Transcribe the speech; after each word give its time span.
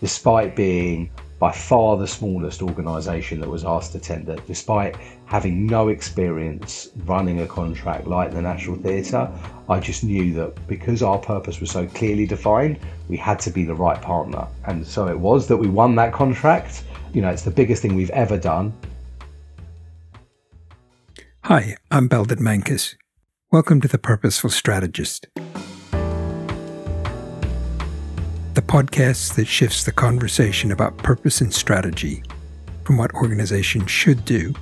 despite 0.00 0.56
being 0.56 1.10
by 1.38 1.50
far 1.50 1.96
the 1.96 2.06
smallest 2.06 2.60
organisation 2.60 3.40
that 3.40 3.48
was 3.48 3.64
asked 3.64 3.92
to 3.92 3.98
tender, 3.98 4.36
despite 4.46 4.94
having 5.24 5.66
no 5.66 5.88
experience 5.88 6.90
running 7.06 7.40
a 7.40 7.46
contract 7.46 8.06
like 8.06 8.30
the 8.30 8.42
National 8.42 8.76
Theatre. 8.76 9.30
I 9.68 9.80
just 9.80 10.04
knew 10.04 10.34
that 10.34 10.66
because 10.68 11.02
our 11.02 11.18
purpose 11.18 11.60
was 11.60 11.70
so 11.70 11.86
clearly 11.86 12.26
defined, 12.26 12.78
we 13.08 13.16
had 13.16 13.38
to 13.40 13.50
be 13.50 13.64
the 13.64 13.74
right 13.74 14.00
partner. 14.02 14.46
And 14.66 14.86
so 14.86 15.08
it 15.08 15.18
was 15.18 15.48
that 15.48 15.56
we 15.56 15.68
won 15.68 15.94
that 15.96 16.12
contract. 16.12 16.84
You 17.14 17.22
know, 17.22 17.30
it's 17.30 17.42
the 17.42 17.50
biggest 17.50 17.80
thing 17.80 17.94
we've 17.94 18.10
ever 18.10 18.36
done. 18.36 18.74
Hi, 21.44 21.76
I'm 21.90 22.06
Belden 22.06 22.40
Menkus. 22.40 22.96
Welcome 23.50 23.80
to 23.80 23.88
The 23.88 23.98
Purposeful 23.98 24.50
Strategist. 24.50 25.26
Podcast 28.70 29.34
that 29.34 29.48
shifts 29.48 29.82
the 29.82 29.90
conversation 29.90 30.70
about 30.70 30.96
purpose 30.96 31.40
and 31.40 31.52
strategy 31.52 32.22
from 32.84 32.98
what 32.98 33.12
organizations 33.14 33.90
should 33.90 34.24
do 34.24 34.54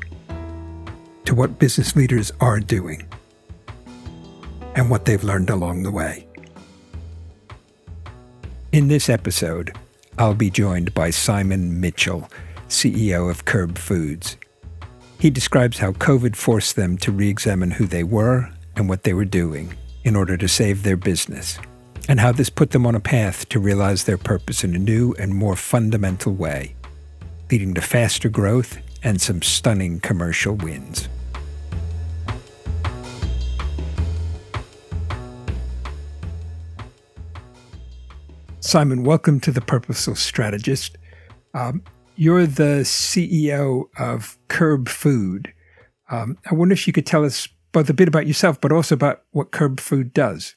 to 1.26 1.34
what 1.34 1.58
business 1.58 1.94
leaders 1.94 2.32
are 2.40 2.58
doing 2.58 3.06
and 4.74 4.88
what 4.88 5.04
they've 5.04 5.22
learned 5.24 5.50
along 5.50 5.82
the 5.82 5.90
way. 5.90 6.26
In 8.72 8.88
this 8.88 9.10
episode, 9.10 9.76
I'll 10.16 10.32
be 10.32 10.48
joined 10.48 10.94
by 10.94 11.10
Simon 11.10 11.78
Mitchell, 11.78 12.30
CEO 12.70 13.30
of 13.30 13.44
KERB 13.44 13.76
Foods. 13.76 14.38
He 15.18 15.28
describes 15.28 15.80
how 15.80 15.92
COVID 15.92 16.34
forced 16.34 16.76
them 16.76 16.96
to 16.96 17.12
re 17.12 17.28
examine 17.28 17.72
who 17.72 17.84
they 17.84 18.04
were 18.04 18.48
and 18.74 18.88
what 18.88 19.02
they 19.02 19.12
were 19.12 19.26
doing 19.26 19.74
in 20.02 20.16
order 20.16 20.38
to 20.38 20.48
save 20.48 20.82
their 20.82 20.96
business 20.96 21.58
and 22.06 22.20
how 22.20 22.32
this 22.32 22.50
put 22.50 22.70
them 22.70 22.86
on 22.86 22.94
a 22.94 23.00
path 23.00 23.48
to 23.48 23.58
realize 23.58 24.04
their 24.04 24.18
purpose 24.18 24.62
in 24.62 24.74
a 24.74 24.78
new 24.78 25.14
and 25.18 25.34
more 25.34 25.56
fundamental 25.56 26.32
way, 26.32 26.74
leading 27.50 27.74
to 27.74 27.80
faster 27.80 28.28
growth 28.28 28.78
and 29.02 29.20
some 29.20 29.42
stunning 29.42 30.00
commercial 30.00 30.54
wins. 30.54 31.08
Simon, 38.60 39.02
welcome 39.02 39.40
to 39.40 39.50
the 39.50 39.62
Purposeful 39.62 40.14
Strategist. 40.14 40.98
Um, 41.54 41.82
you're 42.16 42.46
the 42.46 42.82
CEO 42.82 43.84
of 43.98 44.36
KERB 44.48 44.88
Food. 44.88 45.54
Um, 46.10 46.36
I 46.50 46.54
wonder 46.54 46.74
if 46.74 46.86
you 46.86 46.92
could 46.92 47.06
tell 47.06 47.24
us 47.24 47.48
both 47.72 47.88
a 47.88 47.94
bit 47.94 48.08
about 48.08 48.26
yourself, 48.26 48.60
but 48.60 48.72
also 48.72 48.94
about 48.94 49.22
what 49.30 49.52
KERB 49.52 49.80
Food 49.80 50.12
does. 50.12 50.54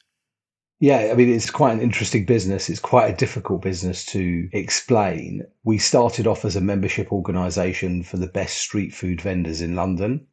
Yeah, 0.81 1.09
I 1.11 1.13
mean, 1.13 1.29
it's 1.29 1.51
quite 1.51 1.73
an 1.73 1.79
interesting 1.79 2.25
business. 2.25 2.67
It's 2.67 2.79
quite 2.79 3.13
a 3.13 3.15
difficult 3.15 3.61
business 3.61 4.03
to 4.07 4.49
explain. 4.51 5.43
We 5.63 5.77
started 5.77 6.25
off 6.25 6.43
as 6.43 6.55
a 6.55 6.61
membership 6.61 7.11
organisation 7.11 8.01
for 8.01 8.17
the 8.17 8.25
best 8.25 8.57
street 8.57 8.91
food 8.91 9.21
vendors 9.21 9.61
in 9.61 9.75
London. 9.75 10.25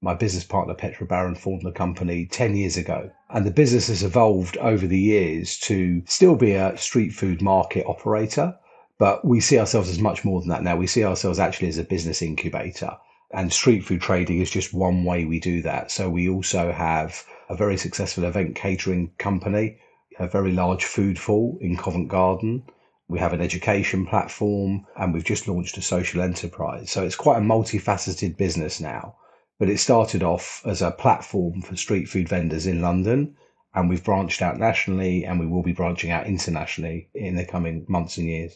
My 0.00 0.14
business 0.14 0.42
partner, 0.42 0.72
Petra 0.72 1.06
Barran, 1.06 1.34
formed 1.34 1.64
the 1.64 1.70
company 1.70 2.24
10 2.24 2.56
years 2.56 2.78
ago. 2.78 3.10
And 3.28 3.44
the 3.44 3.50
business 3.50 3.88
has 3.88 4.02
evolved 4.02 4.56
over 4.56 4.86
the 4.86 4.98
years 4.98 5.58
to 5.58 6.02
still 6.06 6.34
be 6.34 6.52
a 6.52 6.78
street 6.78 7.10
food 7.10 7.42
market 7.42 7.84
operator, 7.86 8.56
but 8.98 9.22
we 9.22 9.38
see 9.38 9.58
ourselves 9.58 9.90
as 9.90 9.98
much 9.98 10.24
more 10.24 10.40
than 10.40 10.48
that 10.48 10.62
now. 10.62 10.76
We 10.76 10.86
see 10.86 11.04
ourselves 11.04 11.38
actually 11.38 11.68
as 11.68 11.76
a 11.76 11.84
business 11.84 12.22
incubator. 12.22 12.96
And 13.32 13.52
street 13.52 13.84
food 13.84 14.00
trading 14.00 14.40
is 14.40 14.50
just 14.50 14.72
one 14.72 15.04
way 15.04 15.26
we 15.26 15.38
do 15.40 15.60
that. 15.60 15.90
So 15.90 16.08
we 16.08 16.26
also 16.26 16.72
have 16.72 17.22
a 17.50 17.54
very 17.54 17.76
successful 17.76 18.24
event 18.24 18.56
catering 18.56 19.12
company 19.18 19.76
a 20.20 20.28
very 20.28 20.52
large 20.52 20.84
food 20.84 21.18
hall 21.18 21.58
in 21.60 21.76
Covent 21.76 22.08
Garden. 22.08 22.62
We 23.08 23.18
have 23.18 23.32
an 23.32 23.40
education 23.40 24.06
platform 24.06 24.86
and 24.96 25.12
we've 25.12 25.24
just 25.24 25.48
launched 25.48 25.78
a 25.78 25.82
social 25.82 26.20
enterprise. 26.20 26.92
So 26.92 27.02
it's 27.02 27.16
quite 27.16 27.38
a 27.38 27.40
multifaceted 27.40 28.36
business 28.36 28.80
now. 28.80 29.16
But 29.58 29.70
it 29.70 29.80
started 29.80 30.22
off 30.22 30.62
as 30.64 30.82
a 30.82 30.90
platform 30.90 31.62
for 31.62 31.74
street 31.74 32.08
food 32.08 32.28
vendors 32.28 32.66
in 32.66 32.82
London 32.82 33.34
and 33.74 33.88
we've 33.88 34.04
branched 34.04 34.42
out 34.42 34.58
nationally 34.58 35.24
and 35.24 35.40
we 35.40 35.46
will 35.46 35.62
be 35.62 35.72
branching 35.72 36.10
out 36.10 36.26
internationally 36.26 37.08
in 37.14 37.36
the 37.36 37.44
coming 37.44 37.86
months 37.88 38.18
and 38.18 38.28
years. 38.28 38.52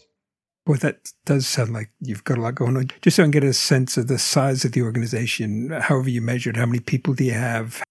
Well, 0.67 0.79
that 0.79 1.13
does 1.25 1.47
sound 1.47 1.73
like 1.73 1.91
you've 2.01 2.25
got 2.25 2.39
a 2.39 2.41
lot 2.41 2.55
going 2.55 2.77
on. 2.77 2.89
Just 3.03 3.17
so 3.17 3.23
I 3.23 3.25
can 3.25 3.31
get 3.33 3.45
a 3.45 3.53
sense 3.53 3.97
of 3.97 4.09
the 4.09 4.19
size 4.19 4.65
of 4.65 4.73
the 4.73 4.83
organization, 4.83 5.71
however 5.71 6.09
you 6.09 6.23
measured, 6.23 6.57
how 6.57 6.67
many 6.67 6.81
people 6.81 7.15
do 7.15 7.25
you 7.25 7.33
have? 7.33 7.83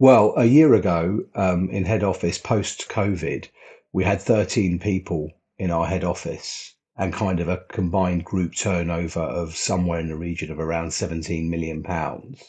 Well, 0.00 0.32
a 0.34 0.46
year 0.46 0.72
ago 0.72 1.26
um, 1.34 1.68
in 1.68 1.84
head 1.84 2.02
office 2.02 2.38
post 2.38 2.88
COVID, 2.88 3.50
we 3.92 4.02
had 4.02 4.22
13 4.22 4.78
people 4.78 5.30
in 5.58 5.70
our 5.70 5.84
head 5.84 6.04
office 6.04 6.74
and 6.96 7.12
kind 7.12 7.38
of 7.38 7.50
a 7.50 7.64
combined 7.68 8.24
group 8.24 8.54
turnover 8.54 9.20
of 9.20 9.54
somewhere 9.54 10.00
in 10.00 10.08
the 10.08 10.16
region 10.16 10.50
of 10.50 10.58
around 10.58 10.94
17 10.94 11.50
million 11.50 11.82
pounds. 11.82 12.42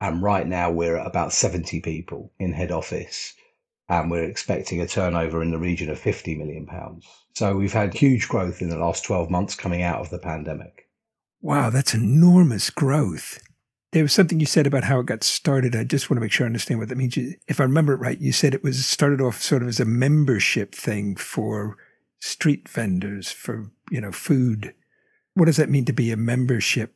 And 0.00 0.22
right 0.22 0.46
now 0.46 0.70
we're 0.70 0.96
at 0.96 1.06
about 1.06 1.34
70 1.34 1.78
people 1.82 2.32
in 2.38 2.54
head 2.54 2.72
office 2.72 3.34
and 3.90 4.10
we're 4.10 4.24
expecting 4.24 4.80
a 4.80 4.86
turnover 4.86 5.42
in 5.42 5.50
the 5.50 5.58
region 5.58 5.90
of 5.90 5.98
50 5.98 6.36
million 6.36 6.64
pounds. 6.64 7.06
So 7.34 7.54
we've 7.54 7.70
had 7.70 7.92
huge 7.92 8.28
growth 8.30 8.62
in 8.62 8.70
the 8.70 8.78
last 8.78 9.04
12 9.04 9.28
months 9.28 9.54
coming 9.54 9.82
out 9.82 10.00
of 10.00 10.08
the 10.08 10.18
pandemic. 10.18 10.88
Wow, 11.42 11.68
that's 11.68 11.92
enormous 11.92 12.70
growth 12.70 13.40
there 13.92 14.02
was 14.02 14.12
something 14.12 14.38
you 14.38 14.46
said 14.46 14.66
about 14.66 14.84
how 14.84 15.00
it 15.00 15.06
got 15.06 15.24
started. 15.24 15.74
I 15.74 15.84
just 15.84 16.10
want 16.10 16.18
to 16.18 16.20
make 16.20 16.32
sure 16.32 16.44
I 16.44 16.48
understand 16.48 16.78
what 16.78 16.88
that 16.90 16.98
means. 16.98 17.16
If 17.46 17.60
I 17.60 17.64
remember 17.64 17.94
it 17.94 18.00
right, 18.00 18.20
you 18.20 18.32
said 18.32 18.52
it 18.52 18.62
was 18.62 18.84
started 18.84 19.20
off 19.20 19.40
sort 19.40 19.62
of 19.62 19.68
as 19.68 19.80
a 19.80 19.86
membership 19.86 20.74
thing 20.74 21.16
for 21.16 21.76
street 22.20 22.68
vendors 22.68 23.30
for, 23.30 23.70
you 23.90 24.00
know, 24.00 24.12
food. 24.12 24.74
What 25.34 25.46
does 25.46 25.56
that 25.56 25.70
mean 25.70 25.86
to 25.86 25.92
be 25.92 26.10
a 26.10 26.16
membership? 26.16 26.94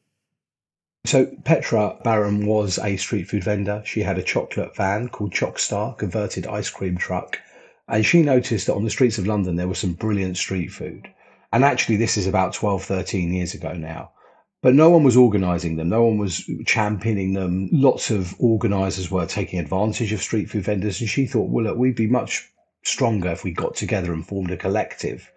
So 1.04 1.26
Petra 1.44 1.98
Barran 2.04 2.46
was 2.46 2.78
a 2.78 2.96
street 2.96 3.28
food 3.28 3.42
vendor. 3.42 3.82
She 3.84 4.02
had 4.02 4.18
a 4.18 4.22
chocolate 4.22 4.76
van 4.76 5.08
called 5.08 5.32
Chocstar, 5.32 5.96
converted 5.96 6.46
ice 6.46 6.70
cream 6.70 6.96
truck. 6.96 7.38
And 7.88 8.04
she 8.04 8.22
noticed 8.22 8.66
that 8.66 8.74
on 8.74 8.84
the 8.84 8.90
streets 8.90 9.18
of 9.18 9.26
London 9.26 9.56
there 9.56 9.66
was 9.66 9.78
some 9.78 9.94
brilliant 9.94 10.36
street 10.36 10.68
food. 10.68 11.08
And 11.52 11.64
actually 11.64 11.96
this 11.96 12.16
is 12.16 12.26
about 12.26 12.52
12, 12.52 12.84
13 12.84 13.32
years 13.32 13.54
ago 13.54 13.72
now 13.72 14.12
but 14.62 14.74
no 14.74 14.88
one 14.88 15.02
was 15.02 15.16
organising 15.16 15.76
them. 15.76 15.88
No 15.88 16.04
one 16.04 16.18
was 16.18 16.48
championing 16.64 17.34
them. 17.34 17.68
Lots 17.72 18.10
of 18.10 18.34
organisers 18.40 19.10
were 19.10 19.26
taking 19.26 19.58
advantage 19.58 20.12
of 20.12 20.22
street 20.22 20.48
food 20.48 20.64
vendors, 20.64 21.00
and 21.00 21.10
she 21.10 21.26
thought, 21.26 21.50
well, 21.50 21.64
look, 21.64 21.76
we'd 21.76 21.96
be 21.96 22.06
much 22.06 22.48
stronger 22.84 23.30
if 23.30 23.42
we 23.42 23.50
got 23.50 23.74
together 23.74 24.12
and 24.12 24.26
formed 24.26 24.52
a 24.52 24.56
collective. 24.56 25.30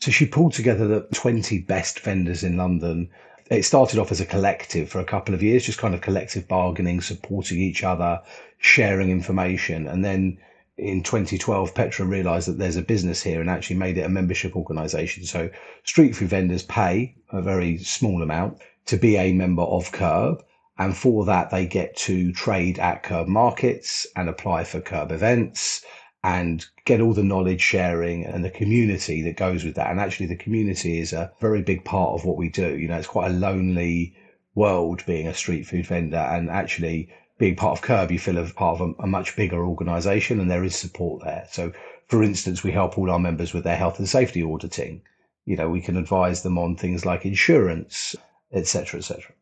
So 0.00 0.10
she 0.10 0.26
pulled 0.26 0.52
together 0.52 0.88
the 0.88 1.06
20 1.14 1.60
best 1.60 2.00
vendors 2.00 2.42
in 2.42 2.56
London. 2.56 3.08
It 3.50 3.64
started 3.64 4.00
off 4.00 4.10
as 4.10 4.20
a 4.20 4.26
collective 4.26 4.88
for 4.88 4.98
a 4.98 5.04
couple 5.04 5.32
of 5.32 5.44
years, 5.44 5.64
just 5.64 5.78
kind 5.78 5.94
of 5.94 6.00
collective 6.00 6.48
bargaining, 6.48 7.00
supporting 7.02 7.60
each 7.60 7.84
other, 7.84 8.20
sharing 8.58 9.10
information. 9.10 9.86
And 9.86 10.04
then 10.04 10.38
in 10.76 11.04
2012, 11.04 11.72
Petra 11.72 12.04
realized 12.04 12.48
that 12.48 12.58
there's 12.58 12.76
a 12.76 12.82
business 12.82 13.22
here 13.22 13.40
and 13.40 13.48
actually 13.48 13.76
made 13.76 13.96
it 13.96 14.06
a 14.06 14.08
membership 14.08 14.56
organization. 14.56 15.24
So 15.24 15.50
street 15.84 16.16
food 16.16 16.30
vendors 16.30 16.64
pay 16.64 17.14
a 17.30 17.40
very 17.40 17.78
small 17.78 18.22
amount 18.22 18.60
to 18.86 18.96
be 18.96 19.16
a 19.16 19.32
member 19.32 19.62
of 19.62 19.92
KERB. 19.92 20.40
And 20.78 20.96
for 20.96 21.24
that, 21.26 21.50
they 21.50 21.66
get 21.66 21.96
to 21.98 22.32
trade 22.32 22.78
at 22.78 23.02
KERB 23.02 23.28
markets 23.28 24.06
and 24.16 24.28
apply 24.28 24.64
for 24.64 24.80
KERB 24.80 25.12
events 25.12 25.84
and 26.24 26.64
get 26.84 27.00
all 27.00 27.14
the 27.14 27.22
knowledge 27.22 27.60
sharing 27.60 28.24
and 28.24 28.44
the 28.44 28.50
community 28.50 29.22
that 29.22 29.36
goes 29.36 29.64
with 29.64 29.74
that. 29.74 29.90
And 29.90 30.00
actually, 30.00 30.26
the 30.26 30.36
community 30.36 30.98
is 30.98 31.12
a 31.12 31.32
very 31.40 31.62
big 31.62 31.84
part 31.84 32.14
of 32.14 32.24
what 32.24 32.36
we 32.36 32.48
do. 32.48 32.78
You 32.78 32.88
know, 32.88 32.96
it's 32.96 33.06
quite 33.06 33.30
a 33.30 33.34
lonely 33.34 34.14
world 34.54 35.04
being 35.06 35.26
a 35.26 35.34
street 35.34 35.66
food 35.66 35.86
vendor. 35.86 36.16
And 36.16 36.50
actually, 36.50 37.10
being 37.38 37.56
part 37.56 37.78
of 37.78 37.84
KERB, 37.84 38.12
you 38.12 38.18
feel 38.18 38.38
a 38.38 38.48
part 38.50 38.80
of 38.80 38.88
a, 38.88 39.02
a 39.02 39.06
much 39.06 39.34
bigger 39.34 39.64
organization 39.64 40.38
and 40.38 40.50
there 40.50 40.64
is 40.64 40.76
support 40.76 41.24
there. 41.24 41.46
So, 41.50 41.72
for 42.06 42.22
instance, 42.22 42.62
we 42.62 42.70
help 42.70 42.96
all 42.96 43.10
our 43.10 43.18
members 43.18 43.52
with 43.52 43.64
their 43.64 43.76
health 43.76 43.98
and 43.98 44.08
safety 44.08 44.42
auditing. 44.42 45.02
You 45.44 45.56
know, 45.56 45.68
we 45.68 45.80
can 45.80 45.96
advise 45.96 46.42
them 46.42 46.56
on 46.56 46.76
things 46.76 47.04
like 47.04 47.26
insurance, 47.26 48.14
etc., 48.52 48.98
etc. 48.98 49.32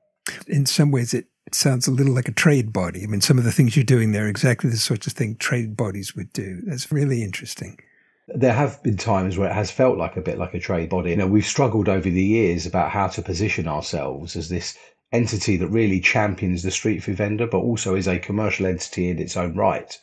In 0.47 0.67
some 0.67 0.91
ways, 0.91 1.15
it 1.15 1.27
sounds 1.53 1.89
a 1.89 1.91
little 1.91 2.15
like 2.15 2.29
a 2.29 2.33
trade 2.33 2.73
body. 2.73 3.03
I 3.03 3.07
mean, 3.07 3.21
some 3.21 3.39
of 3.39 3.45
the 3.45 3.53
things 3.53 3.77
you're 3.77 3.85
doing 3.85 4.12
there 4.12 4.27
are 4.27 4.29
exactly 4.29 4.71
the 4.71 4.77
sorts 4.77 5.07
of 5.07 5.12
thing 5.15 5.37
trade 5.37 5.77
bodies 5.77 6.15
would 6.15 6.33
do. 6.33 6.61
That's 6.67 6.93
really 6.93 7.23
interesting. 7.23 7.81
There 8.29 8.53
have 8.53 8.81
been 8.83 8.97
times 8.97 9.37
where 9.37 9.51
it 9.51 9.55
has 9.55 9.73
felt 9.73 9.99
like 9.99 10.17
a 10.17 10.21
bit 10.21 10.39
like 10.39 10.55
a 10.55 10.61
trade 10.61 10.91
body. 10.91 11.11
You 11.11 11.17
know, 11.17 11.27
we've 11.27 11.45
struggled 11.45 11.89
over 11.89 12.09
the 12.09 12.23
years 12.23 12.65
about 12.67 12.91
how 12.91 13.09
to 13.09 13.23
position 13.23 13.67
ourselves 13.67 14.37
as 14.37 14.49
this 14.49 14.79
entity 15.12 15.57
that 15.57 15.69
really 15.69 16.01
champions 16.01 16.62
the 16.62 16.71
street 16.71 17.03
food 17.03 17.17
vendor, 17.17 17.47
but 17.47 17.59
also 17.59 17.97
is 17.97 18.07
a 18.07 18.21
commercial 18.21 18.67
entity 18.67 19.09
in 19.09 19.19
its 19.19 19.37
own 19.37 19.57
right. 19.57 19.99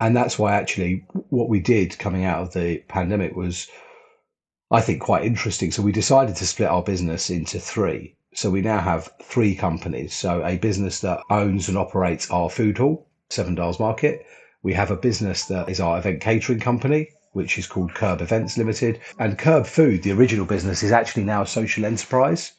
And 0.00 0.16
that's 0.16 0.38
why 0.38 0.54
actually 0.54 1.06
what 1.28 1.48
we 1.48 1.60
did 1.60 1.98
coming 1.98 2.24
out 2.24 2.42
of 2.42 2.52
the 2.52 2.78
pandemic 2.88 3.36
was 3.36 3.68
I 4.74 4.80
think, 4.80 5.00
quite 5.00 5.24
interesting. 5.24 5.70
So 5.70 5.82
we 5.82 5.92
decided 5.92 6.34
to 6.34 6.46
split 6.46 6.68
our 6.68 6.82
business 6.82 7.30
into 7.30 7.60
three. 7.60 8.16
So 8.34 8.50
we 8.50 8.60
now 8.60 8.80
have 8.80 9.08
three 9.22 9.54
companies. 9.54 10.14
So 10.14 10.44
a 10.44 10.56
business 10.56 11.00
that 11.02 11.20
owns 11.30 11.68
and 11.68 11.78
operates 11.78 12.28
our 12.28 12.50
food 12.50 12.78
hall, 12.78 13.06
Seven 13.30 13.54
Dials 13.54 13.78
Market. 13.78 14.26
We 14.64 14.72
have 14.72 14.90
a 14.90 14.96
business 14.96 15.44
that 15.44 15.68
is 15.68 15.78
our 15.78 15.96
event 15.98 16.20
catering 16.20 16.58
company, 16.58 17.10
which 17.34 17.56
is 17.56 17.68
called 17.68 17.94
KERB 17.94 18.20
Events 18.20 18.58
Limited. 18.58 19.00
And 19.16 19.38
KERB 19.38 19.64
Food, 19.68 20.02
the 20.02 20.10
original 20.10 20.44
business, 20.44 20.82
is 20.82 20.90
actually 20.90 21.22
now 21.22 21.42
a 21.42 21.46
social 21.46 21.84
enterprise. 21.84 22.52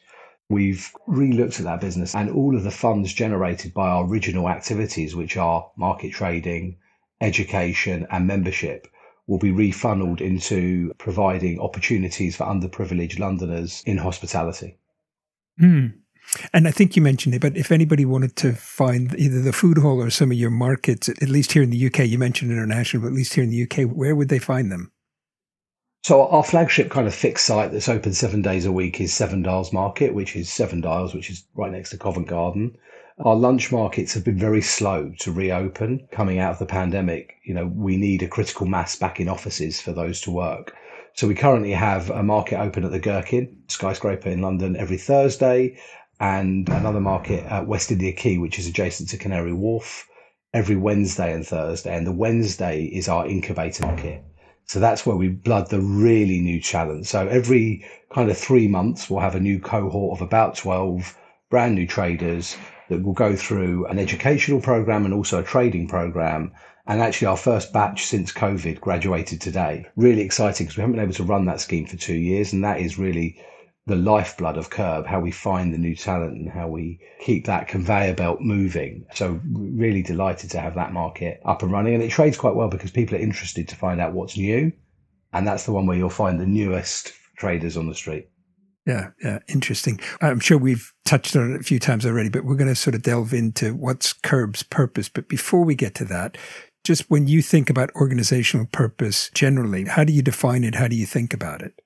We've 0.48 0.90
re-looked 1.06 1.58
at 1.58 1.66
that 1.66 1.82
business 1.82 2.14
and 2.14 2.30
all 2.30 2.56
of 2.56 2.64
the 2.64 2.70
funds 2.70 3.12
generated 3.12 3.74
by 3.74 3.88
our 3.88 4.06
original 4.06 4.48
activities, 4.48 5.14
which 5.14 5.36
are 5.36 5.70
market 5.76 6.12
trading, 6.12 6.78
education 7.20 8.06
and 8.10 8.26
membership, 8.26 8.86
will 9.26 9.38
be 9.38 9.50
refunneled 9.50 10.20
into 10.20 10.92
providing 10.98 11.60
opportunities 11.60 12.36
for 12.36 12.44
underprivileged 12.44 13.18
Londoners 13.18 13.82
in 13.86 13.98
hospitality. 13.98 14.78
Mm. 15.60 15.94
And 16.52 16.66
I 16.66 16.70
think 16.70 16.96
you 16.96 17.02
mentioned 17.02 17.34
it, 17.34 17.40
but 17.40 17.56
if 17.56 17.70
anybody 17.70 18.04
wanted 18.04 18.36
to 18.36 18.52
find 18.52 19.14
either 19.18 19.40
the 19.40 19.52
food 19.52 19.78
hall 19.78 20.02
or 20.02 20.10
some 20.10 20.30
of 20.30 20.36
your 20.36 20.50
markets, 20.50 21.08
at 21.08 21.28
least 21.28 21.52
here 21.52 21.62
in 21.62 21.70
the 21.70 21.86
UK, 21.86 22.00
you 22.00 22.18
mentioned 22.18 22.50
international, 22.50 23.02
but 23.02 23.08
at 23.08 23.14
least 23.14 23.34
here 23.34 23.44
in 23.44 23.50
the 23.50 23.62
UK, 23.62 23.88
where 23.90 24.16
would 24.16 24.28
they 24.28 24.38
find 24.38 24.70
them? 24.70 24.92
So 26.02 26.26
our 26.28 26.44
flagship 26.44 26.90
kind 26.90 27.08
of 27.08 27.14
fixed 27.14 27.46
site 27.46 27.72
that's 27.72 27.88
open 27.88 28.12
seven 28.12 28.42
days 28.42 28.64
a 28.64 28.72
week 28.72 29.00
is 29.00 29.12
Seven 29.12 29.42
Dials 29.42 29.72
Market, 29.72 30.14
which 30.14 30.36
is 30.36 30.52
Seven 30.52 30.80
Dials, 30.80 31.14
which 31.14 31.30
is 31.30 31.44
right 31.54 31.72
next 31.72 31.90
to 31.90 31.98
Covent 31.98 32.28
Garden. 32.28 32.76
Our 33.24 33.34
lunch 33.34 33.72
markets 33.72 34.12
have 34.12 34.24
been 34.24 34.38
very 34.38 34.60
slow 34.60 35.10
to 35.20 35.32
reopen 35.32 36.06
coming 36.12 36.38
out 36.38 36.52
of 36.52 36.58
the 36.58 36.66
pandemic. 36.66 37.36
You 37.44 37.54
know, 37.54 37.66
we 37.66 37.96
need 37.96 38.22
a 38.22 38.28
critical 38.28 38.66
mass 38.66 38.94
back 38.94 39.18
in 39.18 39.26
offices 39.26 39.80
for 39.80 39.92
those 39.92 40.20
to 40.22 40.30
work. 40.30 40.74
So 41.14 41.26
we 41.26 41.34
currently 41.34 41.72
have 41.72 42.10
a 42.10 42.22
market 42.22 42.60
open 42.60 42.84
at 42.84 42.90
the 42.90 42.98
Gherkin 42.98 43.56
skyscraper 43.68 44.28
in 44.28 44.42
London 44.42 44.76
every 44.76 44.98
Thursday 44.98 45.78
and 46.20 46.68
another 46.68 47.00
market 47.00 47.42
at 47.46 47.66
West 47.66 47.90
India 47.90 48.12
Quay, 48.12 48.36
which 48.36 48.58
is 48.58 48.66
adjacent 48.66 49.08
to 49.08 49.16
Canary 49.16 49.54
Wharf, 49.54 50.06
every 50.52 50.76
Wednesday 50.76 51.32
and 51.32 51.46
Thursday. 51.46 51.96
And 51.96 52.06
the 52.06 52.12
Wednesday 52.12 52.84
is 52.84 53.08
our 53.08 53.26
incubator 53.26 53.86
market. 53.86 54.22
So 54.66 54.78
that's 54.78 55.06
where 55.06 55.16
we 55.16 55.28
blood 55.28 55.70
the 55.70 55.80
really 55.80 56.40
new 56.42 56.60
challenge. 56.60 57.06
So 57.06 57.26
every 57.26 57.82
kind 58.12 58.30
of 58.30 58.36
three 58.36 58.68
months, 58.68 59.08
we'll 59.08 59.20
have 59.20 59.36
a 59.36 59.40
new 59.40 59.58
cohort 59.58 60.18
of 60.18 60.26
about 60.26 60.54
12 60.54 61.16
brand 61.48 61.76
new 61.76 61.86
traders 61.86 62.58
that 62.88 63.02
will 63.02 63.12
go 63.12 63.34
through 63.34 63.86
an 63.86 63.98
educational 63.98 64.60
program 64.60 65.04
and 65.04 65.14
also 65.14 65.40
a 65.40 65.44
trading 65.44 65.88
program. 65.88 66.52
And 66.86 67.00
actually, 67.00 67.26
our 67.26 67.36
first 67.36 67.72
batch 67.72 68.04
since 68.04 68.32
COVID 68.32 68.80
graduated 68.80 69.40
today. 69.40 69.86
Really 69.96 70.22
exciting 70.22 70.66
because 70.66 70.76
we 70.76 70.82
haven't 70.82 70.96
been 70.96 71.04
able 71.04 71.14
to 71.14 71.24
run 71.24 71.46
that 71.46 71.60
scheme 71.60 71.86
for 71.86 71.96
two 71.96 72.14
years. 72.14 72.52
And 72.52 72.62
that 72.64 72.80
is 72.80 72.98
really 72.98 73.40
the 73.86 73.96
lifeblood 73.96 74.56
of 74.56 74.70
KERB, 74.70 75.06
how 75.06 75.20
we 75.20 75.30
find 75.30 75.72
the 75.72 75.78
new 75.78 75.94
talent 75.94 76.36
and 76.36 76.50
how 76.50 76.68
we 76.68 77.00
keep 77.20 77.46
that 77.46 77.68
conveyor 77.68 78.14
belt 78.14 78.40
moving. 78.40 79.06
So 79.14 79.40
really 79.44 80.02
delighted 80.02 80.50
to 80.50 80.60
have 80.60 80.74
that 80.74 80.92
market 80.92 81.40
up 81.44 81.62
and 81.62 81.72
running. 81.72 81.94
And 81.94 82.02
it 82.02 82.10
trades 82.10 82.36
quite 82.36 82.56
well 82.56 82.68
because 82.68 82.90
people 82.90 83.16
are 83.16 83.20
interested 83.20 83.68
to 83.68 83.76
find 83.76 84.00
out 84.00 84.12
what's 84.12 84.36
new. 84.36 84.72
And 85.32 85.46
that's 85.46 85.64
the 85.64 85.72
one 85.72 85.86
where 85.86 85.96
you'll 85.96 86.10
find 86.10 86.40
the 86.40 86.46
newest 86.46 87.12
traders 87.36 87.76
on 87.76 87.88
the 87.88 87.94
street. 87.94 88.28
Yeah, 88.86 89.10
yeah, 89.22 89.40
interesting. 89.48 90.00
I'm 90.20 90.38
sure 90.40 90.58
we've 90.58 90.92
touched 91.04 91.34
on 91.34 91.52
it 91.52 91.60
a 91.60 91.64
few 91.64 91.80
times 91.80 92.06
already, 92.06 92.28
but 92.28 92.44
we're 92.44 92.54
going 92.54 92.68
to 92.68 92.76
sort 92.76 92.94
of 92.94 93.02
delve 93.02 93.34
into 93.34 93.74
what's 93.74 94.12
KERB's 94.12 94.62
purpose. 94.62 95.08
But 95.08 95.28
before 95.28 95.64
we 95.64 95.74
get 95.74 95.94
to 95.96 96.04
that, 96.04 96.38
just 96.84 97.10
when 97.10 97.26
you 97.26 97.42
think 97.42 97.68
about 97.68 97.90
organizational 97.96 98.66
purpose 98.66 99.28
generally, 99.34 99.86
how 99.86 100.04
do 100.04 100.12
you 100.12 100.22
define 100.22 100.62
it? 100.62 100.76
How 100.76 100.86
do 100.86 100.94
you 100.94 101.06
think 101.06 101.34
about 101.34 101.62
it? 101.62 101.80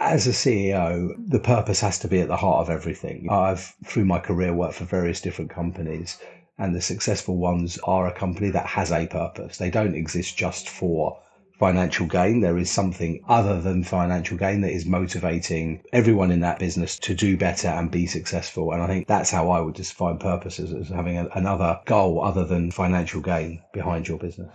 as 0.00 0.26
a 0.26 0.30
CEO, 0.30 1.12
the 1.18 1.38
purpose 1.38 1.80
has 1.80 1.98
to 1.98 2.08
be 2.08 2.20
at 2.20 2.28
the 2.28 2.36
heart 2.36 2.60
of 2.60 2.70
everything. 2.70 3.28
I've, 3.30 3.74
through 3.84 4.06
my 4.06 4.18
career, 4.18 4.54
worked 4.54 4.76
for 4.76 4.84
various 4.84 5.20
different 5.20 5.50
companies, 5.50 6.18
and 6.58 6.74
the 6.74 6.80
successful 6.80 7.36
ones 7.36 7.78
are 7.84 8.06
a 8.06 8.18
company 8.18 8.50
that 8.50 8.66
has 8.66 8.90
a 8.90 9.06
purpose. 9.06 9.58
They 9.58 9.70
don't 9.70 9.94
exist 9.94 10.36
just 10.36 10.68
for 10.68 11.20
financial 11.58 12.06
gain. 12.06 12.40
There 12.40 12.58
is 12.58 12.70
something 12.70 13.22
other 13.28 13.60
than 13.60 13.84
financial 13.84 14.36
gain 14.36 14.60
that 14.60 14.72
is 14.72 14.86
motivating 14.86 15.82
everyone 15.92 16.30
in 16.30 16.40
that 16.40 16.58
business 16.58 16.98
to 17.00 17.14
do 17.14 17.36
better 17.36 17.68
and 17.68 17.90
be 17.90 18.06
successful. 18.06 18.72
And 18.72 18.82
I 18.82 18.86
think 18.86 19.06
that's 19.06 19.30
how 19.30 19.50
I 19.50 19.60
would 19.60 19.74
define 19.74 20.18
purpose 20.18 20.60
as, 20.60 20.72
as 20.72 20.88
having 20.88 21.18
a, 21.18 21.28
another 21.34 21.80
goal 21.86 22.22
other 22.22 22.44
than 22.44 22.70
financial 22.70 23.20
gain 23.20 23.62
behind 23.72 24.08
your 24.08 24.18
business. 24.18 24.50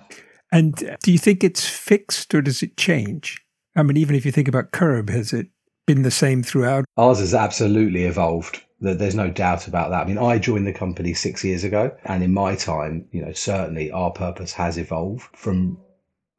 And 0.52 0.76
do 1.04 1.12
you 1.12 1.18
think 1.18 1.44
it's 1.44 1.66
fixed 1.66 2.34
or 2.34 2.42
does 2.42 2.62
it 2.62 2.78
change? 2.78 3.42
I 3.76 3.84
mean, 3.84 3.98
even 3.98 4.16
if 4.16 4.26
you 4.26 4.32
think 4.32 4.48
about 4.48 4.72
KERB, 4.72 5.10
has 5.10 5.32
it 5.32 5.48
been 5.88 6.02
the 6.02 6.12
same 6.12 6.44
throughout? 6.44 6.86
Ours 6.98 7.20
has 7.20 7.34
absolutely 7.34 8.04
evolved. 8.04 8.62
There's 8.82 9.16
no 9.16 9.30
doubt 9.30 9.68
about 9.68 9.92
that. 9.92 10.02
I 10.02 10.06
mean, 10.06 10.18
I 10.18 10.40
joined 10.40 10.66
the 10.66 10.74
company 10.74 11.14
six 11.14 11.44
years 11.44 11.64
ago, 11.64 11.96
and 12.06 12.24
in 12.24 12.34
my 12.34 12.56
time, 12.56 13.08
you 13.12 13.24
know, 13.24 13.32
certainly 13.32 13.92
our 13.92 14.12
purpose 14.12 14.52
has 14.54 14.78
evolved 14.78 15.28
from 15.36 15.78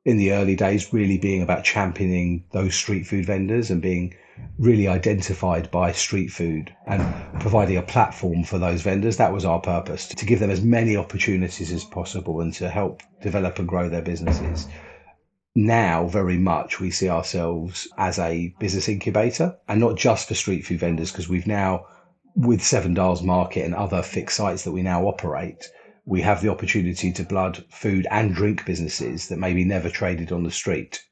in 0.04 0.16
the 0.16 0.32
early 0.32 0.56
days 0.56 0.92
really 0.92 1.18
being 1.18 1.42
about 1.42 1.64
championing 1.64 2.44
those 2.52 2.74
street 2.74 3.04
food 3.04 3.24
vendors 3.24 3.70
and 3.70 3.80
being 3.80 4.14
really 4.58 4.88
identified 4.88 5.70
by 5.70 5.92
street 5.92 6.28
food 6.28 6.74
and 6.86 7.02
providing 7.40 7.76
a 7.76 7.82
platform 7.82 8.42
for 8.42 8.58
those 8.58 8.82
vendors. 8.82 9.16
That 9.16 9.32
was 9.32 9.44
our 9.44 9.60
purpose 9.60 10.08
to 10.08 10.26
give 10.26 10.40
them 10.40 10.50
as 10.50 10.62
many 10.62 10.96
opportunities 10.96 11.70
as 11.70 11.84
possible 11.84 12.40
and 12.40 12.52
to 12.54 12.68
help 12.68 13.02
develop 13.22 13.58
and 13.58 13.68
grow 13.68 13.88
their 13.88 14.02
businesses 14.02 14.66
now 15.54 16.06
very 16.06 16.38
much 16.38 16.80
we 16.80 16.90
see 16.90 17.08
ourselves 17.08 17.86
as 17.98 18.18
a 18.18 18.54
business 18.58 18.88
incubator 18.88 19.54
and 19.68 19.80
not 19.80 19.96
just 19.96 20.28
for 20.28 20.34
street 20.34 20.64
food 20.64 20.80
vendors 20.80 21.12
because 21.12 21.28
we've 21.28 21.46
now 21.46 21.86
with 22.34 22.62
seven 22.62 22.94
dials 22.94 23.22
market 23.22 23.64
and 23.64 23.74
other 23.74 24.02
fixed 24.02 24.36
sites 24.36 24.64
that 24.64 24.72
we 24.72 24.82
now 24.82 25.04
operate 25.04 25.68
we 26.04 26.20
have 26.20 26.42
the 26.42 26.48
opportunity 26.48 27.12
to 27.12 27.22
blood 27.22 27.64
food 27.70 28.06
and 28.10 28.34
drink 28.34 28.64
businesses 28.64 29.28
that 29.28 29.38
maybe 29.38 29.64
never 29.64 29.88
traded 29.88 30.32
on 30.32 30.42
the 30.42 30.50
street 30.50 31.02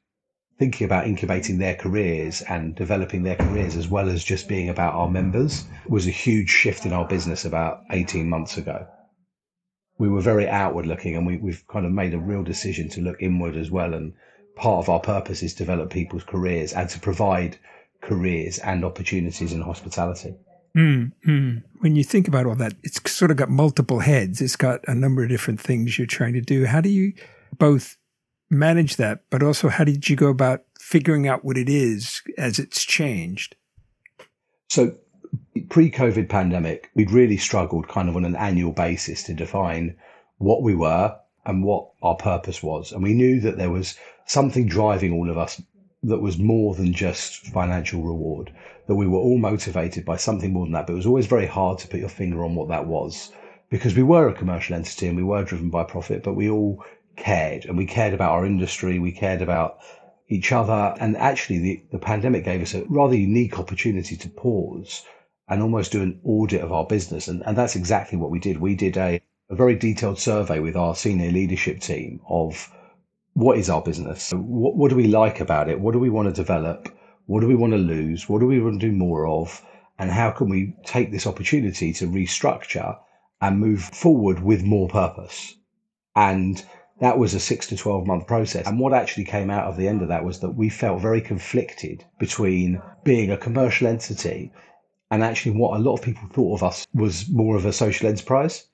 thinking 0.59 0.85
about 0.85 1.07
incubating 1.07 1.57
their 1.57 1.75
careers 1.75 2.41
and 2.43 2.75
developing 2.75 3.23
their 3.23 3.35
careers 3.35 3.75
as 3.75 3.87
well 3.87 4.09
as 4.09 4.23
just 4.23 4.47
being 4.47 4.69
about 4.69 4.93
our 4.93 5.09
members 5.09 5.65
was 5.87 6.05
a 6.05 6.11
huge 6.11 6.49
shift 6.49 6.85
in 6.85 6.93
our 6.93 7.07
business 7.07 7.45
about 7.45 7.81
18 7.91 8.29
months 8.29 8.57
ago 8.57 8.85
we 9.97 10.09
were 10.09 10.21
very 10.21 10.47
outward 10.47 10.85
looking 10.87 11.15
and 11.15 11.27
we, 11.27 11.37
we've 11.37 11.63
kind 11.67 11.85
of 11.85 11.91
made 11.91 12.13
a 12.13 12.19
real 12.19 12.43
decision 12.43 12.89
to 12.89 13.01
look 13.01 13.21
inward 13.21 13.55
as 13.55 13.69
well 13.69 13.93
and 13.93 14.13
part 14.55 14.83
of 14.83 14.89
our 14.89 14.99
purpose 14.99 15.43
is 15.43 15.53
to 15.53 15.59
develop 15.59 15.91
people's 15.91 16.23
careers 16.23 16.73
and 16.73 16.89
to 16.89 16.99
provide 16.99 17.57
careers 18.01 18.57
and 18.59 18.83
opportunities 18.83 19.53
in 19.53 19.61
hospitality. 19.61 20.35
Mm-hmm. 20.75 21.57
When 21.79 21.95
you 21.95 22.03
think 22.03 22.27
about 22.27 22.45
all 22.45 22.55
that, 22.55 22.73
it's 22.83 22.99
sort 23.11 23.31
of 23.31 23.37
got 23.37 23.49
multiple 23.49 23.99
heads. 23.99 24.41
It's 24.41 24.55
got 24.55 24.81
a 24.87 24.95
number 24.95 25.23
of 25.23 25.29
different 25.29 25.59
things 25.59 25.97
you're 25.97 26.07
trying 26.07 26.33
to 26.33 26.41
do. 26.41 26.65
How 26.65 26.81
do 26.81 26.89
you 26.89 27.13
both 27.57 27.97
manage 28.49 28.97
that, 28.97 29.23
but 29.29 29.43
also 29.43 29.69
how 29.69 29.83
did 29.83 30.09
you 30.09 30.15
go 30.15 30.27
about 30.27 30.63
figuring 30.79 31.27
out 31.27 31.43
what 31.43 31.57
it 31.57 31.69
is 31.69 32.21
as 32.37 32.59
it's 32.59 32.83
changed? 32.83 33.55
So, 34.69 34.95
pre 35.69 35.91
COVID 35.91 36.29
pandemic, 36.29 36.89
we'd 36.95 37.11
really 37.11 37.37
struggled 37.37 37.87
kind 37.87 38.09
of 38.09 38.15
on 38.15 38.25
an 38.25 38.35
annual 38.35 38.71
basis 38.71 39.23
to 39.23 39.33
define 39.33 39.97
what 40.37 40.63
we 40.63 40.75
were 40.75 41.15
and 41.45 41.63
what 41.63 41.89
our 42.01 42.15
purpose 42.15 42.61
was. 42.61 42.91
And 42.91 43.03
we 43.03 43.13
knew 43.13 43.39
that 43.41 43.57
there 43.57 43.69
was 43.69 43.97
something 44.25 44.67
driving 44.67 45.13
all 45.13 45.29
of 45.29 45.37
us 45.37 45.61
that 46.03 46.19
was 46.19 46.37
more 46.37 46.73
than 46.75 46.93
just 46.93 47.45
financial 47.47 48.01
reward, 48.01 48.51
that 48.87 48.95
we 48.95 49.07
were 49.07 49.19
all 49.19 49.37
motivated 49.37 50.03
by 50.03 50.17
something 50.17 50.51
more 50.51 50.65
than 50.65 50.73
that. 50.73 50.87
But 50.87 50.93
it 50.93 50.97
was 50.97 51.05
always 51.05 51.27
very 51.27 51.45
hard 51.45 51.79
to 51.79 51.87
put 51.87 51.99
your 51.99 52.09
finger 52.09 52.43
on 52.43 52.55
what 52.55 52.69
that 52.69 52.87
was 52.87 53.31
because 53.71 53.95
we 53.95 54.03
were 54.03 54.27
a 54.27 54.33
commercial 54.33 54.75
entity 54.75 55.07
and 55.07 55.17
we 55.17 55.23
were 55.23 55.43
driven 55.43 55.69
by 55.69 55.83
profit, 55.83 56.23
but 56.23 56.35
we 56.35 56.49
all 56.49 56.83
cared 57.15 57.65
and 57.65 57.77
we 57.77 57.85
cared 57.85 58.13
about 58.13 58.33
our 58.33 58.45
industry, 58.45 58.99
we 58.99 59.11
cared 59.11 59.41
about 59.41 59.77
each 60.27 60.51
other. 60.51 60.95
And 60.99 61.17
actually, 61.17 61.59
the, 61.59 61.83
the 61.91 61.99
pandemic 61.99 62.43
gave 62.43 62.61
us 62.61 62.73
a 62.73 62.83
rather 62.89 63.15
unique 63.15 63.57
opportunity 63.57 64.15
to 64.17 64.29
pause 64.29 65.03
and 65.47 65.61
almost 65.61 65.93
do 65.93 66.01
an 66.01 66.19
audit 66.23 66.61
of 66.61 66.71
our 66.71 66.85
business. 66.85 67.27
And, 67.27 67.43
and 67.45 67.57
that's 67.57 67.75
exactly 67.75 68.17
what 68.17 68.29
we 68.29 68.39
did. 68.39 68.59
We 68.59 68.75
did 68.75 68.97
a, 68.97 69.21
a 69.49 69.55
very 69.55 69.75
detailed 69.75 70.19
survey 70.19 70.59
with 70.59 70.75
our 70.75 70.95
senior 70.95 71.31
leadership 71.31 71.79
team 71.79 72.19
of 72.27 72.71
what 73.33 73.57
is 73.57 73.69
our 73.69 73.81
business? 73.81 74.31
What, 74.33 74.75
what 74.75 74.89
do 74.89 74.95
we 74.95 75.07
like 75.07 75.39
about 75.39 75.69
it? 75.69 75.79
What 75.79 75.93
do 75.93 75.99
we 75.99 76.09
want 76.09 76.27
to 76.27 76.41
develop? 76.41 76.89
What 77.25 77.41
do 77.41 77.47
we 77.47 77.55
want 77.55 77.73
to 77.73 77.77
lose? 77.77 78.27
What 78.27 78.39
do 78.39 78.47
we 78.47 78.59
want 78.59 78.79
to 78.81 78.87
do 78.87 78.93
more 78.93 79.27
of? 79.27 79.61
And 79.97 80.11
how 80.11 80.31
can 80.31 80.49
we 80.49 80.75
take 80.85 81.11
this 81.11 81.27
opportunity 81.27 81.93
to 81.93 82.07
restructure 82.07 82.97
and 83.41 83.59
move 83.59 83.83
forward 83.83 84.41
with 84.41 84.63
more 84.63 84.87
purpose? 84.89 85.55
And 86.15 86.63
that 86.99 87.17
was 87.17 87.33
a 87.33 87.39
six 87.39 87.67
to 87.67 87.77
12 87.77 88.05
month 88.05 88.27
process. 88.27 88.67
And 88.67 88.79
what 88.79 88.93
actually 88.93 89.25
came 89.25 89.49
out 89.49 89.67
of 89.67 89.77
the 89.77 89.87
end 89.87 90.01
of 90.01 90.07
that 90.09 90.25
was 90.25 90.39
that 90.39 90.51
we 90.51 90.69
felt 90.69 91.01
very 91.01 91.21
conflicted 91.21 92.05
between 92.19 92.81
being 93.03 93.31
a 93.31 93.37
commercial 93.37 93.87
entity 93.87 94.51
and 95.09 95.23
actually 95.23 95.51
what 95.51 95.77
a 95.77 95.83
lot 95.83 95.95
of 95.95 96.01
people 96.01 96.27
thought 96.31 96.55
of 96.55 96.63
us 96.63 96.87
was 96.93 97.29
more 97.29 97.57
of 97.57 97.65
a 97.65 97.73
social 97.73 98.07
enterprise 98.07 98.67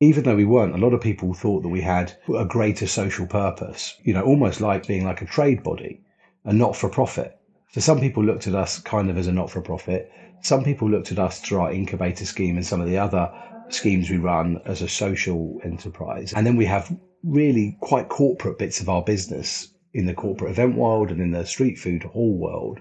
even 0.00 0.22
though 0.24 0.36
we 0.36 0.44
weren't, 0.44 0.74
a 0.74 0.78
lot 0.78 0.94
of 0.94 1.00
people 1.00 1.34
thought 1.34 1.62
that 1.62 1.68
we 1.68 1.80
had 1.80 2.12
a 2.36 2.44
greater 2.44 2.86
social 2.86 3.26
purpose, 3.26 3.96
you 4.02 4.14
know, 4.14 4.22
almost 4.22 4.60
like 4.60 4.86
being 4.86 5.04
like 5.04 5.22
a 5.22 5.26
trade 5.26 5.62
body, 5.62 6.00
a 6.44 6.52
not 6.52 6.76
for 6.76 6.88
profit. 6.88 7.36
So 7.72 7.80
some 7.80 8.00
people 8.00 8.24
looked 8.24 8.46
at 8.46 8.54
us 8.54 8.78
kind 8.78 9.10
of 9.10 9.18
as 9.18 9.26
a 9.26 9.32
not 9.32 9.50
for 9.50 9.60
profit. 9.60 10.10
Some 10.40 10.62
people 10.62 10.88
looked 10.88 11.10
at 11.10 11.18
us 11.18 11.40
through 11.40 11.60
our 11.60 11.72
incubator 11.72 12.24
scheme 12.24 12.56
and 12.56 12.64
some 12.64 12.80
of 12.80 12.86
the 12.86 12.96
other 12.96 13.30
schemes 13.70 14.08
we 14.08 14.18
run 14.18 14.60
as 14.64 14.82
a 14.82 14.88
social 14.88 15.60
enterprise. 15.64 16.32
And 16.32 16.46
then 16.46 16.56
we 16.56 16.66
have 16.66 16.96
really 17.24 17.76
quite 17.80 18.08
corporate 18.08 18.58
bits 18.58 18.80
of 18.80 18.88
our 18.88 19.02
business 19.02 19.68
in 19.92 20.06
the 20.06 20.14
corporate 20.14 20.52
event 20.52 20.76
world 20.76 21.10
and 21.10 21.20
in 21.20 21.32
the 21.32 21.44
street 21.44 21.76
food 21.76 22.04
hall 22.04 22.38
world. 22.38 22.80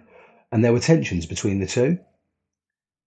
And 0.52 0.64
there 0.64 0.72
were 0.72 0.80
tensions 0.80 1.26
between 1.26 1.60
the 1.60 1.66
two. 1.66 1.98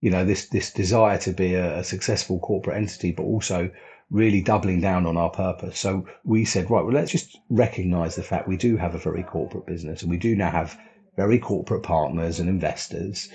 You 0.00 0.10
know, 0.10 0.24
this 0.24 0.48
this 0.48 0.72
desire 0.72 1.18
to 1.18 1.32
be 1.32 1.54
a, 1.54 1.78
a 1.78 1.84
successful 1.84 2.40
corporate 2.40 2.76
entity, 2.76 3.12
but 3.12 3.22
also 3.22 3.70
really 4.10 4.40
doubling 4.40 4.80
down 4.80 5.06
on 5.06 5.16
our 5.16 5.30
purpose. 5.30 5.78
So 5.78 6.06
we 6.24 6.44
said, 6.44 6.70
right, 6.70 6.84
well, 6.84 6.94
let's 6.94 7.12
just 7.12 7.38
recognize 7.48 8.16
the 8.16 8.22
fact 8.22 8.48
we 8.48 8.56
do 8.56 8.76
have 8.76 8.94
a 8.94 8.98
very 8.98 9.22
corporate 9.22 9.66
business 9.66 10.02
and 10.02 10.10
we 10.10 10.16
do 10.16 10.34
now 10.34 10.50
have 10.50 10.78
very 11.16 11.38
corporate 11.38 11.84
partners 11.84 12.40
and 12.40 12.48
investors, 12.48 13.28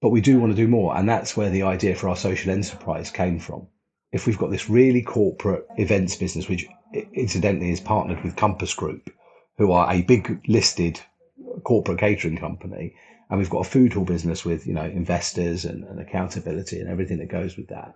but 0.00 0.10
we 0.10 0.20
do 0.20 0.38
want 0.38 0.52
to 0.52 0.56
do 0.56 0.68
more. 0.68 0.96
And 0.96 1.08
that's 1.08 1.36
where 1.36 1.50
the 1.50 1.62
idea 1.62 1.96
for 1.96 2.08
our 2.08 2.16
social 2.16 2.52
enterprise 2.52 3.10
came 3.10 3.38
from. 3.38 3.66
If 4.12 4.26
we've 4.26 4.38
got 4.38 4.50
this 4.50 4.70
really 4.70 5.02
corporate 5.02 5.66
events 5.78 6.16
business, 6.16 6.48
which 6.48 6.66
incidentally 7.14 7.70
is 7.70 7.80
partnered 7.80 8.22
with 8.22 8.36
Compass 8.36 8.74
Group, 8.74 9.10
who 9.58 9.72
are 9.72 9.92
a 9.92 10.02
big 10.02 10.40
listed 10.46 11.00
corporate 11.64 11.98
catering 11.98 12.36
company, 12.36 12.94
and 13.30 13.38
we've 13.38 13.50
got 13.50 13.66
a 13.66 13.70
food 13.70 13.94
hall 13.94 14.04
business 14.04 14.44
with 14.44 14.66
you 14.66 14.74
know 14.74 14.84
investors 14.84 15.64
and, 15.64 15.84
and 15.84 15.98
accountability 15.98 16.78
and 16.78 16.88
everything 16.88 17.18
that 17.18 17.28
goes 17.28 17.56
with 17.56 17.68
that 17.68 17.94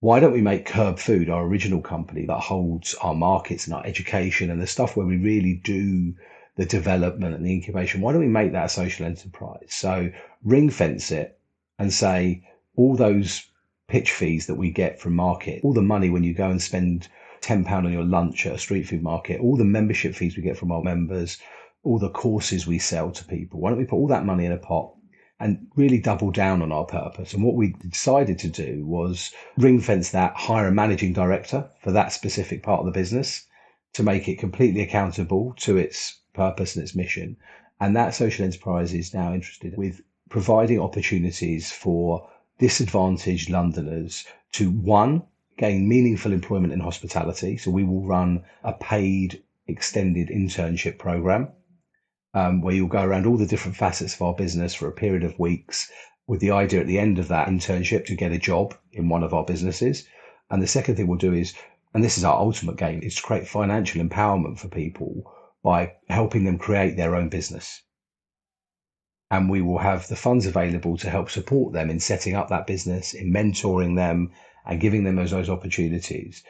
why 0.00 0.18
don't 0.18 0.32
we 0.32 0.40
make 0.40 0.66
KERB 0.66 0.98
Food 0.98 1.28
our 1.28 1.44
original 1.44 1.82
company 1.82 2.24
that 2.24 2.40
holds 2.40 2.94
our 2.94 3.14
markets 3.14 3.66
and 3.66 3.74
our 3.74 3.84
education 3.84 4.50
and 4.50 4.60
the 4.60 4.66
stuff 4.66 4.96
where 4.96 5.06
we 5.06 5.18
really 5.18 5.60
do 5.62 6.14
the 6.56 6.64
development 6.64 7.34
and 7.34 7.44
the 7.44 7.52
incubation? 7.52 8.00
Why 8.00 8.12
don't 8.12 8.22
we 8.22 8.28
make 8.28 8.52
that 8.52 8.66
a 8.66 8.70
social 8.70 9.04
enterprise? 9.04 9.68
So 9.68 10.10
ring 10.42 10.70
fence 10.70 11.10
it 11.10 11.38
and 11.78 11.92
say 11.92 12.48
all 12.76 12.96
those 12.96 13.46
pitch 13.88 14.12
fees 14.12 14.46
that 14.46 14.54
we 14.54 14.70
get 14.70 14.98
from 14.98 15.14
market, 15.14 15.62
all 15.62 15.74
the 15.74 15.82
money 15.82 16.08
when 16.08 16.24
you 16.24 16.32
go 16.32 16.48
and 16.48 16.62
spend 16.62 17.08
£10 17.42 17.70
on 17.70 17.92
your 17.92 18.04
lunch 18.04 18.46
at 18.46 18.54
a 18.54 18.58
street 18.58 18.88
food 18.88 19.02
market, 19.02 19.40
all 19.40 19.56
the 19.56 19.64
membership 19.64 20.14
fees 20.14 20.34
we 20.34 20.42
get 20.42 20.56
from 20.56 20.72
our 20.72 20.82
members, 20.82 21.38
all 21.82 21.98
the 21.98 22.10
courses 22.10 22.66
we 22.66 22.78
sell 22.78 23.10
to 23.10 23.24
people. 23.24 23.60
Why 23.60 23.68
don't 23.68 23.78
we 23.78 23.84
put 23.84 23.96
all 23.96 24.08
that 24.08 24.24
money 24.24 24.46
in 24.46 24.52
a 24.52 24.56
pot 24.56 24.94
and 25.40 25.66
really 25.74 25.98
double 25.98 26.30
down 26.30 26.60
on 26.60 26.70
our 26.70 26.84
purpose. 26.84 27.32
And 27.32 27.42
what 27.42 27.54
we 27.54 27.74
decided 27.88 28.38
to 28.40 28.48
do 28.48 28.84
was 28.84 29.32
ring 29.56 29.80
fence 29.80 30.10
that, 30.10 30.36
hire 30.36 30.68
a 30.68 30.72
managing 30.72 31.14
director 31.14 31.68
for 31.82 31.90
that 31.92 32.12
specific 32.12 32.62
part 32.62 32.80
of 32.80 32.86
the 32.86 32.92
business 32.92 33.46
to 33.94 34.02
make 34.02 34.28
it 34.28 34.38
completely 34.38 34.82
accountable 34.82 35.54
to 35.60 35.78
its 35.78 36.18
purpose 36.34 36.76
and 36.76 36.82
its 36.82 36.94
mission. 36.94 37.36
And 37.80 37.96
that 37.96 38.14
social 38.14 38.44
enterprise 38.44 38.92
is 38.92 39.14
now 39.14 39.32
interested 39.32 39.76
with 39.78 40.02
providing 40.28 40.78
opportunities 40.78 41.72
for 41.72 42.28
disadvantaged 42.58 43.48
Londoners 43.48 44.26
to 44.52 44.70
one, 44.70 45.22
gain 45.56 45.88
meaningful 45.88 46.32
employment 46.32 46.74
in 46.74 46.80
hospitality. 46.80 47.56
So 47.56 47.70
we 47.70 47.84
will 47.84 48.04
run 48.04 48.44
a 48.62 48.74
paid 48.74 49.42
extended 49.66 50.28
internship 50.28 50.98
program 50.98 51.48
um, 52.34 52.60
where 52.60 52.74
you'll 52.74 52.88
go 52.88 53.02
around 53.02 53.26
all 53.26 53.36
the 53.36 53.46
different 53.46 53.76
facets 53.76 54.14
of 54.14 54.22
our 54.22 54.34
business 54.34 54.74
for 54.74 54.88
a 54.88 54.92
period 54.92 55.24
of 55.24 55.38
weeks 55.38 55.90
with 56.26 56.40
the 56.40 56.52
idea 56.52 56.80
at 56.80 56.86
the 56.86 56.98
end 56.98 57.18
of 57.18 57.28
that 57.28 57.48
internship 57.48 58.06
to 58.06 58.14
get 58.14 58.30
a 58.30 58.38
job 58.38 58.74
in 58.92 59.08
one 59.08 59.24
of 59.24 59.34
our 59.34 59.44
businesses. 59.44 60.06
And 60.48 60.62
the 60.62 60.66
second 60.66 60.94
thing 60.94 61.08
we'll 61.08 61.18
do 61.18 61.32
is, 61.32 61.54
and 61.92 62.04
this 62.04 62.16
is 62.16 62.24
our 62.24 62.38
ultimate 62.38 62.76
game, 62.76 63.00
is 63.02 63.16
to 63.16 63.22
create 63.22 63.48
financial 63.48 64.00
empowerment 64.00 64.58
for 64.58 64.68
people 64.68 65.24
by 65.64 65.94
helping 66.08 66.44
them 66.44 66.56
create 66.56 66.96
their 66.96 67.16
own 67.16 67.30
business. 67.30 67.82
And 69.28 69.50
we 69.50 69.60
will 69.60 69.78
have 69.78 70.06
the 70.06 70.16
funds 70.16 70.46
available 70.46 70.96
to 70.98 71.10
help 71.10 71.30
support 71.30 71.72
them 71.72 71.90
in 71.90 71.98
setting 71.98 72.36
up 72.36 72.48
that 72.48 72.66
business, 72.66 73.12
in 73.12 73.32
mentoring 73.32 73.96
them 73.96 74.30
and 74.64 74.80
giving 74.80 75.02
them 75.02 75.16
those, 75.16 75.32
those 75.32 75.50
opportunities 75.50 76.44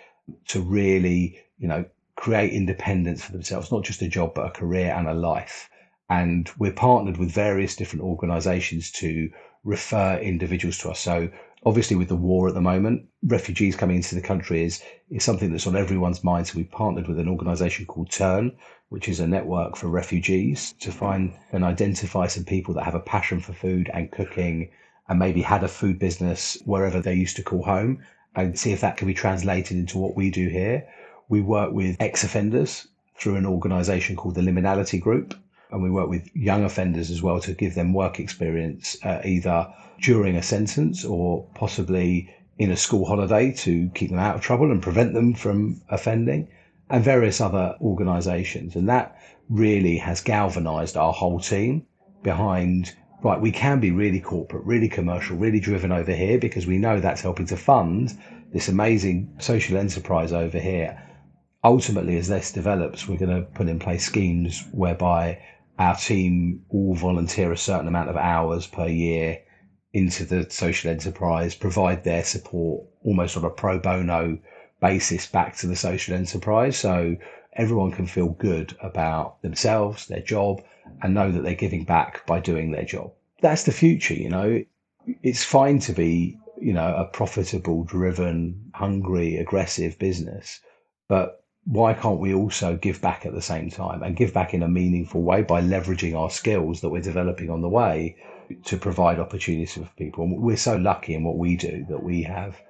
to 0.49 0.61
really, 0.61 1.39
you 1.59 1.69
know, 1.69 1.87
create 2.17 2.53
independence 2.53 3.25
for 3.25 3.33
themselves, 3.33 3.73
not 3.73 3.83
just 3.83 4.03
a 4.03 4.09
job, 4.09 4.35
but 4.35 4.47
a 4.47 4.51
career 4.51 4.93
and 4.95 5.09
a 5.09 5.15
life. 5.15 5.70
And 6.11 6.51
we're 6.59 6.73
partnered 6.73 7.17
with 7.17 7.31
various 7.31 7.77
different 7.77 8.05
organizations 8.05 8.91
to 8.93 9.31
refer 9.65 10.19
individuals 10.19 10.77
to 10.79 10.91
us. 10.91 11.01
So 11.01 11.31
obviously 11.65 11.97
with 11.97 12.09
the 12.09 12.17
war 12.17 12.49
at 12.49 12.55
the 12.55 12.61
moment, 12.61 13.07
refugees 13.23 13.77
coming 13.77 13.97
into 13.97 14.15
the 14.15 14.21
country 14.21 14.65
is, 14.65 14.83
is 15.11 15.25
something 15.25 15.53
that's 15.53 15.67
on 15.67 15.77
everyone's 15.77 16.25
mind. 16.25 16.49
So 16.49 16.57
we've 16.57 16.71
partnered 16.71 17.07
with 17.07 17.19
an 17.19 17.29
organization 17.29 17.87
called 17.87 18.11
TERN, 18.11 18.57
which 18.89 19.09
is 19.09 19.21
a 19.21 19.27
network 19.27 19.77
for 19.77 19.89
refugees 19.89 20.75
to 20.81 20.91
find 20.91 21.33
and 21.53 21.65
identify 21.65 22.27
some 22.27 22.45
people 22.45 22.75
that 22.75 22.85
have 22.85 22.95
a 22.95 23.01
passion 23.01 23.41
for 23.41 23.53
food 23.53 23.91
and 23.95 24.11
cooking 24.11 24.71
and 25.09 25.19
maybe 25.19 25.43
had 25.43 25.63
a 25.63 25.69
food 25.69 25.99
business 25.99 26.59
wherever 26.65 27.01
they 27.01 27.15
used 27.15 27.37
to 27.37 27.43
call 27.43 27.63
home 27.63 28.03
and 28.35 28.59
see 28.59 28.73
if 28.73 28.81
that 28.81 28.97
can 28.97 29.07
be 29.07 29.15
translated 29.15 29.77
into 29.77 29.99
what 29.99 30.17
we 30.17 30.31
do 30.31 30.49
here. 30.49 30.87
We 31.29 31.41
work 31.41 31.73
with 31.73 31.97
ex 32.01 32.25
offenders 32.25 32.89
through 33.17 33.37
an 33.37 33.47
organization 33.47 34.17
called 34.17 34.35
the 34.35 34.41
Liminality 34.41 35.01
Group. 35.01 35.35
And 35.73 35.83
we 35.83 35.91
work 35.91 36.09
with 36.09 36.29
young 36.35 36.65
offenders 36.65 37.11
as 37.11 37.23
well 37.23 37.41
to 37.41 37.53
give 37.53 37.75
them 37.75 37.93
work 37.93 38.19
experience 38.19 38.97
uh, 39.05 39.21
either 39.25 39.73
during 40.01 40.37
a 40.37 40.43
sentence 40.43 41.05
or 41.05 41.47
possibly 41.55 42.35
in 42.59 42.71
a 42.71 42.77
school 42.77 43.07
holiday 43.07 43.53
to 43.53 43.89
keep 43.95 44.11
them 44.11 44.19
out 44.19 44.35
of 44.35 44.41
trouble 44.43 44.71
and 44.71 44.83
prevent 44.83 45.15
them 45.15 45.35
from 45.35 45.81
offending, 45.89 46.49
and 46.91 47.05
various 47.05 47.41
other 47.41 47.77
organizations. 47.81 48.75
And 48.77 48.89
that 48.89 49.17
really 49.49 49.97
has 49.99 50.21
galvanized 50.21 50.97
our 50.97 51.13
whole 51.13 51.41
team 51.41 51.87
behind 52.23 52.95
right, 53.23 53.41
we 53.41 53.53
can 53.53 53.81
be 53.81 53.91
really 53.91 54.21
corporate, 54.21 54.65
really 54.65 54.89
commercial, 54.89 55.37
really 55.37 55.61
driven 55.61 55.93
over 55.93 56.13
here 56.13 56.39
because 56.39 56.67
we 56.67 56.79
know 56.79 57.01
that's 57.01 57.21
helping 57.21 57.47
to 57.47 57.57
fund 57.57 58.19
this 58.53 58.69
amazing 58.69 59.35
social 59.39 59.77
enterprise 59.77 60.33
over 60.33 60.59
here 60.59 60.99
ultimately, 61.63 62.17
as 62.17 62.29
this 62.29 62.53
develops, 62.53 63.07
we're 63.07 63.19
going 63.19 63.35
to 63.35 63.43
put 63.53 63.69
in 63.69 63.79
place 63.79 64.05
schemes 64.05 64.67
whereby 64.73 65.39
our 65.81 65.97
team 65.97 66.63
all 66.69 66.95
volunteer 66.95 67.51
a 67.51 67.57
certain 67.57 67.89
amount 67.89 68.11
of 68.11 68.17
hours 68.17 68.67
per 68.67 68.87
year 68.87 69.39
into 69.95 70.27
the 70.27 70.49
social 70.51 70.91
enterprise, 70.91 71.55
provide 71.55 72.05
their 72.05 72.23
support 72.23 72.87
almost 73.03 73.35
on 73.35 73.47
a 73.47 73.51
pro 73.51 73.79
bono 73.79 74.39
basis 74.83 75.27
back 75.27 75.57
to 75.57 75.67
the 75.67 75.75
social 75.75 76.15
enterprise. 76.15 76.77
So 76.77 77.17
everyone 77.55 77.93
can 77.93 78.07
feel 78.07 78.29
good 78.29 78.77
about 78.83 79.41
themselves, 79.41 80.07
their 80.07 80.21
job, 80.21 80.63
and 81.03 81.15
know 81.15 81.33
that 81.33 81.43
they're 81.43 81.55
giving 81.55 81.85
back 81.85 82.27
by 82.27 82.41
doing 82.41 82.73
their 82.73 82.85
job. 82.85 83.13
That's 83.41 83.65
the 83.65 83.73
future, 83.73 84.15
you 84.15 84.29
know. 84.29 84.63
It's 85.23 85.43
fine 85.43 85.79
to 85.81 85.95
be, 85.95 86.39
you 86.61 86.75
know, 86.75 86.95
a 86.95 87.07
profitable, 87.07 87.85
driven, 87.85 88.71
hungry, 88.75 89.39
aggressive 89.39 89.99
business, 89.99 90.61
but 91.09 91.40
why 91.65 91.93
can't 91.93 92.19
we 92.21 92.35
also 92.35 92.77
give 92.77 93.01
back 93.01 93.27
at 93.27 93.35
the 93.35 93.43
same 93.43 93.71
time 93.71 94.03
and 94.03 94.17
give 94.17 94.33
back 94.33 94.55
in 94.55 94.63
a 94.63 94.69
meaningful 94.69 95.23
way 95.23 95.43
by 95.43 95.61
leveraging 95.61 96.17
our 96.17 96.31
skills 96.31 96.81
that 96.81 96.89
we're 96.89 97.03
developing 97.03 97.51
on 97.51 97.61
the 97.61 97.69
way 97.69 98.17
to 98.65 98.77
provide 98.77 99.19
opportunities 99.19 99.75
for 99.75 99.89
people? 99.97 100.25
And 100.25 100.41
we're 100.41 100.57
so 100.57 100.77
lucky 100.77 101.15
in 101.15 101.23
what 101.23 101.37
we 101.37 101.57
do 101.57 101.85
that 101.89 102.03
we 102.03 102.23
have 102.23 102.61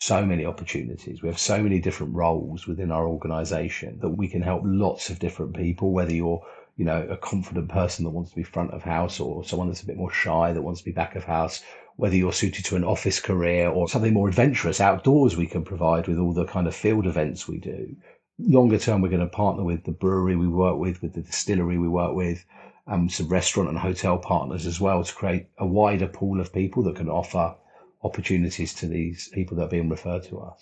so 0.00 0.24
many 0.24 0.46
opportunities. 0.46 1.22
We 1.22 1.28
have 1.28 1.38
so 1.38 1.62
many 1.62 1.78
different 1.78 2.14
roles 2.14 2.66
within 2.66 2.90
our 2.90 3.06
organization 3.06 3.98
that 4.00 4.10
we 4.10 4.28
can 4.28 4.42
help 4.42 4.62
lots 4.64 5.10
of 5.10 5.18
different 5.18 5.54
people, 5.54 5.92
whether 5.92 6.14
you're 6.14 6.42
you 6.76 6.84
know, 6.84 7.06
a 7.10 7.16
confident 7.16 7.68
person 7.68 8.04
that 8.04 8.10
wants 8.10 8.30
to 8.30 8.36
be 8.36 8.44
front 8.44 8.70
of 8.70 8.82
house 8.82 9.18
or 9.18 9.44
someone 9.44 9.66
that's 9.66 9.82
a 9.82 9.86
bit 9.86 9.96
more 9.96 10.12
shy 10.12 10.52
that 10.52 10.62
wants 10.62 10.80
to 10.80 10.84
be 10.84 10.92
back 10.92 11.16
of 11.16 11.24
house, 11.24 11.60
whether 11.96 12.14
you're 12.14 12.32
suited 12.32 12.64
to 12.64 12.76
an 12.76 12.84
office 12.84 13.18
career 13.18 13.68
or 13.68 13.88
something 13.88 14.14
more 14.14 14.28
adventurous 14.28 14.80
outdoors 14.80 15.36
we 15.36 15.46
can 15.46 15.64
provide 15.64 16.06
with 16.06 16.18
all 16.18 16.32
the 16.32 16.44
kind 16.44 16.68
of 16.68 16.74
field 16.76 17.04
events 17.04 17.48
we 17.48 17.58
do 17.58 17.96
longer 18.38 18.78
term, 18.78 19.00
we're 19.02 19.08
going 19.08 19.20
to 19.20 19.26
partner 19.26 19.64
with 19.64 19.84
the 19.84 19.92
brewery 19.92 20.36
we 20.36 20.48
work 20.48 20.78
with, 20.78 21.02
with 21.02 21.14
the 21.14 21.22
distillery 21.22 21.78
we 21.78 21.88
work 21.88 22.14
with, 22.14 22.44
um, 22.86 23.08
some 23.08 23.28
restaurant 23.28 23.68
and 23.68 23.78
hotel 23.78 24.18
partners 24.18 24.66
as 24.66 24.80
well 24.80 25.02
to 25.02 25.14
create 25.14 25.48
a 25.58 25.66
wider 25.66 26.08
pool 26.08 26.40
of 26.40 26.52
people 26.52 26.82
that 26.84 26.96
can 26.96 27.08
offer 27.08 27.54
opportunities 28.02 28.72
to 28.74 28.86
these 28.86 29.28
people 29.28 29.56
that 29.56 29.64
are 29.64 29.68
being 29.68 29.88
referred 29.88 30.22
to 30.24 30.40
us. 30.40 30.60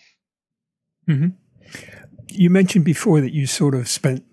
Mm-hmm. 1.08 1.28
You 2.28 2.50
mentioned 2.50 2.84
before 2.84 3.20
that 3.20 3.32
you 3.32 3.46
sort 3.46 3.74
of 3.74 3.88
spent 3.88 4.24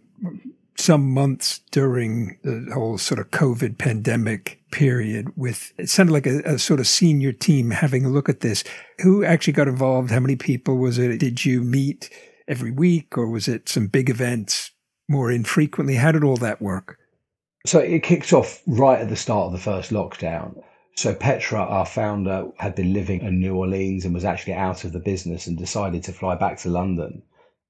some 0.76 1.12
months 1.12 1.60
during 1.72 2.38
the 2.44 2.72
whole 2.74 2.98
sort 2.98 3.20
of 3.20 3.30
COVID 3.32 3.78
pandemic 3.78 4.62
period 4.72 5.32
with 5.38 5.72
it 5.78 5.88
sounded 5.90 6.12
like 6.12 6.26
a, 6.26 6.40
a, 6.46 6.58
sort 6.58 6.80
of 6.80 6.88
senior 6.88 7.32
team 7.32 7.70
having 7.70 8.06
a 8.06 8.10
look 8.10 8.28
at 8.28 8.40
this. 8.40 8.64
Who 9.00 9.24
actually 9.24 9.54
got 9.54 9.68
involved? 9.68 10.10
How 10.10 10.20
many 10.20 10.36
people 10.36 10.78
was 10.78 10.98
it? 10.98 11.20
Did 11.20 11.46
you 11.46 11.62
meet? 11.62 12.10
Every 12.48 12.72
week, 12.72 13.18
or 13.18 13.28
was 13.28 13.48
it 13.48 13.70
some 13.70 13.88
big 13.88 14.10
events 14.10 14.72
more 15.08 15.32
infrequently? 15.32 15.96
How 15.96 16.12
did 16.12 16.24
all 16.24 16.38
that 16.38 16.62
work? 16.62 16.98
So 17.66 17.80
it 17.80 18.04
kicked 18.04 18.34
off 18.34 18.62
right 18.68 19.00
at 19.00 19.10
the 19.10 19.16
start 19.16 19.48
of 19.48 19.52
the 19.54 19.58
first 19.58 19.92
lockdown. 19.92 20.62
So 20.96 21.16
Petra, 21.16 21.60
our 21.60 21.86
founder, 21.86 22.50
had 22.58 22.76
been 22.76 22.94
living 22.94 23.22
in 23.22 23.40
New 23.40 23.56
Orleans 23.56 24.06
and 24.06 24.14
was 24.14 24.26
actually 24.26 24.54
out 24.54 24.84
of 24.84 24.92
the 24.92 25.00
business 25.00 25.48
and 25.48 25.58
decided 25.58 26.04
to 26.04 26.14
fly 26.14 26.36
back 26.36 26.58
to 26.60 26.70
London 26.70 27.24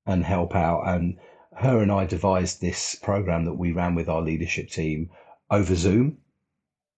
and 0.05 0.25
help 0.25 0.55
out. 0.55 0.83
And 0.87 1.17
her 1.55 1.79
and 1.79 1.91
I 1.91 2.05
devised 2.05 2.59
this 2.59 2.95
program 2.95 3.45
that 3.45 3.53
we 3.53 3.71
ran 3.71 3.95
with 3.95 4.09
our 4.09 4.21
leadership 4.21 4.69
team 4.69 5.09
over 5.49 5.75
Zoom 5.75 6.17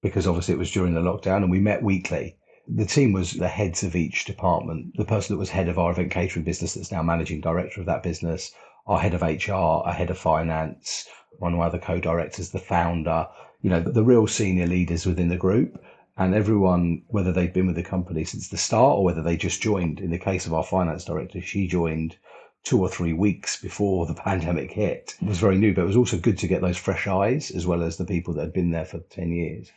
because 0.01 0.25
obviously 0.25 0.53
it 0.53 0.59
was 0.59 0.71
during 0.71 0.93
the 0.93 1.01
lockdown 1.01 1.37
and 1.37 1.51
we 1.51 1.59
met 1.59 1.83
weekly 1.83 2.37
the 2.67 2.85
team 2.85 3.13
was 3.13 3.33
the 3.33 3.47
heads 3.47 3.83
of 3.83 3.95
each 3.95 4.25
department. 4.25 4.95
The 4.97 5.05
person 5.05 5.35
that 5.35 5.39
was 5.39 5.49
head 5.49 5.67
of 5.67 5.77
our 5.77 5.91
event 5.91 6.11
catering 6.11 6.45
business, 6.45 6.73
that's 6.73 6.91
now 6.91 7.03
managing 7.03 7.41
director 7.41 7.79
of 7.79 7.85
that 7.87 8.03
business, 8.03 8.51
our 8.87 8.99
head 8.99 9.13
of 9.13 9.21
HR, 9.21 9.53
our 9.53 9.93
head 9.93 10.09
of 10.09 10.17
finance, 10.17 11.07
one 11.39 11.53
of 11.53 11.59
my 11.59 11.65
other 11.65 11.79
co-directors, 11.79 12.49
the 12.49 12.59
founder, 12.59 13.27
you 13.61 13.69
know, 13.69 13.79
the, 13.79 13.91
the 13.91 14.03
real 14.03 14.27
senior 14.27 14.67
leaders 14.67 15.05
within 15.05 15.29
the 15.29 15.37
group 15.37 15.83
and 16.17 16.33
everyone, 16.33 17.03
whether 17.07 17.31
they've 17.31 17.53
been 17.53 17.67
with 17.67 17.75
the 17.75 17.83
company 17.83 18.23
since 18.23 18.47
the 18.47 18.57
start 18.57 18.97
or 18.97 19.03
whether 19.03 19.21
they 19.21 19.35
just 19.35 19.61
joined. 19.61 19.99
In 19.99 20.11
the 20.11 20.17
case 20.17 20.45
of 20.45 20.53
our 20.53 20.63
finance 20.63 21.03
director, 21.03 21.41
she 21.41 21.67
joined 21.67 22.15
two 22.63 22.79
or 22.81 22.89
three 22.89 23.13
weeks 23.13 23.61
before 23.61 24.05
the 24.05 24.13
pandemic 24.25 24.71
hit. 24.71 25.15
It 25.21 25.27
was 25.27 25.39
very 25.39 25.57
new, 25.57 25.73
but 25.73 25.81
it 25.81 25.87
was 25.87 25.97
also 25.97 26.17
good 26.17 26.37
to 26.39 26.47
get 26.47 26.61
those 26.61 26.77
fresh 26.77 27.05
eyes 27.05 27.51
as 27.51 27.67
well 27.67 27.83
as 27.83 27.97
the 27.97 28.05
people 28.05 28.33
that 28.35 28.41
had 28.41 28.53
been 28.53 28.71
there 28.71 28.85
for 28.85 28.99
10 28.99 29.31
years. 29.31 29.71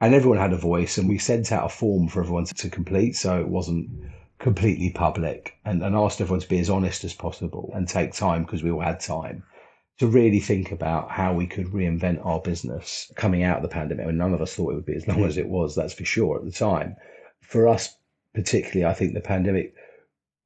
And 0.00 0.14
everyone 0.14 0.38
had 0.38 0.52
a 0.52 0.56
voice, 0.56 0.96
and 0.96 1.08
we 1.08 1.18
sent 1.18 1.52
out 1.52 1.66
a 1.66 1.68
form 1.68 2.08
for 2.08 2.20
everyone 2.20 2.46
to 2.46 2.70
complete 2.70 3.16
so 3.16 3.38
it 3.40 3.48
wasn't 3.48 3.90
completely 4.38 4.90
public 4.90 5.58
and, 5.64 5.82
and 5.82 5.94
asked 5.94 6.20
everyone 6.20 6.40
to 6.40 6.48
be 6.48 6.58
as 6.58 6.70
honest 6.70 7.04
as 7.04 7.12
possible 7.12 7.70
and 7.74 7.86
take 7.86 8.14
time 8.14 8.42
because 8.42 8.62
we 8.62 8.70
all 8.70 8.80
had 8.80 8.98
time 8.98 9.42
to 9.98 10.06
really 10.06 10.40
think 10.40 10.72
about 10.72 11.10
how 11.10 11.34
we 11.34 11.46
could 11.46 11.66
reinvent 11.66 12.24
our 12.24 12.40
business 12.40 13.12
coming 13.16 13.42
out 13.42 13.58
of 13.58 13.62
the 13.62 13.68
pandemic. 13.68 14.06
And 14.06 14.16
none 14.16 14.32
of 14.32 14.40
us 14.40 14.54
thought 14.54 14.70
it 14.70 14.76
would 14.76 14.86
be 14.86 14.96
as 14.96 15.06
long 15.06 15.24
as 15.24 15.36
it 15.36 15.46
was, 15.46 15.74
that's 15.74 15.92
for 15.92 16.06
sure 16.06 16.38
at 16.38 16.44
the 16.46 16.50
time. 16.50 16.96
For 17.42 17.68
us, 17.68 17.94
particularly, 18.32 18.90
I 18.90 18.94
think 18.94 19.12
the 19.12 19.20
pandemic 19.20 19.74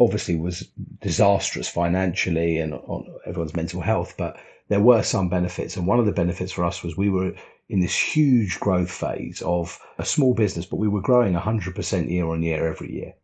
obviously 0.01 0.35
was 0.35 0.69
disastrous 1.01 1.69
financially 1.69 2.59
and 2.59 2.75
on 2.75 3.07
everyone's 3.27 3.55
mental 3.55 3.81
health, 3.81 4.15
but 4.19 4.37
there 4.67 4.81
were 4.81 5.05
some 5.05 5.29
benefits. 5.29 5.77
And 5.77 5.87
one 5.87 6.01
of 6.01 6.07
the 6.07 6.11
benefits 6.13 6.51
for 6.51 6.65
us 6.65 6.83
was 6.83 6.97
we 6.97 7.09
were 7.09 7.35
in 7.69 7.81
this 7.81 7.97
huge 7.97 8.61
growth 8.61 8.91
phase 8.91 9.43
of 9.43 9.79
a 9.99 10.05
small 10.05 10.35
business, 10.35 10.67
but 10.67 10.77
we 10.77 10.89
were 10.89 11.01
growing 11.01 11.35
100% 11.35 12.11
year 12.11 12.27
on 12.27 12.43
year 12.43 12.69
every 12.69 12.93
year 12.93 13.15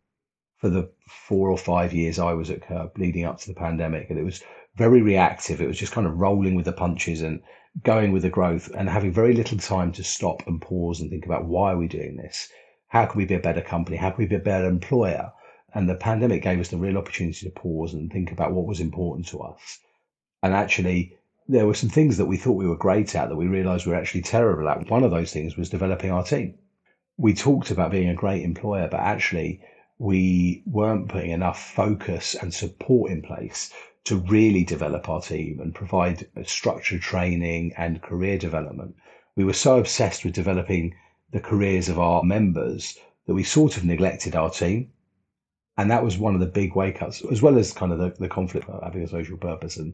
for 0.61 0.69
the 0.69 0.87
four 1.07 1.49
or 1.49 1.57
five 1.57 1.91
years 1.91 2.19
I 2.19 2.33
was 2.33 2.51
at 2.51 2.61
KERB 2.61 2.97
leading 2.99 3.25
up 3.25 3.39
to 3.39 3.47
the 3.47 3.55
pandemic. 3.55 4.09
And 4.09 4.19
it 4.19 4.23
was 4.23 4.43
very 4.75 5.01
reactive. 5.01 5.59
It 5.59 5.67
was 5.67 5.79
just 5.79 5.91
kind 5.91 6.05
of 6.05 6.19
rolling 6.19 6.53
with 6.53 6.65
the 6.65 6.71
punches 6.71 7.23
and 7.23 7.41
going 7.83 8.11
with 8.11 8.21
the 8.21 8.29
growth 8.29 8.69
and 8.77 8.87
having 8.87 9.11
very 9.11 9.33
little 9.33 9.57
time 9.57 9.91
to 9.93 10.03
stop 10.03 10.45
and 10.45 10.61
pause 10.61 11.01
and 11.01 11.09
think 11.09 11.25
about 11.25 11.45
why 11.45 11.71
are 11.71 11.77
we 11.77 11.87
doing 11.87 12.15
this? 12.15 12.47
How 12.89 13.07
can 13.07 13.17
we 13.17 13.25
be 13.25 13.33
a 13.33 13.39
better 13.39 13.61
company? 13.61 13.97
How 13.97 14.11
can 14.11 14.19
we 14.19 14.27
be 14.27 14.35
a 14.35 14.39
better 14.39 14.67
employer? 14.67 15.31
And 15.73 15.89
the 15.89 15.95
pandemic 15.95 16.43
gave 16.43 16.59
us 16.59 16.67
the 16.67 16.77
real 16.77 16.97
opportunity 16.97 17.45
to 17.45 17.51
pause 17.51 17.93
and 17.93 18.11
think 18.11 18.31
about 18.31 18.53
what 18.53 18.67
was 18.67 18.79
important 18.79 19.27
to 19.29 19.39
us. 19.39 19.79
And 20.43 20.53
actually, 20.53 21.17
there 21.51 21.67
were 21.67 21.73
some 21.73 21.89
things 21.89 22.15
that 22.15 22.27
we 22.27 22.37
thought 22.37 22.53
we 22.53 22.67
were 22.67 22.77
great 22.77 23.13
at 23.13 23.27
that 23.27 23.35
we 23.35 23.45
realized 23.45 23.85
we 23.85 23.91
were 23.91 23.97
actually 23.97 24.21
terrible 24.21 24.69
at. 24.69 24.89
One 24.89 25.03
of 25.03 25.11
those 25.11 25.33
things 25.33 25.57
was 25.57 25.69
developing 25.69 26.09
our 26.09 26.23
team. 26.23 26.57
We 27.17 27.33
talked 27.33 27.71
about 27.71 27.91
being 27.91 28.07
a 28.07 28.15
great 28.15 28.43
employer, 28.43 28.87
but 28.87 29.01
actually, 29.01 29.61
we 29.99 30.63
weren't 30.65 31.09
putting 31.09 31.31
enough 31.31 31.61
focus 31.61 32.35
and 32.35 32.53
support 32.53 33.11
in 33.11 33.21
place 33.21 33.71
to 34.05 34.15
really 34.15 34.63
develop 34.63 35.09
our 35.09 35.21
team 35.21 35.59
and 35.59 35.75
provide 35.75 36.25
structured 36.45 37.01
training 37.01 37.73
and 37.77 38.01
career 38.01 38.37
development. 38.37 38.95
We 39.35 39.43
were 39.43 39.53
so 39.53 39.77
obsessed 39.77 40.23
with 40.23 40.33
developing 40.33 40.95
the 41.31 41.41
careers 41.41 41.89
of 41.89 41.99
our 41.99 42.23
members 42.23 42.97
that 43.27 43.33
we 43.33 43.43
sort 43.43 43.75
of 43.75 43.83
neglected 43.83 44.37
our 44.37 44.49
team. 44.49 44.91
And 45.77 45.91
that 45.91 46.03
was 46.03 46.17
one 46.17 46.33
of 46.33 46.39
the 46.39 46.47
big 46.47 46.75
wake 46.75 47.01
ups, 47.01 47.21
as 47.29 47.41
well 47.41 47.57
as 47.57 47.73
kind 47.73 47.91
of 47.91 47.99
the, 47.99 48.15
the 48.17 48.29
conflict 48.29 48.69
of 48.69 48.81
having 48.81 49.03
a 49.03 49.07
social 49.07 49.37
purpose 49.37 49.75
and 49.75 49.93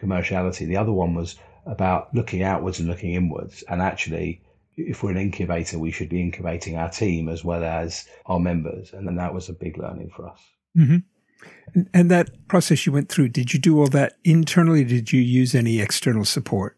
commerciality. 0.00 0.66
The 0.66 0.76
other 0.76 0.92
one 0.92 1.14
was 1.14 1.36
about 1.66 2.14
looking 2.14 2.42
outwards 2.42 2.78
and 2.78 2.88
looking 2.88 3.14
inwards. 3.14 3.62
And 3.68 3.80
actually, 3.80 4.42
if 4.76 5.02
we're 5.02 5.12
an 5.12 5.16
incubator, 5.16 5.78
we 5.78 5.90
should 5.90 6.08
be 6.08 6.20
incubating 6.20 6.76
our 6.76 6.90
team 6.90 7.28
as 7.28 7.44
well 7.44 7.64
as 7.64 8.06
our 8.26 8.40
members. 8.40 8.92
And 8.92 9.06
then 9.06 9.16
that 9.16 9.34
was 9.34 9.48
a 9.48 9.54
big 9.54 9.78
learning 9.78 10.10
for 10.14 10.28
us. 10.28 10.40
Mm-hmm. 10.76 10.98
And 11.92 12.10
that 12.10 12.48
process 12.48 12.86
you 12.86 12.92
went 12.92 13.08
through, 13.08 13.28
did 13.28 13.52
you 13.52 13.60
do 13.60 13.78
all 13.78 13.88
that 13.88 14.14
internally? 14.24 14.84
Did 14.84 15.12
you 15.12 15.20
use 15.20 15.54
any 15.54 15.80
external 15.80 16.24
support? 16.24 16.76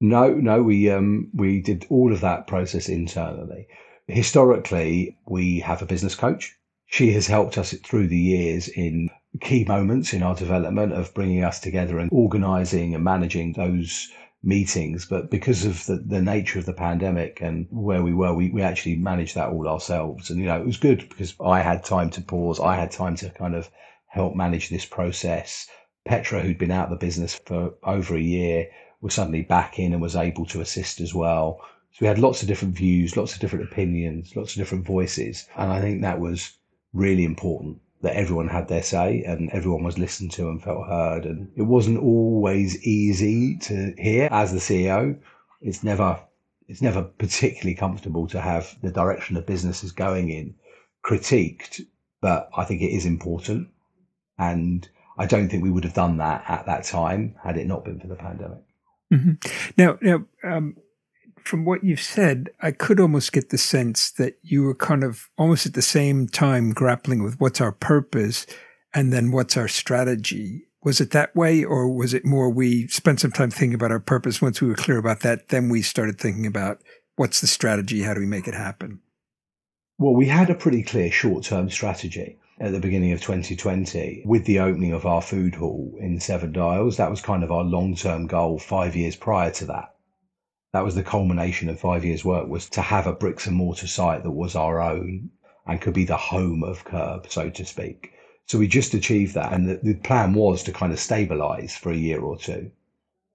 No, 0.00 0.34
no, 0.34 0.62
we 0.62 0.90
um, 0.90 1.30
we 1.34 1.60
did 1.62 1.86
all 1.88 2.12
of 2.12 2.20
that 2.20 2.46
process 2.46 2.88
internally. 2.88 3.66
Historically, 4.08 5.16
we 5.26 5.60
have 5.60 5.80
a 5.80 5.86
business 5.86 6.14
coach. 6.14 6.54
She 6.86 7.12
has 7.12 7.26
helped 7.26 7.58
us 7.58 7.72
through 7.72 8.08
the 8.08 8.18
years 8.18 8.68
in 8.68 9.10
key 9.40 9.64
moments 9.64 10.12
in 10.12 10.22
our 10.22 10.34
development 10.34 10.92
of 10.92 11.12
bringing 11.14 11.44
us 11.44 11.60
together 11.60 11.98
and 11.98 12.10
organizing 12.12 12.94
and 12.94 13.04
managing 13.04 13.52
those 13.52 14.08
meetings. 14.42 15.06
But 15.06 15.30
because 15.30 15.64
of 15.64 15.84
the, 15.86 15.96
the 15.96 16.22
nature 16.22 16.58
of 16.58 16.66
the 16.66 16.72
pandemic 16.72 17.40
and 17.40 17.66
where 17.70 18.02
we 18.02 18.14
were, 18.14 18.32
we, 18.32 18.50
we 18.50 18.62
actually 18.62 18.96
managed 18.96 19.34
that 19.34 19.48
all 19.48 19.68
ourselves. 19.68 20.30
And, 20.30 20.38
you 20.38 20.46
know, 20.46 20.60
it 20.60 20.66
was 20.66 20.76
good 20.76 21.08
because 21.08 21.34
I 21.44 21.60
had 21.60 21.84
time 21.84 22.10
to 22.10 22.20
pause. 22.20 22.60
I 22.60 22.76
had 22.76 22.90
time 22.90 23.16
to 23.16 23.30
kind 23.30 23.54
of 23.54 23.68
help 24.06 24.34
manage 24.34 24.68
this 24.68 24.84
process. 24.84 25.68
Petra, 26.04 26.40
who'd 26.40 26.58
been 26.58 26.70
out 26.70 26.90
of 26.92 26.98
the 26.98 27.04
business 27.04 27.40
for 27.46 27.74
over 27.82 28.16
a 28.16 28.20
year, 28.20 28.68
was 29.00 29.14
suddenly 29.14 29.42
back 29.42 29.78
in 29.78 29.92
and 29.92 30.00
was 30.00 30.16
able 30.16 30.46
to 30.46 30.60
assist 30.60 31.00
as 31.00 31.12
well. 31.12 31.60
So 31.92 31.98
we 32.02 32.06
had 32.06 32.18
lots 32.18 32.42
of 32.42 32.48
different 32.48 32.76
views, 32.76 33.16
lots 33.16 33.34
of 33.34 33.40
different 33.40 33.70
opinions, 33.70 34.36
lots 34.36 34.52
of 34.52 34.58
different 34.58 34.86
voices. 34.86 35.46
And 35.56 35.72
I 35.72 35.80
think 35.80 36.02
that 36.02 36.20
was 36.20 36.52
really 36.92 37.24
important 37.24 37.80
that 38.02 38.16
everyone 38.16 38.48
had 38.48 38.68
their 38.68 38.82
say 38.82 39.22
and 39.24 39.50
everyone 39.50 39.82
was 39.82 39.98
listened 39.98 40.30
to 40.32 40.48
and 40.48 40.62
felt 40.62 40.86
heard. 40.86 41.24
And 41.24 41.50
it 41.56 41.62
wasn't 41.62 41.98
always 41.98 42.82
easy 42.86 43.56
to 43.58 43.94
hear 43.98 44.28
as 44.30 44.52
the 44.52 44.58
CEO. 44.58 45.18
It's 45.60 45.82
never 45.82 46.20
it's 46.68 46.82
never 46.82 47.02
particularly 47.02 47.76
comfortable 47.76 48.26
to 48.26 48.40
have 48.40 48.76
the 48.82 48.90
direction 48.90 49.36
the 49.36 49.40
business 49.40 49.84
is 49.84 49.92
going 49.92 50.30
in 50.30 50.54
critiqued, 51.04 51.80
but 52.20 52.50
I 52.56 52.64
think 52.64 52.82
it 52.82 52.90
is 52.90 53.06
important. 53.06 53.68
And 54.38 54.88
I 55.16 55.26
don't 55.26 55.48
think 55.48 55.62
we 55.62 55.70
would 55.70 55.84
have 55.84 55.94
done 55.94 56.18
that 56.18 56.44
at 56.48 56.66
that 56.66 56.84
time 56.84 57.36
had 57.42 57.56
it 57.56 57.66
not 57.66 57.84
been 57.84 58.00
for 58.00 58.08
the 58.08 58.16
pandemic. 58.16 58.64
Mm-hmm. 59.12 59.32
Now, 59.78 59.98
now 60.02 60.24
um, 60.42 60.76
from 61.46 61.64
what 61.64 61.84
you've 61.84 62.00
said, 62.00 62.50
I 62.60 62.72
could 62.72 62.98
almost 62.98 63.32
get 63.32 63.50
the 63.50 63.58
sense 63.58 64.10
that 64.12 64.38
you 64.42 64.64
were 64.64 64.74
kind 64.74 65.04
of 65.04 65.30
almost 65.38 65.66
at 65.66 65.74
the 65.74 65.82
same 65.82 66.26
time 66.26 66.72
grappling 66.72 67.22
with 67.22 67.40
what's 67.40 67.60
our 67.60 67.72
purpose 67.72 68.46
and 68.92 69.12
then 69.12 69.30
what's 69.30 69.56
our 69.56 69.68
strategy. 69.68 70.66
Was 70.82 71.00
it 71.00 71.10
that 71.12 71.34
way, 71.34 71.64
or 71.64 71.88
was 71.88 72.14
it 72.14 72.24
more 72.24 72.48
we 72.48 72.86
spent 72.88 73.20
some 73.20 73.32
time 73.32 73.50
thinking 73.50 73.74
about 73.74 73.90
our 73.90 74.00
purpose? 74.00 74.42
Once 74.42 74.60
we 74.60 74.68
were 74.68 74.74
clear 74.74 74.98
about 74.98 75.20
that, 75.20 75.48
then 75.48 75.68
we 75.68 75.82
started 75.82 76.18
thinking 76.18 76.46
about 76.46 76.80
what's 77.16 77.40
the 77.40 77.46
strategy? 77.46 78.02
How 78.02 78.14
do 78.14 78.20
we 78.20 78.26
make 78.26 78.46
it 78.46 78.54
happen? 78.54 79.00
Well, 79.98 80.14
we 80.14 80.26
had 80.26 80.50
a 80.50 80.54
pretty 80.54 80.82
clear 80.82 81.10
short 81.10 81.44
term 81.44 81.70
strategy 81.70 82.38
at 82.60 82.72
the 82.72 82.80
beginning 82.80 83.12
of 83.12 83.20
2020 83.20 84.22
with 84.24 84.44
the 84.44 84.60
opening 84.60 84.92
of 84.92 85.06
our 85.06 85.22
food 85.22 85.54
hall 85.54 85.94
in 85.98 86.20
Seven 86.20 86.52
Dials. 86.52 86.96
That 86.96 87.10
was 87.10 87.20
kind 87.20 87.42
of 87.42 87.50
our 87.50 87.64
long 87.64 87.96
term 87.96 88.26
goal 88.26 88.58
five 88.58 88.94
years 88.94 89.16
prior 89.16 89.50
to 89.52 89.64
that 89.66 89.95
that 90.76 90.84
was 90.84 90.94
the 90.94 91.02
culmination 91.02 91.70
of 91.70 91.80
five 91.80 92.04
years' 92.04 92.22
work 92.22 92.48
was 92.48 92.68
to 92.68 92.82
have 92.82 93.06
a 93.06 93.14
bricks 93.14 93.46
and 93.46 93.56
mortar 93.56 93.86
site 93.86 94.22
that 94.22 94.30
was 94.30 94.54
our 94.54 94.78
own 94.78 95.30
and 95.66 95.80
could 95.80 95.94
be 95.94 96.04
the 96.04 96.18
home 96.18 96.62
of 96.62 96.84
KERB, 96.84 97.30
so 97.30 97.48
to 97.48 97.64
speak. 97.64 98.12
So 98.44 98.58
we 98.58 98.68
just 98.68 98.92
achieved 98.92 99.32
that. 99.36 99.54
And 99.54 99.66
the, 99.66 99.80
the 99.82 99.94
plan 99.94 100.34
was 100.34 100.62
to 100.64 100.72
kind 100.72 100.92
of 100.92 101.00
stabilize 101.00 101.74
for 101.74 101.92
a 101.92 101.96
year 101.96 102.20
or 102.20 102.36
two 102.36 102.72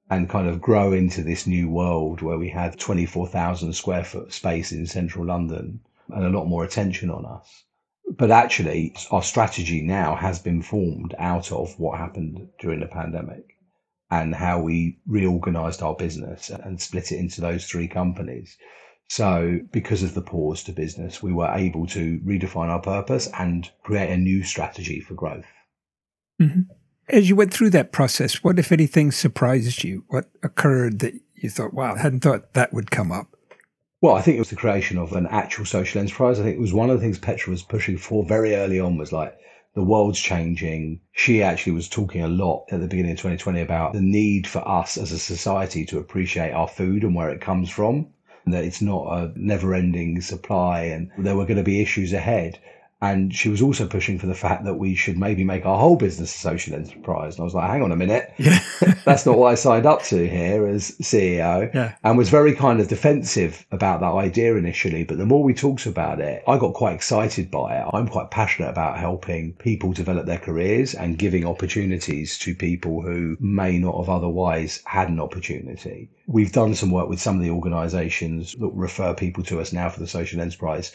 and 0.07 0.29
kind 0.29 0.47
of 0.47 0.61
grow 0.61 0.93
into 0.93 1.23
this 1.23 1.47
new 1.47 1.67
world 1.67 2.21
where 2.21 2.37
we 2.37 2.49
had 2.49 2.77
24,000 2.77 3.73
square 3.73 4.03
foot 4.03 4.31
space 4.31 4.71
in 4.71 4.85
central 4.85 5.25
London 5.25 5.79
and 6.09 6.23
a 6.23 6.29
lot 6.29 6.45
more 6.45 6.63
attention 6.63 7.09
on 7.09 7.25
us. 7.25 7.63
But 8.07 8.29
actually, 8.29 8.93
our 9.09 9.23
strategy 9.23 9.81
now 9.81 10.13
has 10.13 10.37
been 10.37 10.61
formed 10.61 11.15
out 11.17 11.51
of 11.51 11.73
what 11.79 11.97
happened 11.97 12.49
during 12.59 12.81
the 12.81 12.85
pandemic 12.85 13.50
and 14.11 14.35
how 14.35 14.59
we 14.59 14.99
reorganized 15.07 15.81
our 15.81 15.95
business 15.95 16.49
and 16.49 16.81
split 16.81 17.11
it 17.11 17.17
into 17.17 17.39
those 17.39 17.65
three 17.65 17.87
companies. 17.87 18.57
So, 19.09 19.59
because 19.71 20.03
of 20.03 20.13
the 20.13 20.21
pause 20.21 20.63
to 20.63 20.71
business, 20.71 21.23
we 21.23 21.33
were 21.33 21.51
able 21.53 21.87
to 21.87 22.19
redefine 22.19 22.69
our 22.69 22.81
purpose 22.81 23.27
and 23.37 23.69
create 23.83 24.09
a 24.09 24.17
new 24.17 24.43
strategy 24.43 24.99
for 24.99 25.15
growth. 25.15 25.47
Mm-hmm. 26.41 26.61
As 27.09 27.27
you 27.27 27.35
went 27.35 27.53
through 27.53 27.71
that 27.71 27.91
process, 27.91 28.43
what, 28.43 28.59
if 28.59 28.71
anything, 28.71 29.11
surprised 29.11 29.83
you? 29.83 30.05
What 30.07 30.29
occurred 30.43 30.99
that 30.99 31.13
you 31.35 31.49
thought, 31.49 31.73
wow, 31.73 31.95
I 31.95 31.99
hadn't 31.99 32.21
thought 32.21 32.53
that 32.53 32.73
would 32.73 32.91
come 32.91 33.11
up? 33.11 33.35
Well, 34.01 34.15
I 34.15 34.21
think 34.21 34.37
it 34.37 34.41
was 34.41 34.49
the 34.49 34.55
creation 34.55 34.97
of 34.97 35.13
an 35.13 35.27
actual 35.27 35.65
social 35.65 35.99
enterprise. 36.01 36.39
I 36.39 36.43
think 36.43 36.55
it 36.55 36.61
was 36.61 36.73
one 36.73 36.89
of 36.89 36.97
the 36.97 37.01
things 37.01 37.19
Petra 37.19 37.51
was 37.51 37.63
pushing 37.63 37.97
for 37.97 38.25
very 38.25 38.55
early 38.55 38.79
on 38.79 38.97
was 38.97 39.11
like, 39.11 39.37
the 39.73 39.83
world's 39.83 40.19
changing. 40.19 40.99
She 41.13 41.41
actually 41.41 41.73
was 41.73 41.87
talking 41.87 42.21
a 42.21 42.27
lot 42.27 42.65
at 42.71 42.81
the 42.81 42.87
beginning 42.87 43.11
of 43.11 43.17
2020 43.17 43.61
about 43.61 43.93
the 43.93 44.01
need 44.01 44.45
for 44.45 44.67
us 44.67 44.97
as 44.97 45.11
a 45.11 45.19
society 45.19 45.85
to 45.85 45.99
appreciate 45.99 46.51
our 46.51 46.67
food 46.67 47.03
and 47.03 47.15
where 47.15 47.29
it 47.29 47.41
comes 47.41 47.69
from, 47.69 48.07
that 48.47 48.65
it's 48.65 48.81
not 48.81 49.05
a 49.07 49.31
never 49.35 49.73
ending 49.73 50.19
supply 50.21 50.81
and 50.81 51.09
there 51.17 51.35
were 51.35 51.45
going 51.45 51.57
to 51.57 51.63
be 51.63 51.81
issues 51.81 52.11
ahead. 52.11 52.59
And 53.01 53.33
she 53.33 53.49
was 53.49 53.61
also 53.61 53.87
pushing 53.87 54.19
for 54.19 54.27
the 54.27 54.35
fact 54.35 54.63
that 54.65 54.75
we 54.75 54.93
should 54.93 55.17
maybe 55.17 55.43
make 55.43 55.65
our 55.65 55.79
whole 55.79 55.95
business 55.95 56.35
a 56.35 56.37
social 56.37 56.75
enterprise. 56.75 57.35
And 57.35 57.41
I 57.41 57.45
was 57.45 57.55
like, 57.55 57.69
hang 57.69 57.81
on 57.81 57.91
a 57.91 57.95
minute. 57.95 58.33
Yeah. 58.41 58.59
That's 59.05 59.25
not 59.25 59.37
what 59.37 59.51
I 59.51 59.55
signed 59.55 59.85
up 59.85 60.01
to 60.05 60.27
here 60.27 60.65
as 60.67 60.91
CEO. 60.99 61.71
Yeah. 61.73 61.93
And 62.03 62.17
was 62.17 62.29
very 62.29 62.55
kind 62.55 62.79
of 62.79 62.87
defensive 62.87 63.65
about 63.71 63.99
that 64.01 64.13
idea 64.13 64.55
initially. 64.55 65.03
But 65.03 65.19
the 65.19 65.27
more 65.27 65.43
we 65.43 65.53
talked 65.53 65.85
about 65.85 66.19
it, 66.19 66.43
I 66.47 66.57
got 66.57 66.73
quite 66.73 66.95
excited 66.95 67.51
by 67.51 67.77
it. 67.77 67.87
I'm 67.93 68.07
quite 68.07 68.31
passionate 68.31 68.69
about 68.69 68.97
helping 68.97 69.53
people 69.53 69.93
develop 69.93 70.25
their 70.25 70.39
careers 70.39 70.95
and 70.95 71.19
giving 71.19 71.45
opportunities 71.45 72.37
to 72.39 72.55
people 72.55 73.01
who 73.01 73.37
may 73.39 73.77
not 73.77 73.97
have 73.97 74.09
otherwise 74.09 74.81
had 74.85 75.09
an 75.09 75.19
opportunity. 75.19 76.09
We've 76.27 76.51
done 76.51 76.73
some 76.73 76.91
work 76.91 77.09
with 77.09 77.21
some 77.21 77.35
of 77.35 77.43
the 77.43 77.51
organizations 77.51 78.55
that 78.55 78.71
refer 78.73 79.13
people 79.13 79.43
to 79.45 79.59
us 79.59 79.71
now 79.71 79.89
for 79.89 79.99
the 79.99 80.07
social 80.07 80.41
enterprise 80.41 80.93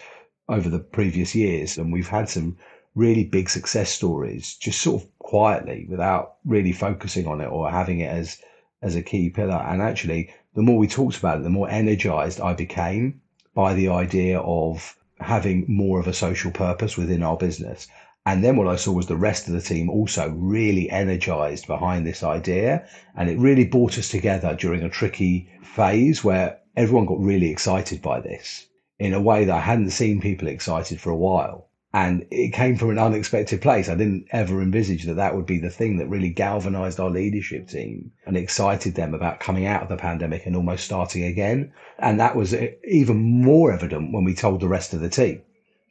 over 0.48 0.68
the 0.68 0.78
previous 0.78 1.34
years. 1.34 1.76
And 1.76 1.92
we've 1.92 2.08
had 2.08 2.28
some 2.28 2.56
really 2.94 3.24
big 3.24 3.48
success 3.48 3.90
stories 3.90 4.56
just 4.56 4.80
sort 4.80 5.02
of 5.02 5.18
quietly 5.18 5.86
without 5.88 6.36
really 6.44 6.72
focusing 6.72 7.26
on 7.26 7.40
it 7.40 7.46
or 7.46 7.70
having 7.70 8.00
it 8.00 8.10
as 8.10 8.40
as 8.82 8.94
a 8.94 9.02
key 9.02 9.30
pillar. 9.30 9.64
And 9.66 9.82
actually, 9.82 10.30
the 10.54 10.62
more 10.62 10.78
we 10.78 10.86
talked 10.86 11.18
about 11.18 11.38
it, 11.38 11.42
the 11.42 11.50
more 11.50 11.68
energized 11.68 12.40
I 12.40 12.54
became 12.54 13.20
by 13.54 13.74
the 13.74 13.88
idea 13.88 14.40
of 14.40 14.96
having 15.18 15.64
more 15.66 15.98
of 15.98 16.06
a 16.06 16.12
social 16.12 16.50
purpose 16.50 16.96
within 16.96 17.22
our 17.22 17.36
business. 17.36 17.88
And 18.26 18.44
then 18.44 18.56
what 18.56 18.68
I 18.68 18.76
saw 18.76 18.92
was 18.92 19.06
the 19.06 19.16
rest 19.16 19.46
of 19.46 19.54
the 19.54 19.60
team 19.60 19.88
also 19.88 20.30
really 20.30 20.90
energized 20.90 21.66
behind 21.66 22.06
this 22.06 22.22
idea. 22.22 22.86
And 23.16 23.30
it 23.30 23.38
really 23.38 23.64
brought 23.64 23.98
us 23.98 24.08
together 24.08 24.54
during 24.54 24.82
a 24.82 24.90
tricky 24.90 25.48
phase 25.62 26.22
where 26.22 26.58
everyone 26.76 27.06
got 27.06 27.20
really 27.20 27.50
excited 27.50 28.02
by 28.02 28.20
this 28.20 28.66
in 28.98 29.12
a 29.12 29.20
way 29.20 29.44
that 29.44 29.54
I 29.54 29.60
hadn't 29.60 29.90
seen 29.90 30.20
people 30.20 30.48
excited 30.48 31.00
for 31.00 31.10
a 31.10 31.16
while. 31.16 31.68
And 31.92 32.26
it 32.30 32.52
came 32.52 32.76
from 32.76 32.90
an 32.90 32.98
unexpected 32.98 33.62
place. 33.62 33.88
I 33.88 33.94
didn't 33.94 34.26
ever 34.30 34.60
envisage 34.60 35.04
that 35.04 35.14
that 35.14 35.34
would 35.34 35.46
be 35.46 35.58
the 35.58 35.70
thing 35.70 35.96
that 35.96 36.08
really 36.08 36.28
galvanized 36.28 37.00
our 37.00 37.08
leadership 37.08 37.68
team 37.68 38.12
and 38.26 38.36
excited 38.36 38.94
them 38.94 39.14
about 39.14 39.40
coming 39.40 39.64
out 39.64 39.82
of 39.82 39.88
the 39.88 39.96
pandemic 39.96 40.44
and 40.44 40.54
almost 40.56 40.84
starting 40.84 41.24
again. 41.24 41.72
And 41.98 42.20
that 42.20 42.36
was 42.36 42.52
uh, 42.52 42.66
even 42.86 43.16
more 43.16 43.72
evident 43.72 44.12
when 44.12 44.24
we 44.24 44.34
told 44.34 44.60
the 44.60 44.68
rest 44.68 44.92
of 44.92 45.00
the 45.00 45.08
team. 45.08 45.40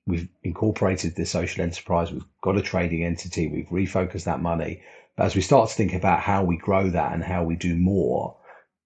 We've 0.06 0.28
incorporated 0.44 1.16
this 1.16 1.32
social 1.32 1.64
enterprise. 1.64 2.12
We've 2.12 2.26
got 2.42 2.58
a 2.58 2.62
trading 2.62 3.04
entity. 3.04 3.48
We've 3.48 3.88
refocused 3.88 4.26
that 4.26 4.42
money. 4.42 4.82
But 5.16 5.26
as 5.26 5.36
we 5.36 5.42
start 5.42 5.70
to 5.70 5.76
think 5.76 5.94
about 5.94 6.20
how 6.20 6.44
we 6.44 6.58
grow 6.58 6.90
that 6.90 7.14
and 7.14 7.24
how 7.24 7.44
we 7.44 7.56
do 7.56 7.76
more, 7.76 8.38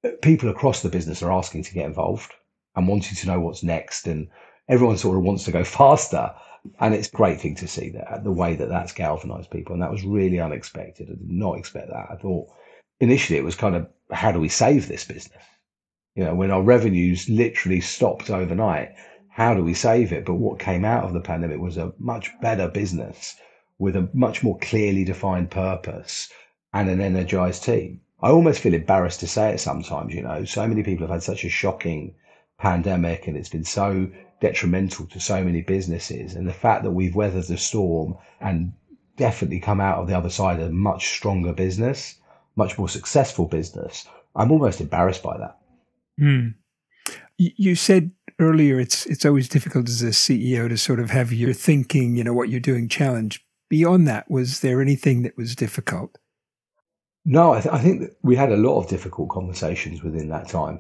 uh, 0.06 0.12
people 0.22 0.48
across 0.48 0.82
the 0.82 0.90
business 0.90 1.22
are 1.22 1.34
asking 1.34 1.64
to 1.64 1.74
get 1.74 1.86
involved 1.86 2.32
and 2.76 2.88
wanting 2.88 3.16
to 3.16 3.28
know 3.28 3.40
what's 3.40 3.64
next. 3.64 4.08
And 4.08 4.28
everyone 4.68 4.98
sort 4.98 5.18
of 5.18 5.24
wants 5.24 5.44
to 5.46 5.52
go 5.52 5.64
faster. 5.80 6.32
And 6.80 6.94
it's 6.94 7.08
a 7.08 7.16
great 7.16 7.40
thing 7.40 7.56
to 7.56 7.68
see 7.68 7.90
that 7.92 8.24
the 8.24 8.32
way 8.32 8.56
that 8.56 8.70
that's 8.70 8.92
galvanized 8.94 9.52
people. 9.52 9.74
And 9.74 9.82
that 9.82 9.92
was 9.92 10.04
really 10.04 10.40
unexpected. 10.40 11.08
I 11.10 11.14
did 11.14 11.30
not 11.30 11.58
expect 11.58 11.90
that. 11.90 12.08
I 12.12 12.16
thought 12.16 12.50
initially 13.00 13.40
it 13.40 13.46
was 13.46 13.56
kind 13.56 13.76
of, 13.76 13.88
how 14.12 14.32
do 14.32 14.40
we 14.40 14.50
save 14.50 14.88
this 14.88 15.06
business? 15.06 15.44
You 16.16 16.26
know, 16.26 16.36
when 16.36 16.52
our 16.52 16.62
revenues 16.62 17.30
literally 17.30 17.80
stopped 17.80 18.30
overnight, 18.30 18.90
how 19.30 19.54
do 19.54 19.64
we 19.64 19.74
save 19.74 20.12
it? 20.12 20.26
But 20.26 20.36
what 20.36 20.60
came 20.60 20.84
out 20.84 21.06
of 21.06 21.14
the 21.14 21.22
pandemic 21.22 21.60
was 21.60 21.78
a 21.78 21.94
much 21.98 22.30
better 22.42 22.68
business 22.68 23.36
with 23.78 23.96
a 23.96 24.10
much 24.14 24.44
more 24.44 24.58
clearly 24.60 25.06
defined 25.06 25.50
purpose 25.50 26.30
and 26.74 26.90
an 26.90 27.00
energized 27.00 27.64
team. 27.64 28.02
I 28.22 28.32
almost 28.32 28.60
feel 28.60 28.74
embarrassed 28.74 29.22
to 29.22 29.28
say 29.28 29.54
it 29.54 29.60
sometimes, 29.60 30.14
you 30.14 30.22
know, 30.22 30.44
so 30.44 30.68
many 30.68 30.84
people 30.84 31.08
have 31.08 31.14
had 31.14 31.24
such 31.24 31.46
a 31.46 31.50
shocking 31.50 32.16
pandemic 32.60 33.28
and 33.28 33.36
it's 33.36 33.50
been 33.50 33.64
so 33.64 34.10
detrimental 34.42 35.06
to 35.08 35.20
so 35.20 35.44
many 35.44 35.62
businesses. 35.62 36.36
And 36.36 36.48
the 36.48 36.54
fact 36.54 36.84
that 36.84 36.92
we've 36.92 37.16
weathered 37.16 37.46
the 37.46 37.58
storm 37.58 38.18
and 38.40 38.74
definitely 39.18 39.60
come 39.60 39.82
out 39.82 39.98
of 39.98 40.08
the 40.08 40.18
other 40.18 40.30
side 40.30 40.60
a 40.60 40.70
much 40.70 41.10
stronger 41.10 41.54
business, 41.54 42.16
much 42.56 42.78
more 42.78 42.90
successful 42.90 43.46
business, 43.46 44.08
I'm 44.36 44.52
almost 44.52 44.82
embarrassed 44.82 45.24
by 45.24 45.38
that. 45.38 45.58
Mm. 46.20 46.56
You 47.38 47.76
said 47.76 48.12
earlier 48.38 48.80
it's 48.80 49.06
it's 49.06 49.26
always 49.26 49.48
difficult 49.48 49.88
as 49.88 50.02
a 50.02 50.08
CEO 50.08 50.68
to 50.68 50.78
sort 50.78 51.00
of 51.00 51.10
have 51.10 51.32
your 51.32 51.54
thinking, 51.54 52.18
you 52.18 52.24
know, 52.24 52.34
what 52.34 52.50
you're 52.50 52.60
doing 52.60 52.90
challenged. 52.90 53.42
Beyond 53.70 54.08
that, 54.08 54.30
was 54.30 54.60
there 54.60 54.82
anything 54.82 55.22
that 55.24 55.38
was 55.38 55.56
difficult? 55.56 56.18
No, 57.24 57.54
I, 57.54 57.62
th- 57.62 57.74
I 57.74 57.80
think 57.80 58.12
we 58.24 58.36
had 58.36 58.52
a 58.52 58.58
lot 58.58 58.80
of 58.80 58.90
difficult 58.90 59.30
conversations 59.30 60.04
within 60.04 60.30
that 60.30 60.50
time 60.50 60.80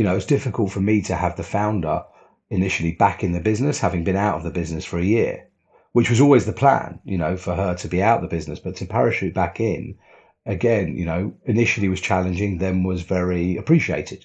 you 0.00 0.04
know, 0.04 0.16
it's 0.16 0.24
difficult 0.24 0.72
for 0.72 0.80
me 0.80 1.02
to 1.02 1.14
have 1.14 1.36
the 1.36 1.42
founder 1.42 2.02
initially 2.48 2.92
back 2.92 3.22
in 3.22 3.32
the 3.32 3.38
business, 3.38 3.80
having 3.80 4.02
been 4.02 4.16
out 4.16 4.36
of 4.36 4.44
the 4.44 4.50
business 4.50 4.82
for 4.82 4.98
a 4.98 5.04
year, 5.04 5.46
which 5.92 6.08
was 6.08 6.22
always 6.22 6.46
the 6.46 6.54
plan, 6.54 6.98
you 7.04 7.18
know, 7.18 7.36
for 7.36 7.54
her 7.54 7.74
to 7.74 7.86
be 7.86 8.02
out 8.02 8.16
of 8.16 8.22
the 8.22 8.34
business, 8.34 8.58
but 8.58 8.74
to 8.76 8.86
parachute 8.86 9.34
back 9.34 9.60
in 9.60 9.98
again, 10.46 10.96
you 10.96 11.04
know, 11.04 11.34
initially 11.44 11.90
was 11.90 12.00
challenging, 12.00 12.56
then 12.56 12.82
was 12.82 13.02
very 13.02 13.58
appreciated. 13.58 14.24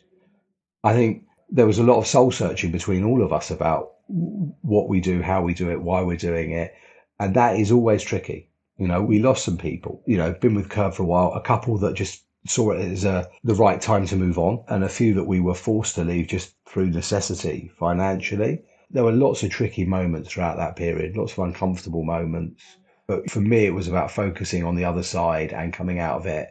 I 0.81 0.93
think 0.93 1.25
there 1.49 1.67
was 1.67 1.77
a 1.77 1.83
lot 1.83 1.97
of 1.97 2.07
soul 2.07 2.31
searching 2.31 2.71
between 2.71 3.03
all 3.03 3.21
of 3.21 3.33
us 3.33 3.51
about 3.51 3.95
what 4.07 4.87
we 4.87 5.01
do, 5.01 5.21
how 5.21 5.41
we 5.41 5.53
do 5.53 5.69
it, 5.69 5.81
why 5.81 6.03
we're 6.03 6.15
doing 6.15 6.51
it. 6.51 6.73
And 7.19 7.33
that 7.33 7.59
is 7.59 7.69
always 7.69 8.01
tricky. 8.01 8.49
You 8.77 8.87
know, 8.87 9.01
we 9.01 9.19
lost 9.19 9.43
some 9.43 9.57
people, 9.57 10.01
you 10.05 10.15
know, 10.15 10.31
been 10.31 10.55
with 10.55 10.69
KERB 10.69 10.93
for 10.93 11.03
a 11.03 11.05
while, 11.05 11.33
a 11.33 11.41
couple 11.41 11.77
that 11.79 11.95
just 11.95 12.24
saw 12.47 12.71
it 12.71 12.79
as 12.79 13.05
a, 13.05 13.27
the 13.43 13.55
right 13.55 13.81
time 13.81 14.05
to 14.07 14.15
move 14.15 14.37
on, 14.37 14.63
and 14.67 14.83
a 14.83 14.89
few 14.89 15.13
that 15.15 15.25
we 15.25 15.39
were 15.39 15.55
forced 15.55 15.95
to 15.95 16.03
leave 16.03 16.27
just 16.27 16.55
through 16.67 16.89
necessity 16.89 17.71
financially. 17.77 18.61
There 18.91 19.03
were 19.03 19.11
lots 19.11 19.43
of 19.43 19.49
tricky 19.49 19.85
moments 19.85 20.29
throughout 20.29 20.57
that 20.57 20.75
period, 20.75 21.17
lots 21.17 21.33
of 21.33 21.39
uncomfortable 21.39 22.03
moments. 22.03 22.63
But 23.07 23.29
for 23.29 23.39
me, 23.39 23.65
it 23.65 23.73
was 23.73 23.87
about 23.87 24.11
focusing 24.11 24.63
on 24.63 24.75
the 24.75 24.85
other 24.85 25.03
side 25.03 25.53
and 25.53 25.73
coming 25.73 25.99
out 25.99 26.19
of 26.19 26.25
it 26.25 26.49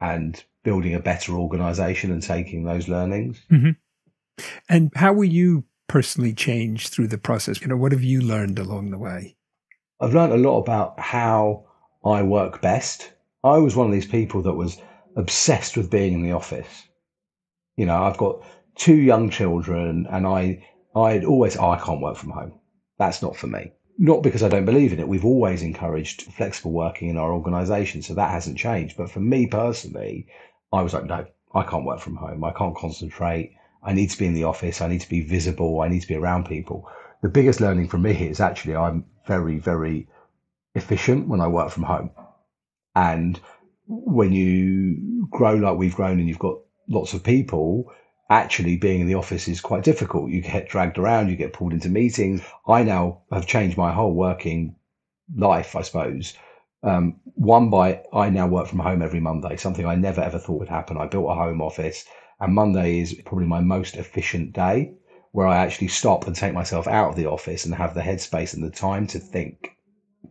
and 0.00 0.42
building 0.62 0.94
a 0.94 1.00
better 1.00 1.34
organization 1.34 2.12
and 2.12 2.22
taking 2.22 2.64
those 2.64 2.88
learnings. 2.88 3.40
Mm-hmm. 3.50 3.70
And 4.68 4.90
how 4.94 5.12
were 5.12 5.24
you 5.24 5.64
personally 5.88 6.32
changed 6.32 6.88
through 6.88 7.08
the 7.08 7.18
process? 7.18 7.60
You 7.60 7.68
know, 7.68 7.76
what 7.76 7.92
have 7.92 8.04
you 8.04 8.20
learned 8.20 8.58
along 8.58 8.90
the 8.90 8.98
way? 8.98 9.36
I've 10.00 10.14
learned 10.14 10.32
a 10.32 10.38
lot 10.38 10.58
about 10.58 10.98
how 10.98 11.66
I 12.04 12.22
work 12.22 12.62
best. 12.62 13.12
I 13.42 13.58
was 13.58 13.76
one 13.76 13.86
of 13.86 13.92
these 13.92 14.06
people 14.06 14.42
that 14.42 14.54
was 14.54 14.78
obsessed 15.16 15.76
with 15.76 15.90
being 15.90 16.12
in 16.12 16.22
the 16.22 16.32
office. 16.32 16.88
You 17.76 17.86
know, 17.86 18.02
I've 18.02 18.18
got 18.18 18.44
two 18.76 18.96
young 18.96 19.30
children, 19.30 20.06
and 20.10 20.26
I 20.26 20.66
I'd 20.94 21.24
always 21.24 21.56
oh, 21.56 21.70
I 21.70 21.78
can't 21.78 22.00
work 22.00 22.16
from 22.16 22.30
home. 22.30 22.60
That's 22.98 23.22
not 23.22 23.36
for 23.36 23.46
me. 23.46 23.72
Not 23.98 24.22
because 24.22 24.42
I 24.42 24.48
don't 24.48 24.64
believe 24.64 24.92
in 24.92 25.00
it. 25.00 25.08
We've 25.08 25.24
always 25.24 25.62
encouraged 25.62 26.22
flexible 26.22 26.72
working 26.72 27.08
in 27.08 27.18
our 27.18 27.32
organisation, 27.32 28.02
so 28.02 28.14
that 28.14 28.30
hasn't 28.30 28.58
changed. 28.58 28.96
But 28.96 29.10
for 29.10 29.20
me 29.20 29.46
personally, 29.46 30.26
I 30.72 30.82
was 30.82 30.94
like, 30.94 31.04
no, 31.04 31.26
I 31.54 31.62
can't 31.62 31.84
work 31.84 32.00
from 32.00 32.16
home. 32.16 32.44
I 32.44 32.52
can't 32.52 32.76
concentrate. 32.76 33.52
I 33.82 33.92
need 33.92 34.10
to 34.10 34.18
be 34.18 34.26
in 34.26 34.34
the 34.34 34.44
office. 34.44 34.80
I 34.80 34.88
need 34.88 35.00
to 35.00 35.08
be 35.08 35.22
visible. 35.22 35.80
I 35.80 35.88
need 35.88 36.00
to 36.00 36.08
be 36.08 36.14
around 36.14 36.46
people. 36.46 36.88
The 37.22 37.28
biggest 37.28 37.60
learning 37.60 37.88
for 37.88 37.98
me 37.98 38.12
is 38.12 38.40
actually 38.40 38.76
I'm 38.76 39.04
very, 39.26 39.58
very 39.58 40.08
efficient 40.74 41.28
when 41.28 41.40
I 41.40 41.48
work 41.48 41.70
from 41.70 41.84
home. 41.84 42.10
And 42.94 43.40
when 43.90 44.32
you 44.32 45.26
grow 45.30 45.54
like 45.54 45.76
we've 45.76 45.94
grown 45.94 46.18
and 46.20 46.28
you've 46.28 46.38
got 46.38 46.56
lots 46.88 47.12
of 47.12 47.22
people, 47.24 47.90
actually 48.30 48.76
being 48.76 49.00
in 49.00 49.06
the 49.08 49.14
office 49.16 49.48
is 49.48 49.60
quite 49.60 49.82
difficult. 49.82 50.30
You 50.30 50.40
get 50.40 50.68
dragged 50.68 50.96
around, 50.96 51.28
you 51.28 51.36
get 51.36 51.52
pulled 51.52 51.72
into 51.72 51.88
meetings. 51.88 52.40
I 52.68 52.84
now 52.84 53.22
have 53.32 53.46
changed 53.46 53.76
my 53.76 53.92
whole 53.92 54.14
working 54.14 54.76
life, 55.34 55.74
I 55.74 55.82
suppose. 55.82 56.34
Um, 56.82 57.16
one 57.34 57.68
by 57.68 58.00
I 58.12 58.30
now 58.30 58.46
work 58.46 58.68
from 58.68 58.78
home 58.78 59.02
every 59.02 59.20
Monday, 59.20 59.56
something 59.56 59.84
I 59.84 59.96
never 59.96 60.20
ever 60.20 60.38
thought 60.38 60.60
would 60.60 60.68
happen. 60.68 60.96
I 60.96 61.06
built 61.06 61.30
a 61.30 61.34
home 61.34 61.60
office, 61.60 62.04
and 62.38 62.54
Monday 62.54 63.00
is 63.00 63.20
probably 63.26 63.46
my 63.46 63.60
most 63.60 63.96
efficient 63.96 64.52
day 64.52 64.92
where 65.32 65.46
I 65.46 65.58
actually 65.58 65.88
stop 65.88 66.26
and 66.26 66.34
take 66.34 66.54
myself 66.54 66.86
out 66.86 67.10
of 67.10 67.16
the 67.16 67.26
office 67.26 67.64
and 67.64 67.74
have 67.74 67.94
the 67.94 68.00
headspace 68.00 68.54
and 68.54 68.64
the 68.64 68.70
time 68.70 69.06
to 69.08 69.18
think, 69.18 69.70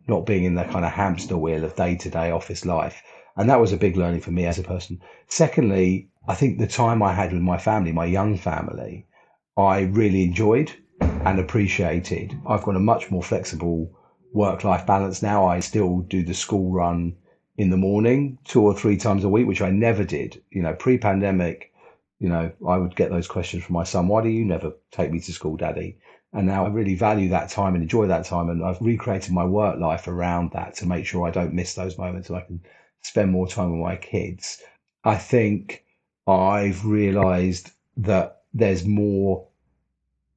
not 0.07 0.25
being 0.25 0.43
in 0.43 0.55
the 0.55 0.63
kind 0.63 0.83
of 0.83 0.91
hamster 0.91 1.37
wheel 1.37 1.63
of 1.63 1.75
day 1.75 1.95
to 1.95 2.09
day 2.09 2.31
office 2.31 2.65
life. 2.65 3.01
And 3.39 3.49
that 3.49 3.61
was 3.61 3.71
a 3.71 3.77
big 3.77 3.95
learning 3.95 4.19
for 4.19 4.31
me 4.31 4.45
as 4.45 4.59
a 4.59 4.63
person. 4.63 5.01
Secondly, 5.29 6.09
I 6.27 6.35
think 6.35 6.57
the 6.57 6.67
time 6.67 7.01
I 7.01 7.13
had 7.13 7.31
with 7.31 7.41
my 7.41 7.57
family, 7.57 7.93
my 7.93 8.03
young 8.03 8.35
family, 8.35 9.07
I 9.55 9.83
really 9.83 10.23
enjoyed 10.23 10.73
and 10.99 11.39
appreciated. 11.39 12.37
I've 12.45 12.63
got 12.63 12.75
a 12.75 12.81
much 12.81 13.09
more 13.09 13.23
flexible 13.23 13.97
work 14.33 14.65
life 14.65 14.85
balance 14.85 15.21
now. 15.21 15.45
I 15.45 15.61
still 15.61 15.99
do 15.99 16.21
the 16.21 16.33
school 16.33 16.69
run 16.73 17.15
in 17.55 17.69
the 17.69 17.77
morning 17.77 18.39
two 18.43 18.61
or 18.61 18.73
three 18.73 18.97
times 18.97 19.23
a 19.23 19.29
week, 19.29 19.47
which 19.47 19.61
I 19.61 19.69
never 19.69 20.03
did. 20.03 20.43
You 20.51 20.61
know, 20.61 20.73
pre 20.73 20.97
pandemic, 20.97 21.71
you 22.19 22.27
know, 22.27 22.51
I 22.67 22.77
would 22.77 22.97
get 22.97 23.09
those 23.09 23.29
questions 23.29 23.63
from 23.63 23.75
my 23.75 23.85
son 23.85 24.09
why 24.09 24.21
do 24.21 24.27
you 24.27 24.43
never 24.43 24.73
take 24.91 25.13
me 25.13 25.21
to 25.21 25.31
school, 25.31 25.55
daddy? 25.55 25.97
And 26.33 26.45
now 26.45 26.65
I 26.65 26.69
really 26.69 26.95
value 26.95 27.29
that 27.29 27.47
time 27.47 27.73
and 27.73 27.83
enjoy 27.83 28.07
that 28.07 28.25
time. 28.25 28.49
And 28.49 28.65
I've 28.65 28.81
recreated 28.81 29.31
my 29.31 29.45
work 29.45 29.79
life 29.79 30.09
around 30.09 30.51
that 30.51 30.75
to 30.75 30.85
make 30.85 31.05
sure 31.05 31.25
I 31.25 31.31
don't 31.31 31.53
miss 31.53 31.73
those 31.73 31.97
moments 31.97 32.27
and 32.27 32.37
I 32.37 32.41
can 32.41 32.59
spend 33.01 33.31
more 33.31 33.47
time 33.47 33.71
with 33.71 33.81
my 33.81 33.95
kids. 33.95 34.61
I 35.03 35.15
think 35.15 35.85
I've 36.27 36.85
realized 36.85 37.71
that 37.97 38.43
there's 38.53 38.85
more 38.85 39.47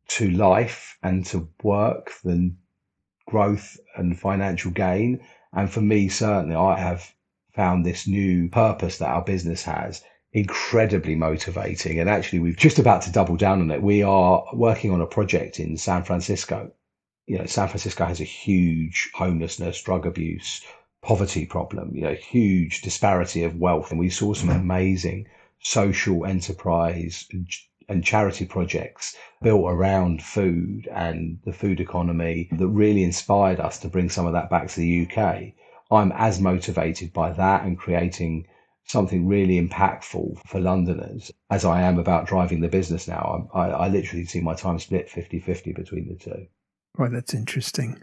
to 0.08 0.30
life 0.30 0.98
and 1.02 1.24
to 1.26 1.48
work 1.62 2.12
than 2.24 2.58
growth 3.26 3.78
and 3.96 4.18
financial 4.18 4.70
gain. 4.70 5.20
And 5.52 5.70
for 5.70 5.80
me, 5.80 6.08
certainly, 6.08 6.56
I 6.56 6.78
have 6.78 7.14
found 7.54 7.84
this 7.84 8.06
new 8.06 8.48
purpose 8.48 8.98
that 8.98 9.08
our 9.08 9.22
business 9.22 9.62
has 9.64 10.02
incredibly 10.32 11.14
motivating. 11.14 11.98
And 11.98 12.08
actually, 12.08 12.38
we've 12.38 12.56
just 12.56 12.78
about 12.78 13.02
to 13.02 13.12
double 13.12 13.36
down 13.36 13.60
on 13.60 13.70
it. 13.70 13.82
We 13.82 14.02
are 14.02 14.44
working 14.54 14.90
on 14.90 15.00
a 15.00 15.06
project 15.06 15.60
in 15.60 15.76
San 15.76 16.04
Francisco. 16.04 16.72
You 17.26 17.38
know, 17.38 17.46
San 17.46 17.68
Francisco 17.68 18.04
has 18.04 18.20
a 18.20 18.24
huge 18.24 19.10
homelessness, 19.14 19.82
drug 19.82 20.06
abuse, 20.06 20.62
poverty 21.02 21.44
problem, 21.46 21.94
you 21.94 22.02
know, 22.02 22.14
huge 22.14 22.80
disparity 22.80 23.42
of 23.42 23.56
wealth. 23.56 23.90
And 23.90 23.98
we 23.98 24.08
saw 24.08 24.34
some 24.34 24.48
mm-hmm. 24.48 24.60
amazing 24.60 25.26
social 25.60 26.24
enterprise 26.24 27.28
and 27.88 28.04
charity 28.04 28.46
projects 28.46 29.16
built 29.42 29.70
around 29.70 30.22
food 30.22 30.88
and 30.92 31.38
the 31.44 31.52
food 31.52 31.80
economy 31.80 32.48
that 32.52 32.68
really 32.68 33.02
inspired 33.02 33.60
us 33.60 33.78
to 33.80 33.88
bring 33.88 34.08
some 34.08 34.26
of 34.26 34.32
that 34.32 34.50
back 34.50 34.68
to 34.68 34.80
the 34.80 35.06
UK. 35.06 35.52
I'm 35.90 36.12
as 36.12 36.40
motivated 36.40 37.12
by 37.12 37.32
that 37.32 37.64
and 37.64 37.78
creating 37.78 38.46
something 38.84 39.26
really 39.26 39.60
impactful 39.60 40.38
for 40.46 40.60
Londoners 40.60 41.30
as 41.50 41.64
I 41.64 41.82
am 41.82 41.98
about 41.98 42.26
driving 42.26 42.60
the 42.60 42.68
business 42.68 43.06
now. 43.06 43.48
I, 43.54 43.68
I 43.68 43.88
literally 43.88 44.24
see 44.24 44.40
my 44.40 44.54
time 44.54 44.78
split 44.78 45.10
50 45.10 45.40
50 45.40 45.72
between 45.72 46.08
the 46.08 46.16
two. 46.16 46.46
Right, 46.96 47.10
that's 47.10 47.34
interesting. 47.34 48.02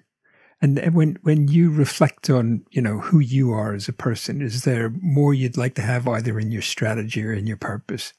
And 0.62 0.94
when 0.94 1.18
when 1.22 1.48
you 1.48 1.72
reflect 1.72 2.30
on 2.30 2.66
you 2.70 2.82
know 2.82 3.00
who 3.00 3.20
you 3.20 3.52
are 3.52 3.74
as 3.74 3.88
a 3.88 3.94
person, 3.94 4.42
is 4.42 4.64
there 4.64 4.90
more 5.02 5.34
you'd 5.34 5.58
like 5.58 5.76
to 5.76 5.82
have 5.82 6.08
either 6.08 6.38
in 6.38 6.52
your 6.52 6.62
strategy 6.62 7.26
or 7.26 7.34
in 7.34 7.48
your 7.48 7.58
purpose? 7.58 8.14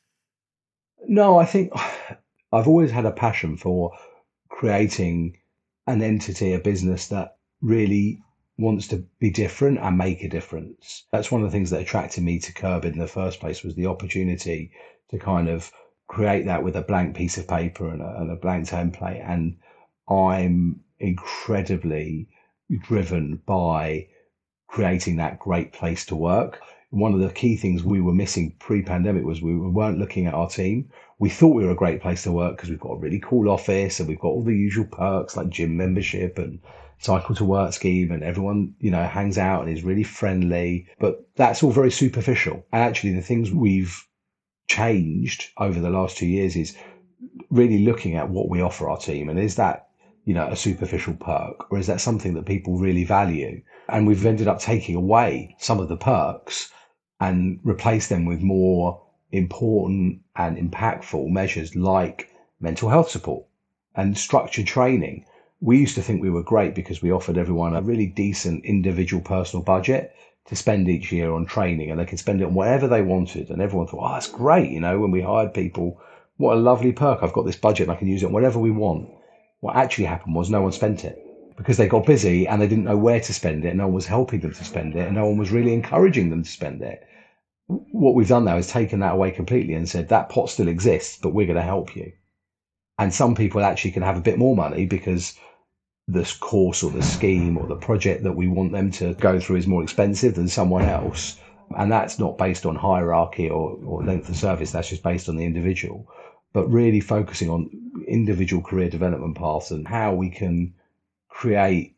No, 1.06 1.38
I 1.38 1.44
think 1.44 1.72
I've 2.52 2.68
always 2.68 2.90
had 2.90 3.06
a 3.06 3.12
passion 3.12 3.56
for 3.56 3.92
creating 4.48 5.36
an 5.86 6.02
entity, 6.02 6.54
a 6.54 6.58
business 6.58 7.08
that 7.08 7.36
really 7.60 8.22
wants 8.58 8.86
to 8.88 9.04
be 9.18 9.30
different 9.30 9.78
and 9.78 9.96
make 9.96 10.22
a 10.22 10.28
difference. 10.28 11.04
That's 11.12 11.30
one 11.30 11.42
of 11.42 11.46
the 11.46 11.52
things 11.52 11.70
that 11.70 11.80
attracted 11.80 12.22
me 12.22 12.38
to 12.40 12.52
KERB 12.52 12.84
in 12.84 12.98
the 12.98 13.06
first 13.06 13.40
place 13.40 13.62
was 13.62 13.74
the 13.74 13.86
opportunity 13.86 14.70
to 15.10 15.18
kind 15.18 15.48
of 15.48 15.72
create 16.08 16.44
that 16.46 16.62
with 16.62 16.76
a 16.76 16.82
blank 16.82 17.16
piece 17.16 17.38
of 17.38 17.48
paper 17.48 17.88
and 17.88 18.02
a, 18.02 18.16
and 18.20 18.30
a 18.30 18.36
blank 18.36 18.68
template. 18.68 19.24
And 19.26 19.56
I'm 20.08 20.80
incredibly 21.00 22.28
driven 22.82 23.42
by 23.46 24.06
creating 24.68 25.16
that 25.16 25.38
great 25.38 25.72
place 25.72 26.06
to 26.06 26.16
work. 26.16 26.60
One 26.90 27.14
of 27.14 27.20
the 27.20 27.30
key 27.30 27.56
things 27.56 27.82
we 27.84 28.00
were 28.00 28.14
missing 28.14 28.54
pre-pandemic 28.58 29.24
was 29.24 29.42
we 29.42 29.56
weren't 29.56 29.98
looking 29.98 30.26
at 30.26 30.34
our 30.34 30.48
team. 30.48 30.90
We 31.18 31.28
thought 31.28 31.54
we 31.54 31.64
were 31.64 31.72
a 31.72 31.76
great 31.76 32.00
place 32.00 32.22
to 32.24 32.32
work 32.32 32.56
because 32.56 32.70
we've 32.70 32.80
got 32.80 32.92
a 32.92 32.98
really 32.98 33.20
cool 33.20 33.48
office 33.48 34.00
and 34.00 34.08
we've 34.08 34.20
got 34.20 34.28
all 34.28 34.44
the 34.44 34.56
usual 34.56 34.86
perks 34.86 35.36
like 35.36 35.48
gym 35.50 35.76
membership 35.76 36.38
and 36.38 36.60
cycle 36.98 37.34
to 37.34 37.44
work 37.44 37.72
scheme 37.72 38.10
and 38.10 38.22
everyone, 38.22 38.74
you 38.78 38.90
know, 38.90 39.04
hangs 39.04 39.38
out 39.38 39.62
and 39.62 39.76
is 39.76 39.84
really 39.84 40.02
friendly. 40.02 40.86
But 40.98 41.26
that's 41.36 41.62
all 41.62 41.70
very 41.70 41.90
superficial. 41.90 42.64
And 42.72 42.82
actually, 42.82 43.14
the 43.14 43.22
things 43.22 43.50
we've 43.50 44.06
changed 44.68 45.50
over 45.58 45.80
the 45.80 45.90
last 45.90 46.16
two 46.16 46.26
years 46.26 46.56
is 46.56 46.76
really 47.50 47.84
looking 47.84 48.16
at 48.16 48.30
what 48.30 48.48
we 48.48 48.60
offer 48.62 48.88
our 48.88 48.98
team. 48.98 49.28
And 49.28 49.38
is 49.38 49.56
that, 49.56 49.89
you 50.30 50.34
know, 50.34 50.46
a 50.46 50.54
superficial 50.54 51.14
perk 51.14 51.72
or 51.72 51.78
is 51.78 51.88
that 51.88 52.00
something 52.00 52.34
that 52.34 52.46
people 52.46 52.78
really 52.78 53.02
value? 53.04 53.60
And 53.88 54.06
we've 54.06 54.24
ended 54.24 54.46
up 54.46 54.60
taking 54.60 54.94
away 54.94 55.56
some 55.58 55.80
of 55.80 55.88
the 55.88 55.96
perks 55.96 56.70
and 57.18 57.58
replace 57.64 58.06
them 58.06 58.26
with 58.26 58.40
more 58.40 59.02
important 59.32 60.20
and 60.36 60.56
impactful 60.56 61.28
measures 61.30 61.74
like 61.74 62.30
mental 62.60 62.88
health 62.88 63.10
support 63.10 63.44
and 63.96 64.16
structured 64.16 64.68
training 64.68 65.24
we 65.60 65.78
used 65.78 65.96
to 65.96 66.02
think 66.02 66.22
we 66.22 66.30
were 66.30 66.42
great 66.42 66.74
because 66.76 67.02
we 67.02 67.10
offered 67.10 67.36
everyone 67.36 67.74
a 67.74 67.82
really 67.82 68.06
decent 68.06 68.64
individual 68.64 69.22
personal 69.22 69.64
budget 69.64 70.14
to 70.46 70.56
spend 70.56 70.88
each 70.88 71.12
year 71.12 71.32
on 71.32 71.44
training 71.44 71.90
and 71.90 72.00
they 72.00 72.06
could 72.06 72.18
spend 72.18 72.40
it 72.40 72.44
on 72.44 72.54
whatever 72.54 72.88
they 72.88 73.02
wanted. 73.02 73.50
And 73.50 73.60
everyone 73.60 73.86
thought, 73.86 74.08
oh, 74.08 74.12
that's 74.14 74.30
great. 74.30 74.70
You 74.70 74.80
know, 74.80 74.98
when 74.98 75.10
we 75.10 75.20
hired 75.20 75.52
people, 75.52 76.00
what 76.38 76.56
a 76.56 76.60
lovely 76.60 76.92
perk. 76.92 77.22
I've 77.22 77.34
got 77.34 77.44
this 77.44 77.56
budget 77.56 77.88
and 77.88 77.92
I 77.92 77.98
can 77.98 78.08
use 78.08 78.22
it 78.22 78.26
on 78.26 78.32
whatever 78.32 78.58
we 78.58 78.70
want. 78.70 79.10
What 79.60 79.76
actually 79.76 80.06
happened 80.06 80.34
was 80.34 80.50
no 80.50 80.62
one 80.62 80.72
spent 80.72 81.04
it 81.04 81.18
because 81.56 81.76
they 81.76 81.86
got 81.86 82.06
busy 82.06 82.46
and 82.46 82.60
they 82.60 82.66
didn't 82.66 82.84
know 82.84 82.96
where 82.96 83.20
to 83.20 83.32
spend 83.32 83.64
it. 83.64 83.76
No 83.76 83.86
one 83.86 83.94
was 83.94 84.06
helping 84.06 84.40
them 84.40 84.52
to 84.54 84.64
spend 84.64 84.96
it 84.96 85.06
and 85.06 85.14
no 85.14 85.26
one 85.26 85.36
was 85.36 85.50
really 85.50 85.74
encouraging 85.74 86.30
them 86.30 86.42
to 86.42 86.50
spend 86.50 86.82
it. 86.82 87.02
What 87.66 88.14
we've 88.14 88.28
done 88.28 88.44
now 88.44 88.56
is 88.56 88.66
taken 88.66 89.00
that 89.00 89.12
away 89.12 89.30
completely 89.30 89.74
and 89.74 89.88
said 89.88 90.08
that 90.08 90.28
pot 90.28 90.48
still 90.48 90.68
exists, 90.68 91.18
but 91.20 91.30
we're 91.30 91.46
going 91.46 91.56
to 91.56 91.62
help 91.62 91.94
you. 91.94 92.12
And 92.98 93.12
some 93.12 93.34
people 93.34 93.62
actually 93.62 93.92
can 93.92 94.02
have 94.02 94.16
a 94.16 94.22
bit 94.22 94.38
more 94.38 94.56
money 94.56 94.86
because 94.86 95.34
this 96.08 96.32
course 96.32 96.82
or 96.82 96.90
the 96.90 97.02
scheme 97.02 97.56
or 97.56 97.66
the 97.66 97.76
project 97.76 98.24
that 98.24 98.32
we 98.32 98.48
want 98.48 98.72
them 98.72 98.90
to 98.92 99.14
go 99.14 99.38
through 99.38 99.56
is 99.56 99.66
more 99.66 99.82
expensive 99.82 100.34
than 100.34 100.48
someone 100.48 100.84
else. 100.84 101.36
And 101.76 101.92
that's 101.92 102.18
not 102.18 102.38
based 102.38 102.66
on 102.66 102.74
hierarchy 102.74 103.48
or, 103.48 103.78
or 103.84 104.02
length 104.04 104.28
of 104.28 104.36
service, 104.36 104.72
that's 104.72 104.88
just 104.88 105.02
based 105.02 105.28
on 105.28 105.36
the 105.36 105.44
individual. 105.44 106.08
But 106.52 106.68
really 106.68 107.00
focusing 107.00 107.50
on 107.50 107.70
individual 108.06 108.62
career 108.62 108.88
development 108.88 109.36
paths 109.36 109.70
and 109.70 109.86
how 109.86 110.14
we 110.14 110.30
can 110.30 110.74
create 111.28 111.94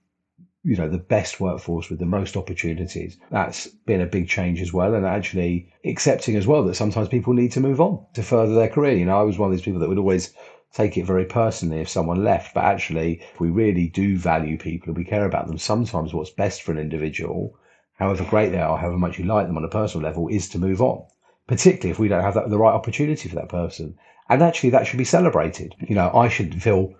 you 0.65 0.77
know 0.77 0.89
the 0.89 0.99
best 0.99 1.41
workforce 1.41 1.91
with 1.91 1.99
the 1.99 2.07
most 2.07 2.37
opportunities 2.37 3.17
that's 3.31 3.67
been 3.67 4.01
a 4.01 4.07
big 4.07 4.29
change 4.29 4.61
as 4.61 4.73
well 4.73 4.95
and 4.95 5.05
actually 5.05 5.69
accepting 5.85 6.37
as 6.37 6.47
well 6.47 6.63
that 6.63 6.77
sometimes 6.77 7.09
people 7.09 7.33
need 7.33 7.51
to 7.51 7.59
move 7.59 7.81
on 7.81 8.05
to 8.13 8.23
further 8.23 8.55
their 8.55 8.69
career 8.69 8.93
you 8.93 9.05
know 9.05 9.19
i 9.19 9.23
was 9.23 9.39
one 9.39 9.49
of 9.49 9.57
these 9.57 9.65
people 9.65 9.81
that 9.81 9.89
would 9.89 9.99
always 9.99 10.33
take 10.73 10.97
it 10.97 11.05
very 11.05 11.25
personally 11.25 11.81
if 11.81 11.89
someone 11.89 12.25
left. 12.25 12.55
But 12.55 12.65
actually, 12.65 13.21
if 13.35 13.41
we 13.41 13.51
really 13.51 13.89
do 13.89 14.17
value 14.17 14.57
people 14.57 14.89
and 14.89 14.97
we 14.97 15.05
care 15.05 15.27
about 15.27 15.47
them, 15.47 15.59
sometimes 15.59 16.15
what's 16.15 16.31
best 16.31 16.63
for 16.63 16.73
an 16.73 16.79
individual, 16.79 17.55
however 17.95 18.25
great 18.25 18.51
they 18.51 18.61
are, 18.61 18.79
however 18.79 18.99
much 18.99 19.19
you 19.19 19.25
like 19.25 19.47
them 19.47 19.57
on 19.57 19.65
a 19.65 19.69
personal 19.69 20.05
level, 20.05 20.29
is 20.29 20.49
to 20.51 20.59
move 20.59 20.81
on. 20.81 21.05
Particularly 21.47 21.91
if 21.91 21.99
we 21.99 22.09
don't 22.09 22.23
have 22.23 22.35
that, 22.35 22.49
the 22.51 22.59
right 22.59 22.73
opportunity 22.73 23.29
for 23.29 23.35
that 23.35 23.49
person. 23.49 23.99
And 24.29 24.43
actually, 24.43 24.71
that 24.71 24.87
should 24.87 24.99
be 24.99 25.05
celebrated. 25.05 25.75
You 25.81 25.95
know, 25.95 26.11
I 26.13 26.29
shouldn't 26.29 26.63
feel 26.63 26.95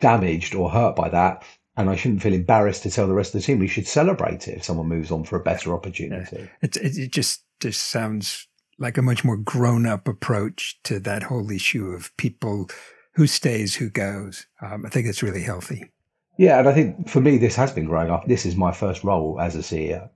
damaged 0.00 0.54
or 0.54 0.70
hurt 0.70 0.96
by 0.96 1.08
that. 1.10 1.44
And 1.76 1.88
I 1.88 1.96
shouldn't 1.96 2.22
feel 2.22 2.34
embarrassed 2.34 2.82
to 2.82 2.90
tell 2.90 3.06
the 3.06 3.14
rest 3.14 3.34
of 3.34 3.40
the 3.40 3.46
team. 3.46 3.60
We 3.60 3.68
should 3.68 3.86
celebrate 3.86 4.48
it 4.48 4.58
if 4.58 4.64
someone 4.64 4.88
moves 4.88 5.12
on 5.12 5.24
for 5.24 5.36
a 5.36 5.42
better 5.42 5.72
opportunity. 5.74 6.48
It, 6.60 6.76
it, 6.76 6.98
it 6.98 7.12
just 7.12 7.44
just 7.60 7.86
sounds 7.86 8.48
like 8.78 8.98
a 8.98 9.02
much 9.02 9.24
more 9.24 9.36
grown 9.36 9.86
up 9.86 10.06
approach 10.08 10.80
to 10.84 11.00
that 11.00 11.24
whole 11.24 11.50
issue 11.50 11.86
of 11.86 12.16
people 12.16 12.68
who 13.14 13.26
stays, 13.26 13.76
who 13.76 13.90
goes. 13.90 14.46
Um, 14.62 14.86
I 14.86 14.88
think 14.88 15.06
it's 15.06 15.22
really 15.22 15.42
healthy. 15.42 15.90
Yeah, 16.36 16.58
and 16.60 16.68
I 16.68 16.72
think 16.72 17.08
for 17.08 17.20
me, 17.20 17.36
this 17.36 17.56
has 17.56 17.72
been 17.72 17.86
growing 17.86 18.10
up. 18.10 18.26
This 18.26 18.46
is 18.46 18.54
my 18.54 18.70
first 18.70 19.02
role 19.02 19.40
as 19.40 19.56
a 19.56 19.58
CEO, 19.58 20.08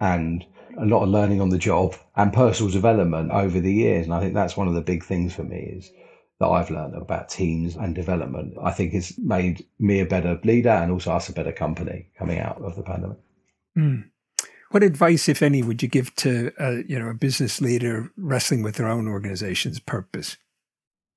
and 0.00 0.44
a 0.78 0.84
lot 0.84 1.02
of 1.02 1.08
learning 1.08 1.40
on 1.40 1.48
the 1.48 1.58
job 1.58 1.96
and 2.16 2.32
personal 2.32 2.70
development 2.70 3.30
over 3.30 3.60
the 3.60 3.72
years. 3.72 4.06
And 4.06 4.14
I 4.14 4.20
think 4.20 4.34
that's 4.34 4.56
one 4.56 4.68
of 4.68 4.74
the 4.74 4.80
big 4.80 5.04
things 5.04 5.34
for 5.34 5.42
me 5.42 5.58
is 5.58 5.90
that 6.38 6.48
I've 6.48 6.70
learned 6.70 6.94
about 6.94 7.28
teams 7.28 7.76
and 7.76 7.94
development. 7.94 8.54
I 8.62 8.70
think 8.72 8.92
it's 8.92 9.18
made 9.18 9.64
me 9.78 10.00
a 10.00 10.06
better 10.06 10.38
leader 10.44 10.70
and 10.70 10.92
also 10.92 11.12
us 11.12 11.28
a 11.28 11.32
better 11.32 11.52
company 11.52 12.08
coming 12.18 12.38
out 12.38 12.60
of 12.60 12.76
the 12.76 12.82
pandemic. 12.82 13.18
Mm. 13.76 14.10
What 14.70 14.82
advice, 14.82 15.28
if 15.28 15.42
any, 15.42 15.62
would 15.62 15.82
you 15.82 15.88
give 15.88 16.14
to 16.16 16.52
a, 16.58 16.82
you 16.86 16.98
know 16.98 17.08
a 17.08 17.14
business 17.14 17.60
leader 17.60 18.10
wrestling 18.16 18.62
with 18.62 18.74
their 18.76 18.88
own 18.88 19.08
organization's 19.08 19.78
purpose? 19.78 20.36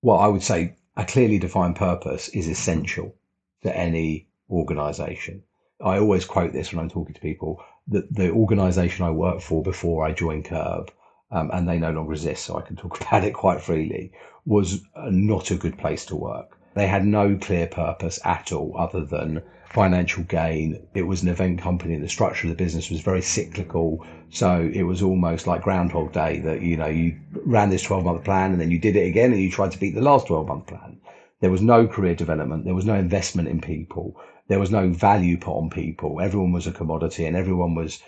Well, 0.02 0.19
I 0.19 0.28
would 0.28 0.43
say 0.43 0.76
a 0.95 1.04
clearly 1.04 1.39
defined 1.39 1.76
purpose 1.76 2.30
is 2.30 2.48
essential 2.48 3.15
to 3.63 3.76
any 3.76 4.30
organization. 4.50 5.43
I 5.84 5.98
always 5.98 6.26
quote 6.26 6.54
this 6.54 6.72
when 6.72 6.80
I'm 6.80 6.89
talking 6.89 7.15
to 7.15 7.22
people 7.22 7.62
that 7.89 8.13
the 8.13 8.30
organization 8.32 9.06
I 9.06 9.12
worked 9.12 9.43
for 9.43 9.62
before 9.63 10.06
I 10.06 10.12
joined 10.12 10.45
KERB, 10.45 10.89
um, 11.32 11.52
and 11.54 11.67
they 11.67 11.78
no 11.78 11.91
longer 11.91 12.13
exist, 12.13 12.45
so 12.45 12.58
I 12.58 12.62
can 12.62 12.75
talk 12.75 12.99
about 13.02 13.23
it 13.23 13.34
quite 13.34 13.62
freely, 13.62 14.12
was 14.45 14.82
not 14.95 15.52
a 15.52 15.56
good 15.56 15.78
place 15.78 16.06
to 16.06 16.15
work. 16.15 16.58
They 16.75 16.88
had 16.88 17.06
no 17.06 17.36
clear 17.36 17.67
purpose 17.67 18.19
at 18.23 18.52
all 18.52 18.75
other 18.78 19.04
than 19.04 19.41
financial 19.69 20.23
gain. 20.23 20.82
It 20.93 21.04
was 21.04 21.21
an 21.21 21.30
event 21.30 21.62
company 21.62 21.93
and 21.93 22.04
the 22.04 22.10
structure 22.10 22.47
of 22.47 22.49
the 22.49 22.63
business 22.63 22.89
was 22.89 23.02
very 23.02 23.21
cyclical. 23.21 24.06
So 24.30 24.69
it 24.73 24.84
was 24.84 25.02
almost 25.02 25.47
like 25.47 25.62
Groundhog 25.62 26.12
Day 26.12 26.39
that, 26.39 26.62
you 26.62 26.78
know, 26.78 26.88
you 26.88 27.19
ran 27.45 27.69
this 27.69 27.84
12 27.84 28.04
month 28.04 28.23
plan 28.23 28.52
and 28.52 28.62
then 28.62 28.71
you 28.71 28.80
did 28.80 28.95
it 28.95 29.08
again 29.08 29.32
and 29.32 29.41
you 29.41 29.52
tried 29.52 29.71
to 29.71 29.80
beat 29.80 29.95
the 29.95 30.02
last 30.02 30.28
12 30.28 30.47
month 30.47 30.67
plan. 30.67 30.97
There 31.41 31.52
was 31.52 31.62
no 31.62 31.88
career 31.88 32.15
development. 32.15 32.65
There 32.65 32.75
was 32.75 32.86
no 32.86 32.95
investment 32.95 33.47
in 33.47 33.62
people. 33.62 34.19
There 34.49 34.59
was 34.59 34.71
no 34.71 34.89
value 34.89 35.38
put 35.38 35.57
on 35.57 35.69
people. 35.69 36.19
Everyone 36.19 36.51
was 36.51 36.67
a 36.67 36.73
commodity 36.73 37.25
and 37.25 37.38
everyone 37.38 37.75
was 37.75 38.01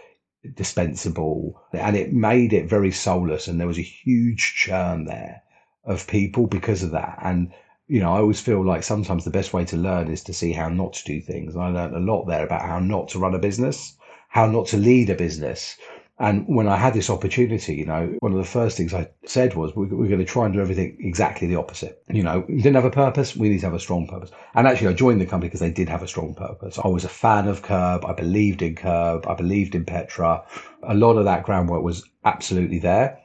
dispensable. 0.55 1.61
And 1.71 1.95
it 1.95 2.11
made 2.11 2.51
it 2.51 2.69
very 2.69 2.91
soulless. 2.91 3.47
And 3.47 3.59
there 3.59 3.67
was 3.67 3.79
a 3.79 3.83
huge 3.83 4.55
churn 4.55 5.05
there 5.05 5.43
of 5.85 6.07
people 6.07 6.47
because 6.47 6.83
of 6.83 6.91
that. 6.91 7.19
And 7.21 7.53
you 7.91 7.99
know, 7.99 8.13
I 8.13 8.19
always 8.19 8.39
feel 8.39 8.65
like 8.65 8.83
sometimes 8.83 9.25
the 9.25 9.31
best 9.31 9.51
way 9.51 9.65
to 9.65 9.75
learn 9.75 10.09
is 10.09 10.23
to 10.23 10.33
see 10.33 10.53
how 10.53 10.69
not 10.69 10.93
to 10.93 11.03
do 11.03 11.19
things. 11.19 11.55
And 11.55 11.63
I 11.63 11.69
learned 11.69 11.93
a 11.93 11.99
lot 11.99 12.25
there 12.25 12.45
about 12.45 12.61
how 12.61 12.79
not 12.79 13.09
to 13.09 13.19
run 13.19 13.35
a 13.35 13.39
business, 13.39 13.97
how 14.29 14.45
not 14.45 14.67
to 14.67 14.77
lead 14.77 15.09
a 15.09 15.15
business. 15.15 15.75
And 16.21 16.45
when 16.47 16.67
I 16.67 16.77
had 16.77 16.93
this 16.93 17.09
opportunity, 17.09 17.73
you 17.73 17.85
know, 17.87 18.15
one 18.19 18.31
of 18.31 18.37
the 18.37 18.43
first 18.43 18.77
things 18.77 18.93
I 18.93 19.09
said 19.25 19.55
was, 19.55 19.75
we're, 19.75 19.87
we're 19.87 20.07
going 20.07 20.19
to 20.19 20.23
try 20.25 20.45
and 20.45 20.53
do 20.53 20.61
everything 20.61 20.95
exactly 20.99 21.47
the 21.47 21.55
opposite. 21.55 22.03
You 22.09 22.21
know, 22.21 22.45
we 22.47 22.57
didn't 22.57 22.75
have 22.75 22.85
a 22.85 22.91
purpose. 22.91 23.35
We 23.35 23.49
need 23.49 23.61
to 23.61 23.65
have 23.65 23.73
a 23.73 23.79
strong 23.79 24.05
purpose. 24.05 24.29
And 24.53 24.67
actually, 24.67 24.89
I 24.89 24.93
joined 24.93 25.19
the 25.19 25.25
company 25.25 25.49
because 25.49 25.61
they 25.61 25.71
did 25.71 25.89
have 25.89 26.03
a 26.03 26.07
strong 26.07 26.35
purpose. 26.35 26.77
I 26.77 26.89
was 26.89 27.05
a 27.05 27.09
fan 27.09 27.47
of 27.47 27.63
KERB. 27.63 28.07
I 28.07 28.13
believed 28.13 28.61
in 28.61 28.75
KERB. 28.75 29.27
I 29.27 29.33
believed 29.33 29.73
in 29.73 29.83
Petra. 29.83 30.45
A 30.83 30.93
lot 30.93 31.17
of 31.17 31.25
that 31.25 31.43
groundwork 31.43 31.81
was 31.81 32.07
absolutely 32.23 32.77
there. 32.77 33.17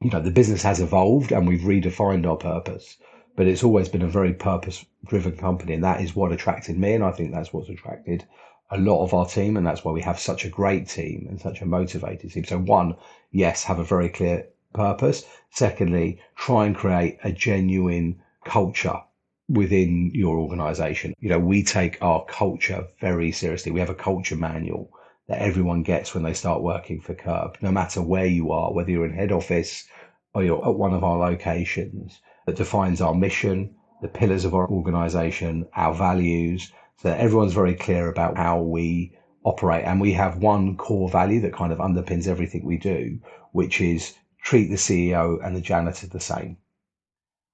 You 0.00 0.10
know, 0.10 0.20
the 0.20 0.30
business 0.30 0.62
has 0.62 0.78
evolved 0.78 1.32
and 1.32 1.48
we've 1.48 1.62
redefined 1.62 2.24
our 2.24 2.36
purpose, 2.36 2.98
but 3.34 3.48
it's 3.48 3.64
always 3.64 3.88
been 3.88 4.02
a 4.02 4.08
very 4.08 4.32
purpose 4.32 4.84
driven 5.06 5.36
company. 5.36 5.74
And 5.74 5.82
that 5.82 6.00
is 6.00 6.14
what 6.14 6.30
attracted 6.30 6.78
me. 6.78 6.94
And 6.94 7.02
I 7.02 7.10
think 7.10 7.32
that's 7.32 7.52
what's 7.52 7.68
attracted 7.68 8.24
a 8.70 8.78
lot 8.78 9.02
of 9.02 9.12
our 9.12 9.26
team, 9.26 9.56
and 9.56 9.66
that's 9.66 9.84
why 9.84 9.92
we 9.92 10.02
have 10.02 10.18
such 10.18 10.44
a 10.44 10.48
great 10.48 10.88
team 10.88 11.26
and 11.28 11.40
such 11.40 11.60
a 11.60 11.66
motivated 11.66 12.32
team. 12.32 12.44
So, 12.44 12.58
one, 12.58 12.96
yes, 13.32 13.64
have 13.64 13.78
a 13.78 13.84
very 13.84 14.08
clear 14.08 14.46
purpose. 14.72 15.24
Secondly, 15.50 16.20
try 16.36 16.66
and 16.66 16.76
create 16.76 17.18
a 17.24 17.32
genuine 17.32 18.20
culture 18.44 19.00
within 19.48 20.12
your 20.14 20.38
organization. 20.38 21.14
You 21.18 21.30
know, 21.30 21.38
we 21.40 21.64
take 21.64 21.98
our 22.00 22.24
culture 22.26 22.86
very 23.00 23.32
seriously. 23.32 23.72
We 23.72 23.80
have 23.80 23.90
a 23.90 23.94
culture 23.94 24.36
manual 24.36 24.90
that 25.26 25.42
everyone 25.42 25.82
gets 25.82 26.14
when 26.14 26.22
they 26.22 26.34
start 26.34 26.62
working 26.62 27.00
for 27.00 27.14
KERB, 27.14 27.62
no 27.62 27.72
matter 27.72 28.00
where 28.02 28.26
you 28.26 28.52
are, 28.52 28.72
whether 28.72 28.90
you're 28.90 29.06
in 29.06 29.14
head 29.14 29.32
office 29.32 29.86
or 30.34 30.44
you're 30.44 30.64
at 30.64 30.74
one 30.74 30.94
of 30.94 31.02
our 31.02 31.18
locations, 31.18 32.20
that 32.46 32.56
defines 32.56 33.00
our 33.00 33.14
mission, 33.14 33.74
the 34.02 34.08
pillars 34.08 34.44
of 34.44 34.54
our 34.54 34.68
organization, 34.68 35.66
our 35.74 35.94
values, 35.94 36.72
so 37.02 37.10
everyone's 37.10 37.54
very 37.54 37.74
clear 37.74 38.10
about 38.10 38.36
how 38.36 38.60
we 38.60 39.16
operate. 39.42 39.84
And 39.86 40.02
we 40.02 40.12
have 40.12 40.36
one 40.36 40.76
core 40.76 41.08
value 41.08 41.40
that 41.40 41.54
kind 41.54 41.72
of 41.72 41.78
underpins 41.78 42.26
everything 42.26 42.62
we 42.62 42.76
do, 42.76 43.18
which 43.52 43.80
is 43.80 44.14
treat 44.42 44.68
the 44.68 44.76
CEO 44.76 45.42
and 45.42 45.56
the 45.56 45.62
janitor 45.62 46.06
the 46.06 46.20
same. 46.20 46.58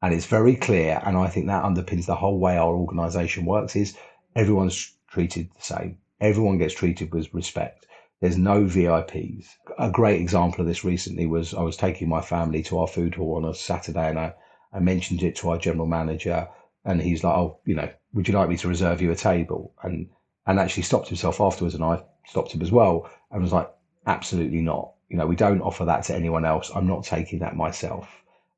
And 0.03 0.13
it's 0.13 0.27
very 0.27 0.57
clear. 0.57 1.01
And 1.05 1.17
I 1.17 1.29
think 1.29 1.47
that 1.47 1.63
underpins 1.63 2.07
the 2.07 2.17
whole 2.17 2.41
way 2.41 2.57
our 2.57 2.75
organization 2.75 3.45
works 3.45 3.77
is 3.77 3.97
everyone's 4.35 4.95
treated 5.09 5.51
the 5.55 5.63
same. 5.63 5.99
Everyone 6.21 6.59
gets 6.59 6.75
treated 6.75 7.13
with 7.13 7.33
respect. 7.33 7.87
There's 8.21 8.37
no 8.37 8.65
VIPs. 8.65 9.47
A 9.79 9.91
great 9.91 10.21
example 10.21 10.63
of 10.63 10.67
this 10.67 10.85
recently 10.85 11.27
was 11.27 11.55
I 11.55 11.63
was 11.63 11.77
taking 11.77 12.09
my 12.09 12.21
family 12.21 12.65
to 12.65 12.79
our 12.79 12.89
food 12.89 13.15
hall 13.15 13.37
on 13.37 13.45
a 13.45 13.55
Saturday 13.55 14.09
and 14.09 14.19
I, 14.19 14.35
I 14.73 14.81
mentioned 14.81 15.23
it 15.23 15.37
to 15.37 15.51
our 15.51 15.59
general 15.59 15.87
manager 15.87 16.49
and 16.87 17.03
he's 17.03 17.25
like, 17.25 17.37
oh, 17.37 17.59
you 17.65 17.75
know, 17.75 17.91
would 18.15 18.29
you 18.29 18.35
like 18.35 18.49
me 18.49 18.57
to 18.57 18.69
reserve 18.69 19.03
you 19.03 19.11
a 19.11 19.17
table? 19.17 19.75
And 19.83 20.09
and 20.47 20.61
actually 20.61 20.85
stopped 20.85 21.09
himself 21.09 21.41
afterwards, 21.41 21.75
and 21.75 21.85
I 21.85 22.03
stopped 22.27 22.53
him 22.53 22.63
as 22.63 22.71
well, 22.71 23.11
and 23.31 23.43
was 23.43 23.53
like, 23.53 23.69
absolutely 24.07 24.63
not. 24.63 24.93
You 25.09 25.17
know, 25.17 25.27
we 25.27 25.37
don't 25.37 25.61
offer 25.61 25.85
that 25.85 26.05
to 26.05 26.15
anyone 26.15 26.45
else. 26.45 26.71
I'm 26.75 26.87
not 26.87 27.05
taking 27.05 27.41
that 27.41 27.57
myself. 27.57 28.09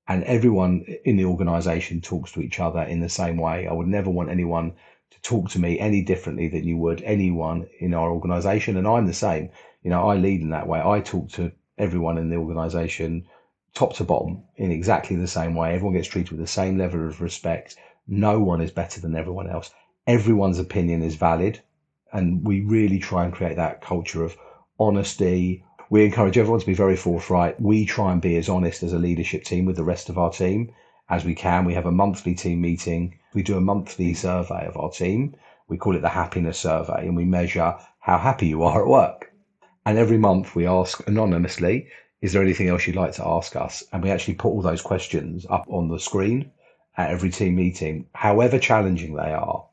And 0.06 0.22
everyone 0.24 0.84
in 1.04 1.16
the 1.16 1.24
organisation 1.24 2.00
talks 2.00 2.32
to 2.32 2.40
each 2.40 2.60
other 2.60 2.82
in 2.82 3.00
the 3.00 3.08
same 3.08 3.38
way. 3.38 3.66
I 3.66 3.72
would 3.72 3.86
never 3.86 4.10
want 4.10 4.30
anyone 4.30 4.72
to 5.10 5.20
talk 5.22 5.48
to 5.50 5.58
me 5.58 5.78
any 5.78 6.02
differently 6.02 6.48
than 6.48 6.64
you 6.64 6.76
would 6.76 7.02
anyone 7.02 7.66
in 7.80 7.94
our 7.94 8.10
organisation, 8.10 8.76
and 8.76 8.86
I'm 8.86 9.06
the 9.06 9.14
same. 9.14 9.48
You 9.82 9.90
know, 9.90 10.08
I 10.08 10.16
lead 10.16 10.42
in 10.42 10.50
that 10.50 10.68
way. 10.68 10.80
I 10.80 11.00
talk 11.00 11.30
to 11.30 11.52
everyone 11.78 12.18
in 12.18 12.28
the 12.28 12.36
organisation 12.36 13.26
top 13.74 13.94
to 13.94 14.04
bottom 14.04 14.42
in 14.56 14.70
exactly 14.70 15.16
the 15.16 15.26
same 15.26 15.54
way. 15.54 15.72
Everyone 15.72 15.94
gets 15.94 16.08
treated 16.08 16.32
with 16.32 16.40
the 16.40 16.46
same 16.46 16.76
level 16.76 17.06
of 17.06 17.22
respect 17.22 17.76
no 18.08 18.40
one 18.40 18.62
is 18.62 18.70
better 18.70 19.00
than 19.00 19.14
everyone 19.14 19.48
else. 19.48 19.70
Everyone's 20.06 20.58
opinion 20.58 21.02
is 21.02 21.14
valid. 21.14 21.60
And 22.10 22.46
we 22.46 22.62
really 22.62 22.98
try 22.98 23.24
and 23.24 23.32
create 23.32 23.56
that 23.56 23.82
culture 23.82 24.24
of 24.24 24.36
honesty. 24.80 25.62
We 25.90 26.06
encourage 26.06 26.38
everyone 26.38 26.60
to 26.60 26.66
be 26.66 26.72
very 26.72 26.96
forthright. 26.96 27.60
We 27.60 27.84
try 27.84 28.12
and 28.12 28.22
be 28.22 28.36
as 28.36 28.48
honest 28.48 28.82
as 28.82 28.94
a 28.94 28.98
leadership 28.98 29.44
team 29.44 29.66
with 29.66 29.76
the 29.76 29.84
rest 29.84 30.08
of 30.08 30.16
our 30.16 30.30
team 30.30 30.72
as 31.10 31.24
we 31.24 31.34
can. 31.34 31.66
We 31.66 31.74
have 31.74 31.84
a 31.84 31.92
monthly 31.92 32.34
team 32.34 32.62
meeting. 32.62 33.18
We 33.34 33.42
do 33.42 33.58
a 33.58 33.60
monthly 33.60 34.14
survey 34.14 34.66
of 34.66 34.76
our 34.78 34.90
team. 34.90 35.36
We 35.68 35.76
call 35.76 35.94
it 35.94 36.00
the 36.00 36.08
happiness 36.08 36.58
survey 36.58 37.06
and 37.06 37.14
we 37.14 37.26
measure 37.26 37.76
how 38.00 38.16
happy 38.16 38.46
you 38.46 38.62
are 38.62 38.80
at 38.80 38.88
work. 38.88 39.30
And 39.84 39.98
every 39.98 40.18
month 40.18 40.54
we 40.54 40.66
ask 40.66 41.06
anonymously, 41.06 41.88
is 42.22 42.32
there 42.32 42.42
anything 42.42 42.68
else 42.68 42.86
you'd 42.86 42.96
like 42.96 43.12
to 43.14 43.26
ask 43.26 43.54
us? 43.54 43.84
And 43.92 44.02
we 44.02 44.10
actually 44.10 44.34
put 44.34 44.48
all 44.48 44.62
those 44.62 44.82
questions 44.82 45.46
up 45.50 45.66
on 45.68 45.88
the 45.88 45.98
screen 45.98 46.50
at 46.98 47.10
every 47.10 47.30
team 47.30 47.54
meeting, 47.54 48.06
however 48.12 48.58
challenging 48.58 49.14
they 49.14 49.32
are, 49.32 49.64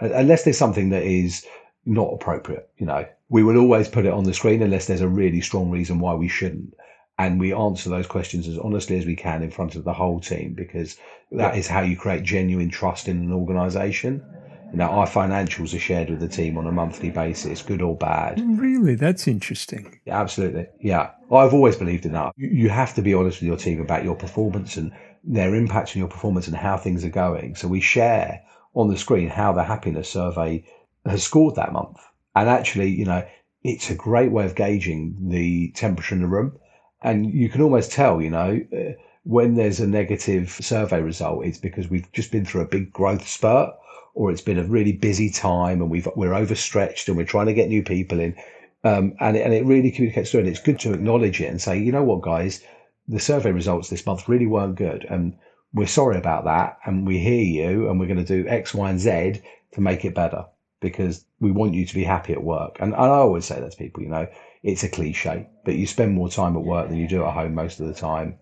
unless 0.00 0.42
there's 0.42 0.58
something 0.58 0.88
that 0.88 1.02
is 1.04 1.46
not 1.84 2.12
appropriate, 2.12 2.70
you 2.78 2.86
know, 2.86 3.06
we 3.28 3.44
will 3.44 3.58
always 3.58 3.86
put 3.86 4.06
it 4.06 4.12
on 4.12 4.24
the 4.24 4.34
screen 4.34 4.62
unless 4.62 4.86
there's 4.86 5.02
a 5.02 5.08
really 5.08 5.42
strong 5.42 5.70
reason 5.70 5.98
why 5.98 6.14
we 6.14 6.28
shouldn't. 6.28 6.74
And 7.18 7.38
we 7.38 7.52
answer 7.52 7.90
those 7.90 8.06
questions 8.06 8.48
as 8.48 8.58
honestly 8.58 8.98
as 8.98 9.06
we 9.06 9.14
can 9.14 9.42
in 9.42 9.50
front 9.50 9.76
of 9.76 9.84
the 9.84 9.92
whole 9.92 10.20
team 10.20 10.54
because 10.54 10.96
that 11.30 11.56
is 11.56 11.68
how 11.68 11.82
you 11.82 11.96
create 11.96 12.24
genuine 12.24 12.70
trust 12.70 13.06
in 13.06 13.18
an 13.18 13.32
organization. 13.32 14.24
You 14.72 14.78
know, 14.78 14.88
our 14.88 15.06
financials 15.06 15.76
are 15.76 15.78
shared 15.78 16.10
with 16.10 16.18
the 16.18 16.28
team 16.28 16.58
on 16.58 16.66
a 16.66 16.72
monthly 16.72 17.10
basis, 17.10 17.62
good 17.62 17.82
or 17.82 17.96
bad. 17.96 18.42
Really? 18.58 18.96
That's 18.96 19.28
interesting. 19.28 20.00
Yeah, 20.06 20.20
absolutely. 20.20 20.66
Yeah. 20.80 21.10
I've 21.30 21.54
always 21.54 21.76
believed 21.76 22.04
in 22.04 22.12
that. 22.12 22.32
You 22.36 22.68
have 22.70 22.94
to 22.94 23.02
be 23.02 23.14
honest 23.14 23.40
with 23.40 23.46
your 23.46 23.56
team 23.56 23.80
about 23.80 24.02
your 24.02 24.16
performance 24.16 24.76
and 24.76 24.90
their 25.26 25.54
impact 25.54 25.94
on 25.94 26.00
your 26.00 26.08
performance 26.08 26.46
and 26.46 26.56
how 26.56 26.76
things 26.76 27.04
are 27.04 27.10
going. 27.10 27.54
So 27.54 27.68
we 27.68 27.80
share 27.80 28.42
on 28.74 28.88
the 28.88 28.98
screen 28.98 29.28
how 29.28 29.52
the 29.52 29.64
happiness 29.64 30.10
survey 30.10 30.64
has 31.06 31.22
scored 31.22 31.56
that 31.56 31.72
month. 31.72 31.98
And 32.34 32.48
actually, 32.48 32.88
you 32.90 33.04
know, 33.04 33.26
it's 33.62 33.90
a 33.90 33.94
great 33.94 34.30
way 34.30 34.44
of 34.44 34.54
gauging 34.54 35.16
the 35.20 35.70
temperature 35.72 36.14
in 36.14 36.20
the 36.20 36.28
room. 36.28 36.58
And 37.02 37.32
you 37.32 37.48
can 37.48 37.62
almost 37.62 37.92
tell, 37.92 38.20
you 38.20 38.30
know, 38.30 38.60
uh, 38.76 38.92
when 39.24 39.54
there's 39.54 39.80
a 39.80 39.86
negative 39.86 40.50
survey 40.50 41.00
result, 41.00 41.46
it's 41.46 41.58
because 41.58 41.88
we've 41.88 42.10
just 42.12 42.30
been 42.30 42.44
through 42.44 42.62
a 42.62 42.68
big 42.68 42.92
growth 42.92 43.26
spurt 43.26 43.70
or 44.14 44.30
it's 44.30 44.42
been 44.42 44.58
a 44.58 44.64
really 44.64 44.92
busy 44.92 45.30
time 45.30 45.80
and 45.80 45.90
we've, 45.90 46.08
we're 46.14 46.34
overstretched 46.34 47.08
and 47.08 47.16
we're 47.16 47.24
trying 47.24 47.46
to 47.46 47.54
get 47.54 47.68
new 47.68 47.82
people 47.82 48.20
in. 48.20 48.36
Um, 48.84 49.14
and, 49.20 49.36
it, 49.36 49.40
and 49.40 49.54
it 49.54 49.64
really 49.64 49.90
communicates 49.90 50.30
through. 50.30 50.40
And 50.40 50.48
it's 50.48 50.60
good 50.60 50.78
to 50.80 50.92
acknowledge 50.92 51.40
it 51.40 51.46
and 51.46 51.60
say, 51.60 51.78
you 51.78 51.90
know 51.90 52.04
what, 52.04 52.20
guys, 52.20 52.62
the 53.08 53.20
survey 53.20 53.52
results 53.52 53.88
this 53.88 54.06
month 54.06 54.28
really 54.28 54.46
weren't 54.46 54.76
good. 54.76 55.04
And 55.08 55.36
we're 55.72 55.86
sorry 55.86 56.16
about 56.16 56.44
that. 56.44 56.78
And 56.84 57.06
we 57.06 57.18
hear 57.18 57.42
you 57.42 57.88
and 57.88 57.98
we're 57.98 58.06
going 58.06 58.24
to 58.24 58.42
do 58.42 58.48
X, 58.48 58.74
Y, 58.74 58.88
and 58.88 59.00
Z 59.00 59.42
to 59.72 59.80
make 59.80 60.04
it 60.04 60.14
better 60.14 60.46
because 60.80 61.24
we 61.40 61.50
want 61.50 61.74
you 61.74 61.86
to 61.86 61.94
be 61.94 62.04
happy 62.04 62.32
at 62.32 62.42
work. 62.42 62.76
And, 62.80 62.94
I 62.94 63.06
always 63.08 63.46
say 63.46 63.60
that 63.60 63.72
to 63.72 63.76
people, 63.76 64.02
you 64.02 64.08
know, 64.08 64.26
it's 64.62 64.82
a 64.82 64.88
cliche, 64.88 65.48
but 65.64 65.76
you 65.76 65.86
spend 65.86 66.12
more 66.12 66.28
time 66.28 66.56
at 66.56 66.62
work 66.62 66.88
than 66.88 66.98
you 66.98 67.08
do 67.08 67.24
at 67.24 67.32
home 67.32 67.54
most 67.54 67.80
of 67.80 67.86
the 67.86 67.94
time. 67.94 68.38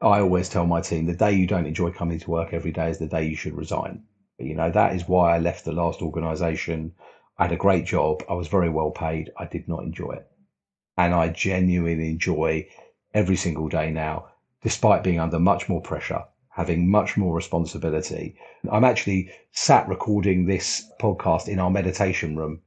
I 0.00 0.20
always 0.20 0.48
tell 0.48 0.66
my 0.66 0.80
team 0.80 1.06
the 1.06 1.14
day 1.14 1.32
you 1.32 1.46
don't 1.46 1.66
enjoy 1.66 1.90
coming 1.90 2.20
to 2.20 2.30
work 2.30 2.52
every 2.52 2.72
day 2.72 2.90
is 2.90 2.98
the 2.98 3.06
day 3.06 3.24
you 3.26 3.36
should 3.36 3.54
resign. 3.54 4.04
But, 4.36 4.46
you 4.46 4.54
know, 4.54 4.70
that 4.70 4.94
is 4.94 5.08
why 5.08 5.34
I 5.34 5.38
left 5.38 5.64
the 5.64 5.72
last 5.72 6.00
organization. 6.02 6.92
I 7.38 7.44
had 7.44 7.52
a 7.52 7.56
great 7.56 7.84
job. 7.84 8.22
I 8.28 8.34
was 8.34 8.48
very 8.48 8.68
well 8.68 8.90
paid. 8.90 9.30
I 9.36 9.46
did 9.46 9.66
not 9.66 9.82
enjoy 9.82 10.12
it. 10.12 10.28
And 10.96 11.14
I 11.14 11.28
genuinely 11.28 12.10
enjoy 12.10 12.68
every 13.14 13.36
single 13.36 13.68
day 13.68 13.90
now, 13.90 14.28
despite 14.62 15.02
being 15.02 15.20
under 15.20 15.38
much 15.38 15.68
more 15.68 15.80
pressure, 15.80 16.24
having 16.50 16.90
much 16.90 17.16
more 17.16 17.34
responsibility. 17.34 18.34
I'm 18.70 18.84
actually 18.84 19.30
sat 19.52 19.88
recording 19.88 20.46
this 20.46 20.84
podcast 21.00 21.46
in 21.48 21.60
our 21.60 21.70
meditation 21.70 22.36
room 22.36 22.62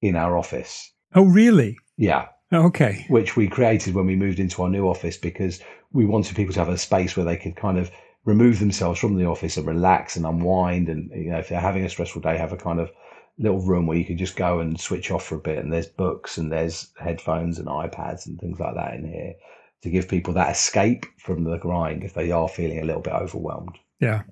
in 0.00 0.16
our 0.16 0.36
office. 0.36 0.92
Oh, 1.14 1.24
really? 1.24 1.76
Yeah. 1.96 2.28
Okay. 2.52 3.04
Which 3.08 3.36
we 3.36 3.46
created 3.46 3.94
when 3.94 4.06
we 4.06 4.16
moved 4.16 4.40
into 4.40 4.62
our 4.62 4.70
new 4.70 4.88
office 4.88 5.18
because 5.18 5.60
we 5.92 6.06
wanted 6.06 6.36
people 6.36 6.54
to 6.54 6.60
have 6.60 6.70
a 6.70 6.78
space 6.78 7.16
where 7.16 7.26
they 7.26 7.36
could 7.36 7.56
kind 7.56 7.78
of 7.78 7.90
remove 8.24 8.58
themselves 8.58 8.98
from 8.98 9.16
the 9.16 9.26
office 9.26 9.58
and 9.58 9.66
relax 9.66 10.16
and 10.16 10.24
unwind. 10.24 10.88
And, 10.88 11.10
you 11.10 11.30
know, 11.30 11.38
if 11.38 11.50
they're 11.50 11.60
having 11.60 11.84
a 11.84 11.90
stressful 11.90 12.22
day, 12.22 12.38
have 12.38 12.52
a 12.52 12.56
kind 12.56 12.80
of 12.80 12.90
little 13.38 13.60
room 13.60 13.86
where 13.86 13.98
you 13.98 14.06
can 14.06 14.16
just 14.16 14.36
go 14.36 14.60
and 14.60 14.80
switch 14.80 15.10
off 15.10 15.24
for 15.24 15.36
a 15.36 15.40
bit. 15.40 15.58
And 15.58 15.70
there's 15.70 15.86
books 15.86 16.38
and 16.38 16.50
there's 16.50 16.90
headphones 16.98 17.58
and 17.58 17.68
iPads 17.68 18.26
and 18.26 18.40
things 18.40 18.58
like 18.58 18.74
that 18.74 18.94
in 18.94 19.06
here 19.06 19.34
to 19.82 19.90
give 19.90 20.08
people 20.08 20.34
that 20.34 20.50
escape 20.50 21.06
from 21.18 21.44
the 21.44 21.56
grind 21.58 22.04
if 22.04 22.14
they 22.14 22.30
are 22.30 22.48
feeling 22.48 22.78
a 22.78 22.84
little 22.84 23.02
bit 23.02 23.12
overwhelmed. 23.12 23.78
Yeah. 24.00 24.22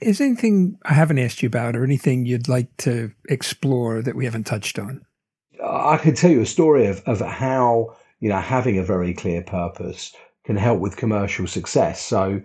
Is 0.00 0.20
anything 0.20 0.78
I 0.84 0.94
haven't 0.94 1.18
asked 1.18 1.42
you 1.42 1.46
about 1.46 1.76
or 1.76 1.84
anything 1.84 2.26
you'd 2.26 2.48
like 2.48 2.76
to 2.78 3.12
explore 3.28 4.02
that 4.02 4.16
we 4.16 4.24
haven't 4.24 4.44
touched 4.44 4.78
on? 4.78 5.04
I 5.64 5.96
could 5.96 6.16
tell 6.16 6.30
you 6.30 6.40
a 6.40 6.46
story 6.46 6.86
of, 6.86 7.00
of 7.06 7.20
how, 7.20 7.96
you 8.20 8.28
know, 8.28 8.40
having 8.40 8.78
a 8.78 8.82
very 8.82 9.14
clear 9.14 9.42
purpose 9.42 10.12
can 10.44 10.56
help 10.56 10.80
with 10.80 10.96
commercial 10.96 11.46
success. 11.46 12.00
So 12.00 12.40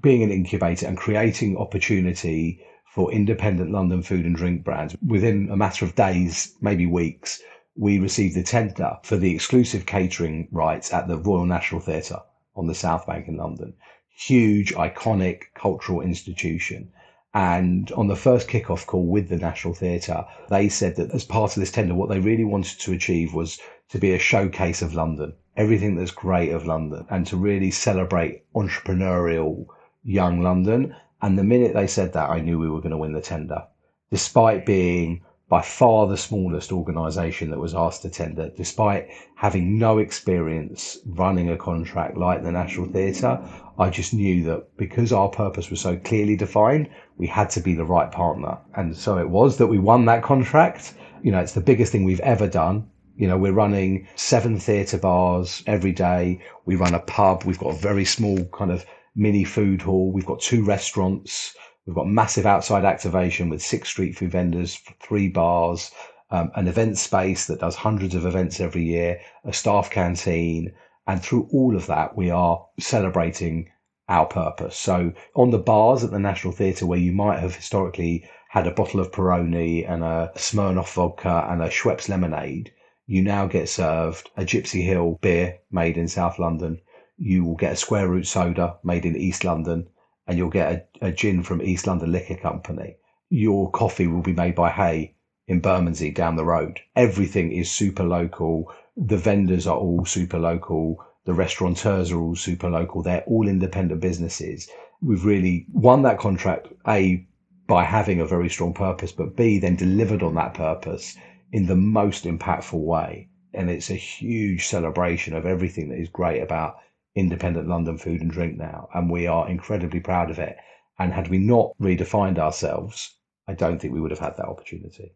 being 0.00 0.22
an 0.22 0.30
incubator 0.30 0.86
and 0.86 0.96
creating 0.96 1.56
opportunity 1.56 2.64
for 2.94 3.12
independent 3.12 3.72
London 3.72 4.02
food 4.02 4.24
and 4.24 4.36
drink 4.36 4.64
brands 4.64 4.96
within 5.04 5.48
a 5.50 5.56
matter 5.56 5.84
of 5.84 5.94
days, 5.94 6.54
maybe 6.60 6.86
weeks, 6.86 7.42
we 7.76 7.98
received 7.98 8.36
the 8.36 8.42
tender 8.42 8.98
for 9.02 9.16
the 9.16 9.34
exclusive 9.34 9.86
catering 9.86 10.48
rights 10.52 10.92
at 10.92 11.08
the 11.08 11.18
Royal 11.18 11.46
National 11.46 11.80
Theatre 11.80 12.20
on 12.54 12.66
the 12.66 12.74
South 12.74 13.06
Bank 13.06 13.26
in 13.26 13.36
London. 13.36 13.74
Huge, 14.16 14.72
iconic 14.74 15.42
cultural 15.54 16.00
institution. 16.00 16.92
And 17.34 17.90
on 17.92 18.06
the 18.06 18.14
first 18.14 18.46
kickoff 18.48 18.86
call 18.86 19.06
with 19.06 19.28
the 19.28 19.36
National 19.36 19.74
Theatre, 19.74 20.24
they 20.50 20.68
said 20.68 20.94
that 20.96 21.10
as 21.10 21.24
part 21.24 21.56
of 21.56 21.60
this 21.60 21.72
tender, 21.72 21.94
what 21.94 22.08
they 22.08 22.20
really 22.20 22.44
wanted 22.44 22.78
to 22.78 22.92
achieve 22.92 23.34
was 23.34 23.58
to 23.88 23.98
be 23.98 24.12
a 24.12 24.18
showcase 24.20 24.82
of 24.82 24.94
London, 24.94 25.34
everything 25.56 25.96
that's 25.96 26.12
great 26.12 26.50
of 26.50 26.66
London, 26.66 27.04
and 27.10 27.26
to 27.26 27.36
really 27.36 27.72
celebrate 27.72 28.44
entrepreneurial 28.54 29.66
young 30.04 30.42
London. 30.42 30.94
And 31.20 31.36
the 31.36 31.42
minute 31.42 31.74
they 31.74 31.88
said 31.88 32.12
that, 32.12 32.30
I 32.30 32.40
knew 32.40 32.58
we 32.58 32.70
were 32.70 32.80
going 32.80 32.92
to 32.92 32.98
win 32.98 33.14
the 33.14 33.20
tender, 33.20 33.66
despite 34.12 34.64
being 34.64 35.22
by 35.54 35.62
far 35.62 36.08
the 36.08 36.16
smallest 36.16 36.72
organisation 36.72 37.48
that 37.48 37.60
was 37.60 37.76
asked 37.76 38.02
to 38.02 38.10
tender, 38.10 38.50
despite 38.56 39.08
having 39.36 39.78
no 39.78 39.98
experience 39.98 40.98
running 41.06 41.48
a 41.48 41.56
contract 41.56 42.16
like 42.16 42.42
the 42.42 42.50
National 42.50 42.88
Theatre. 42.88 43.40
I 43.78 43.88
just 43.88 44.12
knew 44.12 44.42
that 44.46 44.76
because 44.76 45.12
our 45.12 45.28
purpose 45.28 45.70
was 45.70 45.80
so 45.80 45.96
clearly 45.96 46.34
defined, 46.34 46.90
we 47.18 47.28
had 47.28 47.50
to 47.50 47.60
be 47.60 47.72
the 47.72 47.84
right 47.84 48.10
partner. 48.10 48.58
And 48.74 48.96
so 48.96 49.16
it 49.18 49.30
was 49.30 49.58
that 49.58 49.68
we 49.68 49.78
won 49.78 50.06
that 50.06 50.24
contract. 50.24 50.94
You 51.22 51.30
know, 51.30 51.38
it's 51.38 51.52
the 51.52 51.60
biggest 51.60 51.92
thing 51.92 52.02
we've 52.02 52.18
ever 52.34 52.48
done. 52.48 52.90
You 53.16 53.28
know, 53.28 53.38
we're 53.38 53.52
running 53.52 54.08
seven 54.16 54.58
theatre 54.58 54.98
bars 54.98 55.62
every 55.68 55.92
day. 55.92 56.40
We 56.64 56.74
run 56.74 56.94
a 56.94 56.98
pub. 56.98 57.44
We've 57.44 57.60
got 57.60 57.76
a 57.76 57.78
very 57.78 58.04
small 58.04 58.44
kind 58.46 58.72
of 58.72 58.84
mini 59.14 59.44
food 59.44 59.82
hall. 59.82 60.10
We've 60.10 60.26
got 60.26 60.40
two 60.40 60.64
restaurants. 60.64 61.54
We've 61.86 61.96
got 61.96 62.08
massive 62.08 62.46
outside 62.46 62.84
activation 62.84 63.50
with 63.50 63.62
six 63.62 63.90
street 63.90 64.16
food 64.16 64.30
vendors, 64.30 64.80
three 65.00 65.28
bars, 65.28 65.90
um, 66.30 66.50
an 66.54 66.66
event 66.66 66.96
space 66.98 67.46
that 67.46 67.60
does 67.60 67.76
hundreds 67.76 68.14
of 68.14 68.24
events 68.24 68.58
every 68.58 68.84
year, 68.84 69.20
a 69.44 69.52
staff 69.52 69.90
canteen. 69.90 70.72
And 71.06 71.22
through 71.22 71.48
all 71.52 71.76
of 71.76 71.86
that, 71.86 72.16
we 72.16 72.30
are 72.30 72.66
celebrating 72.78 73.70
our 74.08 74.26
purpose. 74.26 74.76
So 74.76 75.12
on 75.34 75.50
the 75.50 75.58
bars 75.58 76.02
at 76.02 76.10
the 76.10 76.18
National 76.18 76.52
Theatre, 76.52 76.86
where 76.86 76.98
you 76.98 77.12
might 77.12 77.40
have 77.40 77.56
historically 77.56 78.24
had 78.48 78.66
a 78.66 78.70
bottle 78.70 79.00
of 79.00 79.12
Peroni 79.12 79.88
and 79.88 80.02
a 80.02 80.30
Smirnoff 80.36 80.94
vodka 80.94 81.46
and 81.50 81.62
a 81.62 81.68
Schweppes 81.68 82.08
lemonade, 82.08 82.72
you 83.06 83.20
now 83.22 83.46
get 83.46 83.68
served 83.68 84.30
a 84.36 84.44
Gypsy 84.44 84.82
Hill 84.84 85.18
beer 85.20 85.58
made 85.70 85.98
in 85.98 86.08
South 86.08 86.38
London. 86.38 86.80
You 87.18 87.44
will 87.44 87.56
get 87.56 87.72
a 87.74 87.76
Square 87.76 88.08
Root 88.08 88.26
soda 88.26 88.78
made 88.82 89.04
in 89.04 89.16
East 89.16 89.44
London, 89.44 89.88
and 90.26 90.38
you'll 90.38 90.50
get 90.50 90.88
a, 91.00 91.08
a 91.08 91.12
gin 91.12 91.42
from 91.42 91.62
East 91.62 91.86
London 91.86 92.12
Liquor 92.12 92.36
Company. 92.36 92.96
Your 93.30 93.70
coffee 93.70 94.06
will 94.06 94.22
be 94.22 94.32
made 94.32 94.54
by 94.54 94.70
Hej 94.70 95.14
in 95.46 95.60
Bermondsey 95.60 96.10
down 96.10 96.36
the 96.36 96.44
road. 96.44 96.80
Everything 96.96 97.52
is 97.52 97.70
super 97.70 98.04
local. 98.04 98.72
The 98.96 99.16
vendors 99.16 99.66
are 99.66 99.76
all 99.76 100.04
super 100.04 100.38
local. 100.38 101.04
The 101.24 101.34
restaurateurs 101.34 102.12
are 102.12 102.20
all 102.20 102.36
super 102.36 102.70
local. 102.70 103.02
They're 103.02 103.24
all 103.26 103.48
independent 103.48 104.00
businesses. 104.00 104.68
We've 105.02 105.24
really 105.24 105.66
won 105.72 106.02
that 106.02 106.18
contract, 106.18 106.68
A, 106.86 107.26
by 107.66 107.84
having 107.84 108.20
a 108.20 108.26
very 108.26 108.48
strong 108.48 108.74
purpose, 108.74 109.12
but 109.12 109.36
B, 109.36 109.58
then 109.58 109.76
delivered 109.76 110.22
on 110.22 110.34
that 110.34 110.54
purpose 110.54 111.16
in 111.52 111.66
the 111.66 111.76
most 111.76 112.24
impactful 112.24 112.80
way. 112.80 113.28
And 113.52 113.70
it's 113.70 113.90
a 113.90 113.94
huge 113.94 114.66
celebration 114.66 115.34
of 115.34 115.46
everything 115.46 115.88
that 115.88 115.98
is 115.98 116.08
great 116.08 116.40
about 116.40 116.76
independent 117.14 117.68
London 117.68 117.98
food 117.98 118.20
and 118.20 118.30
drink 118.30 118.56
now. 118.56 118.88
And 118.94 119.10
we 119.10 119.26
are 119.26 119.48
incredibly 119.48 120.00
proud 120.00 120.30
of 120.30 120.38
it. 120.38 120.56
And 120.98 121.12
had 121.12 121.28
we 121.28 121.38
not 121.38 121.72
redefined 121.80 122.38
ourselves, 122.38 123.16
I 123.48 123.54
don't 123.54 123.78
think 123.78 123.92
we 123.92 124.00
would 124.00 124.10
have 124.10 124.20
had 124.20 124.36
that 124.36 124.46
opportunity. 124.46 125.14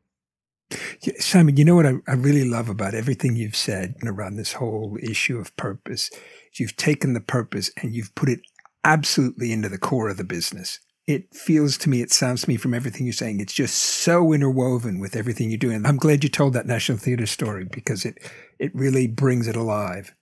Simon, 1.18 1.56
you 1.56 1.64
know 1.64 1.76
what 1.76 1.86
I, 1.86 1.94
I, 2.06 2.12
really 2.12 2.44
love 2.44 2.68
about 2.68 2.94
everything 2.94 3.36
you've 3.36 3.56
said 3.56 3.94
around 4.04 4.36
this 4.36 4.52
whole 4.54 4.98
issue 5.02 5.38
of 5.38 5.56
purpose? 5.56 6.10
You've 6.58 6.76
taken 6.76 7.14
the 7.14 7.20
purpose 7.20 7.70
and 7.80 7.94
you've 7.94 8.14
put 8.14 8.28
it 8.28 8.40
absolutely 8.84 9.52
into 9.52 9.70
the 9.70 9.78
core 9.78 10.10
of 10.10 10.18
the 10.18 10.24
business. 10.24 10.80
It 11.06 11.34
feels 11.34 11.78
to 11.78 11.88
me, 11.88 12.02
it 12.02 12.12
sounds 12.12 12.42
to 12.42 12.50
me 12.50 12.58
from 12.58 12.74
everything 12.74 13.06
you're 13.06 13.14
saying, 13.14 13.40
it's 13.40 13.54
just 13.54 13.76
so 13.76 14.32
interwoven 14.34 15.00
with 15.00 15.16
everything 15.16 15.48
you're 15.48 15.56
doing. 15.56 15.86
I'm 15.86 15.96
glad 15.96 16.22
you 16.22 16.28
told 16.28 16.52
that 16.52 16.66
National 16.66 16.98
Theatre 16.98 17.24
story 17.24 17.66
because 17.70 18.04
it, 18.04 18.18
it 18.58 18.74
really 18.74 19.06
brings 19.06 19.48
it 19.48 19.56
alive. 19.56 20.14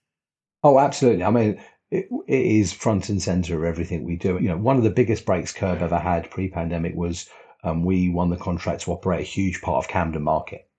Oh, 0.67 0.79
absolutely. 0.79 1.23
I 1.23 1.31
mean, 1.31 1.61
it, 1.91 2.09
it 2.27 2.45
is 2.45 2.73
front 2.73 3.07
and 3.07 3.21
center 3.21 3.55
of 3.55 3.63
everything 3.63 4.03
we 4.03 4.17
do. 4.17 4.37
You 4.37 4.49
know, 4.49 4.57
one 4.57 4.75
of 4.75 4.83
the 4.83 4.89
biggest 4.89 5.25
breaks 5.25 5.53
KERB 5.53 5.81
ever 5.81 5.97
had 5.97 6.29
pre-pandemic 6.29 6.93
was 6.93 7.29
um, 7.63 7.85
we 7.85 8.09
won 8.09 8.29
the 8.29 8.35
contract 8.35 8.81
to 8.81 8.91
operate 8.91 9.21
a 9.21 9.23
huge 9.23 9.61
part 9.61 9.85
of 9.85 9.89
Camden 9.89 10.23
Market. 10.23 10.69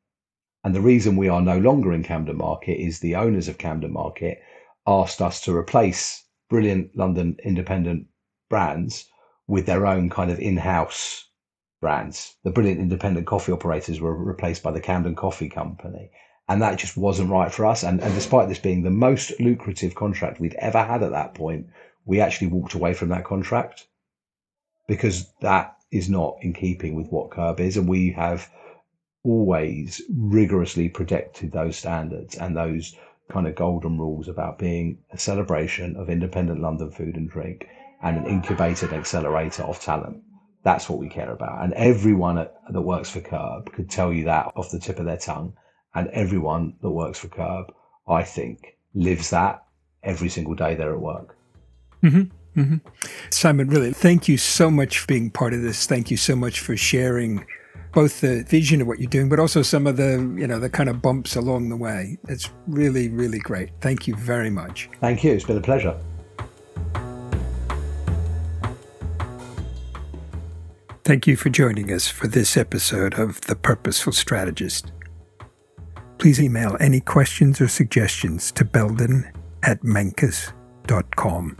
And 0.63 0.75
the 0.75 0.83
reason 0.83 1.17
we 1.17 1.31
are 1.31 1.41
no 1.41 1.57
longer 1.57 1.95
in 1.95 2.03
Camden 2.03 2.37
Market 2.37 2.79
is 2.79 3.01
the 3.01 3.17
owners 3.17 3.49
of 3.49 3.57
Camden 3.57 3.95
Market 3.95 4.43
asked 4.87 5.23
us 5.23 5.41
to 5.45 5.57
replace 5.57 6.23
brilliant 6.51 6.95
London 6.95 7.39
independent 7.43 8.09
brands 8.51 9.09
with 9.47 9.65
their 9.65 9.87
own 9.87 10.11
kind 10.11 10.31
of 10.31 10.39
in-house 10.39 11.31
brands. 11.81 12.37
The 12.45 12.51
brilliant 12.51 12.81
independent 12.81 13.27
coffee 13.27 13.53
operators 13.53 14.03
were 14.03 14.15
replaced 14.15 14.63
by 14.63 14.71
the 14.71 14.83
Camden 14.83 15.15
Coffee 15.15 15.49
Company 15.49 16.11
and 16.49 16.63
that 16.63 16.79
just 16.79 16.97
wasn't 16.97 17.31
right 17.31 17.53
for 17.53 17.67
us. 17.67 17.83
And, 17.83 18.01
and 18.01 18.15
despite 18.15 18.49
this 18.49 18.59
being 18.59 18.83
the 18.83 18.91
most 18.91 19.39
lucrative 19.39 19.95
contract 19.95 20.41
we'd 20.41 20.55
ever 20.55 20.83
had 20.83 21.03
at 21.03 21.11
that 21.11 21.35
point, 21.35 21.67
we 22.07 22.21
actually 22.21 22.47
walked 22.47 22.75
away 22.75 22.95
from 22.95 23.11
that 23.11 23.25
contract 23.25 23.87
because 24.87 25.31
that 25.43 25.77
is 25.91 26.09
not 26.09 26.39
in 26.41 26.55
keeping 26.55 26.95
with 26.95 27.09
what 27.09 27.31
KERB 27.31 27.61
is. 27.61 27.77
And 27.77 27.87
we 27.87 28.13
have 28.13 28.51
always 29.25 30.01
rigorously 30.17 30.89
protected 30.89 31.53
those 31.53 31.77
standards 31.77 32.37
and 32.37 32.57
those 32.57 32.97
kind 33.31 33.47
of 33.47 33.55
golden 33.55 33.99
rules 33.99 34.27
about 34.27 34.59
being 34.59 34.99
a 35.13 35.19
celebration 35.19 35.97
of 35.97 36.09
independent 36.09 36.63
London 36.63 36.91
food 36.91 37.15
and 37.15 37.29
drink 37.29 37.69
and 38.03 38.17
an 38.17 38.27
incubator 38.27 38.87
and 38.87 38.95
accelerator 38.95 39.65
of 39.65 39.79
talent. 39.81 40.23
That's 40.63 40.89
what 40.89 40.99
we 40.99 41.11
care 41.11 41.31
about. 41.31 41.63
And 41.63 41.75
everyone 41.75 42.39
at, 42.39 42.55
that 42.73 42.81
works 42.81 43.11
for 43.11 43.21
KERB 43.21 43.71
could 43.73 43.91
tell 43.91 44.15
you 44.15 44.25
that 44.25 44.53
off 44.57 44.71
the 44.71 44.79
tip 44.79 44.99
of 44.99 45.05
their 45.05 45.19
tongue 45.19 45.53
and 45.95 46.09
everyone 46.09 46.75
that 46.83 46.91
works 46.91 47.19
for 47.19 47.29
KERB, 47.29 47.71
I 48.07 48.23
think, 48.23 48.77
lives 48.95 49.31
that 49.31 49.65
every 50.03 50.29
single 50.29 50.55
day 50.55 50.75
they're 50.75 50.95
at 50.95 51.01
work. 51.01 51.37
Mm-hmm. 52.03 52.61
Mm-hmm. 52.61 52.77
Simon, 53.31 53.69
really, 53.69 53.93
thank 53.93 54.29
you 54.29 54.37
so 54.37 54.71
much 54.71 54.99
for 54.99 55.07
being 55.07 55.31
part 55.31 55.55
of 55.55 55.63
this. 55.63 55.87
Thank 55.87 56.11
you 56.11 56.17
so 56.17 56.35
much 56.35 56.61
for 56.61 56.77
sharing 56.77 57.45
both 57.93 58.21
the 58.21 58.43
vision 58.45 58.81
of 58.81 58.87
what 58.87 58.99
you're 58.99 59.11
doing, 59.11 59.29
but 59.29 59.39
also 59.39 59.63
some 59.63 59.87
of 59.87 59.97
the, 59.97 60.13
you 60.37 60.47
know, 60.47 60.59
the 60.59 60.69
kind 60.69 60.89
of 60.89 61.01
bumps 61.01 61.37
along 61.37 61.69
the 61.69 61.77
way. 61.77 62.19
It's 62.29 62.51
really, 62.67 63.09
really 63.09 63.39
great. 63.39 63.71
Thank 63.81 64.07
you 64.07 64.15
very 64.15 64.51
much. 64.51 64.91
Thank 65.01 65.25
you. 65.25 65.33
It's 65.33 65.45
been 65.45 65.57
a 65.57 65.61
pleasure. 65.61 65.97
Thank 71.05 71.27
you 71.27 71.37
for 71.37 71.49
joining 71.49 71.91
us 71.91 72.07
for 72.07 72.27
this 72.27 72.57
episode 72.57 73.19
of 73.19 73.41
The 73.43 73.57
Purposeful 73.57 74.13
Strategist 74.13 74.93
please 76.19 76.41
email 76.41 76.77
any 76.81 77.01
questions 77.01 77.61
or 77.61 77.69
suggestions 77.69 78.53
to 78.53 78.65
belden 78.65 79.31
at 79.63 79.81
menkus.com. 79.83 81.57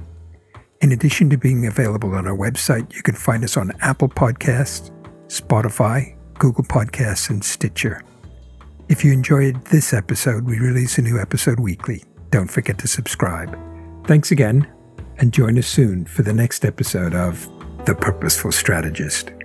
In 0.81 0.93
addition 0.93 1.29
to 1.31 1.37
being 1.37 1.67
available 1.67 2.15
on 2.15 2.27
our 2.27 2.37
website, 2.37 2.95
you 2.95 3.03
can 3.03 3.15
find 3.15 3.43
us 3.43 3.57
on 3.57 3.73
Apple 3.81 4.09
Podcasts, 4.09 4.91
Spotify, 5.27 6.17
Google 6.39 6.65
Podcasts, 6.65 7.31
and 7.31 7.45
Stitcher. 7.45 8.03
If 8.89 9.05
you 9.05 9.13
enjoyed 9.13 9.65
this 9.67 9.93
episode, 9.93 10.45
we 10.45 10.59
release 10.59 10.99
a 10.99 11.03
new 11.03 11.19
episode 11.19 11.61
weekly. 11.61 12.05
Don't 12.31 12.51
forget 12.51 12.79
to 12.79 12.89
subscribe. 12.89 13.59
Thanks 14.07 14.31
again, 14.31 14.67
and 15.19 15.33
join 15.33 15.59
us 15.59 15.67
soon 15.67 16.07
for 16.07 16.23
the 16.23 16.33
next 16.33 16.65
episode 16.65 17.15
of 17.15 17.47
The 17.85 17.95
Purposeful 17.95 18.53
Strategist. 18.53 19.38